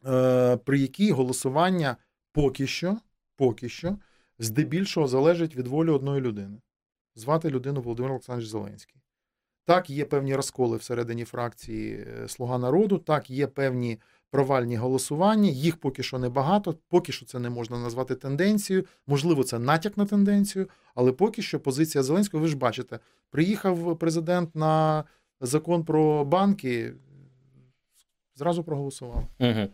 е, 0.06 0.56
при 0.56 0.78
якій 0.78 1.12
голосування 1.12 1.96
поки 2.32 2.66
що, 2.66 2.96
поки 3.36 3.68
що 3.68 3.98
здебільшого 4.38 5.08
залежить 5.08 5.56
від 5.56 5.66
волі 5.66 5.90
одної 5.90 6.20
людини. 6.20 6.60
Звати 7.14 7.50
людину 7.50 7.80
Володимир 7.80 8.10
Олександрович 8.10 8.50
Зеленський. 8.50 9.02
Так, 9.64 9.90
є 9.90 10.04
певні 10.04 10.34
розколи 10.34 10.76
всередині 10.76 11.24
фракції 11.24 11.94
е, 11.94 12.28
Слуга 12.28 12.58
народу, 12.58 12.98
так, 12.98 13.30
є 13.30 13.46
певні 13.46 14.00
провальні 14.30 14.76
голосування, 14.76 15.50
їх 15.50 15.76
поки 15.76 16.02
що 16.02 16.18
небагато, 16.18 16.74
поки 16.88 17.12
що 17.12 17.26
це 17.26 17.38
не 17.38 17.50
можна 17.50 17.78
назвати 17.78 18.14
тенденцією. 18.14 18.84
Можливо, 19.06 19.44
це 19.44 19.58
натяк 19.58 19.96
на 19.96 20.06
тенденцію, 20.06 20.68
але 20.94 21.12
поки 21.12 21.42
що 21.42 21.60
позиція 21.60 22.04
Зеленського, 22.04 22.42
ви 22.42 22.48
ж 22.48 22.56
бачите, 22.56 22.98
приїхав 23.30 23.98
президент 23.98 24.56
на 24.56 25.04
закон 25.40 25.84
про 25.84 26.24
банки. 26.24 26.94
Зразу 28.36 28.64
проголосував. 28.64 29.24
Угу. 29.40 29.68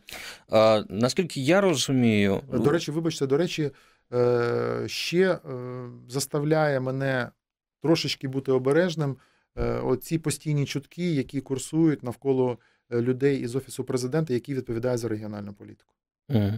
А, 0.49 0.83
Наскільки 0.89 1.41
я 1.41 1.61
розумію, 1.61 2.41
до 2.53 2.71
речі, 2.71 2.91
вибачте, 2.91 3.27
до 3.27 3.37
речі, 3.37 3.71
е, 4.13 4.85
ще 4.87 5.33
е, 5.33 5.39
заставляє 6.09 6.81
мене 6.81 7.31
трошечки 7.83 8.29
бути 8.29 8.53
обережним. 8.53 9.17
Оці 9.83 10.19
постійні 10.19 10.67
чутки, 10.67 11.13
які 11.13 11.41
курсують 11.41 12.03
навколо 12.03 12.51
Е, 12.51 12.57
людей 12.93 13.41
із 13.41 13.57
офісу 13.57 13.85
президента, 13.85 14.35
які 14.35 14.55
відповідають 14.55 15.01
за 15.01 15.09
регіональну 15.09 15.53
політику. 15.53 15.95
Угу. 16.29 16.53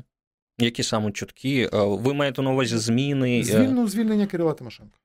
Які 0.59 0.83
саме 0.83 1.13
чутки? 1.13 1.71
Е, 1.73 1.85
ви 1.85 2.15
маєте 2.15 2.43
на 2.43 2.51
увазі 2.51 2.79
зміни? 2.79 3.41
Е? 3.41 3.45
Звільну 3.45 3.89
звільнення 3.89 4.27
Кирила 4.27 4.53
Тимошенка. 4.53 4.99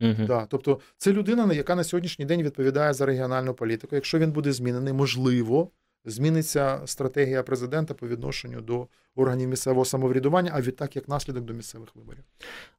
Угу. 0.00 0.26
Да, 0.26 0.46
Тобто, 0.46 0.80
це 0.98 1.12
людина, 1.12 1.54
яка 1.54 1.74
на 1.74 1.84
сьогоднішній 1.84 2.24
день 2.24 2.42
відповідає 2.42 2.92
за 2.92 3.06
регіональну 3.06 3.54
політику. 3.54 3.94
Якщо 3.94 4.18
він 4.18 4.32
буде 4.32 4.52
змінений, 4.52 4.92
можливо, 4.92 5.70
зміниться 6.04 6.80
стратегія 6.84 7.42
президента 7.42 7.94
по 7.94 8.08
відношенню 8.08 8.60
до 8.60 8.88
органів 9.14 9.48
місцевого 9.48 9.84
самоврядування, 9.84 10.50
а 10.54 10.60
відтак 10.60 10.96
як 10.96 11.08
наслідок 11.08 11.44
до 11.44 11.52
місцевих 11.54 11.96
виборів. 11.96 12.24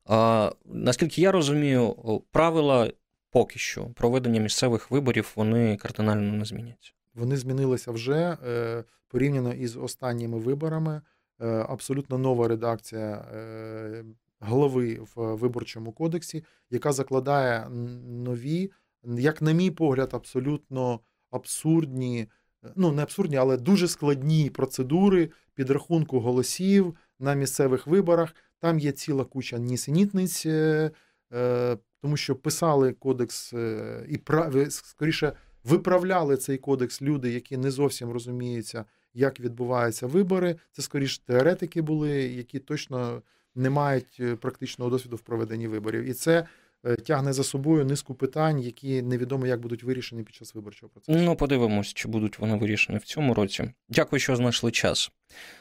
А, 0.06 0.52
Наскільки 0.66 1.22
я 1.22 1.32
розумію, 1.32 1.96
правила 2.32 2.92
поки 3.32 3.60
що 3.60 3.86
проведення 3.86 4.42
місцевих 4.42 4.92
виборів 4.92 5.32
вони 5.36 5.78
кардинально 5.78 6.34
не 6.34 6.46
зміняться. 6.46 6.92
Вони 7.18 7.38
змінилися 7.38 7.92
вже 7.92 8.38
е, 8.48 8.84
порівняно 9.08 9.54
із 9.54 9.78
останніми 9.78 10.40
виборами. 10.40 11.02
Е, 11.42 11.48
абсолютно 11.48 12.18
нова 12.18 12.48
редакція 12.48 13.26
е, 13.36 14.04
голови 14.40 15.00
в 15.16 15.34
виборчому 15.36 15.92
кодексі, 15.92 16.44
яка 16.70 16.92
закладає 16.92 17.70
нові, 18.08 18.72
як, 19.04 19.42
на 19.42 19.52
мій 19.52 19.72
погляд, 19.72 20.10
абсолютно 20.14 21.00
абсурдні, 21.32 22.28
ну 22.76 22.92
не 22.92 23.04
абсурдні, 23.04 23.38
але 23.38 23.58
дуже 23.58 23.88
складні 23.88 24.50
процедури 24.50 25.30
підрахунку 25.54 26.20
голосів 26.20 26.96
на 27.20 27.34
місцевих 27.34 27.88
виборах. 27.88 28.36
Там 28.60 28.80
є 28.80 28.92
ціла 28.92 29.26
куча 29.26 29.58
нісенітниць, 29.58 30.46
тому 32.02 32.18
що 32.18 32.36
писали 32.36 32.94
кодекс 32.94 33.54
і 34.10 34.20
скоріше 34.70 35.34
виправляли 35.68 36.38
цей 36.38 36.58
кодекс 36.58 37.02
люди, 37.02 37.32
які 37.32 37.58
не 37.58 37.72
зовсім 37.72 38.12
розуміються, 38.12 38.86
як 39.14 39.40
відбуваються 39.40 40.08
вибори. 40.08 40.56
Це 40.72 40.82
скоріш 40.82 41.18
теоретики 41.18 41.82
були, 41.82 42.12
які 42.12 42.60
точно 42.60 43.22
не 43.56 43.70
мають 43.70 44.18
е, 44.20 44.36
практичного 44.36 44.92
досвіду 44.92 45.16
в 45.16 45.22
проведенні 45.22 45.68
виборів. 45.68 46.04
І 46.04 46.14
це. 46.14 46.48
Е, 46.86 46.96
тягне 46.96 47.34
за 47.34 47.44
собою 47.44 47.86
низку 47.86 48.16
питань, 48.16 48.60
які 48.60 49.02
невідомо 49.02 49.48
як 49.48 49.60
будуть 49.60 49.84
вирішені 49.84 50.24
під 50.24 50.36
час 50.36 50.56
виборчого 50.56 50.90
процесу. 50.90 51.20
Ну, 51.20 51.36
подивимось, 51.36 51.94
чи 51.94 52.08
будуть 52.08 52.40
вони 52.40 52.56
вирішені 52.56 52.98
в 52.98 53.04
цьому 53.04 53.34
році. 53.34 53.72
Дякую, 53.90 54.20
що 54.20 54.36
знайшли 54.36 54.72
час. 54.72 55.12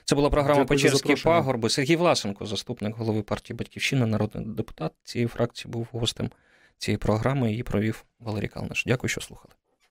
Це 0.04 0.16
була 0.16 0.30
програма 0.30 0.64
Печерські 0.64 1.14
пагорби. 1.16 1.70
Сергій 1.70 1.96
Власенко, 1.96 2.46
заступник 2.46 2.96
голови 2.96 3.22
партії 3.22 3.56
Батьківщина, 3.56 4.06
народний 4.06 4.44
депутат 4.46 4.92
цієї 5.04 5.28
фракції, 5.28 5.72
був 5.72 5.88
гостем 5.92 6.30
цієї 6.78 6.98
програми. 6.98 7.50
Її 7.50 7.62
провів 7.62 8.04
Валерій 8.20 8.48
Калниш. 8.48 8.84
Дякую, 8.86 9.08
що 9.08 9.20
слухали. 9.20 9.54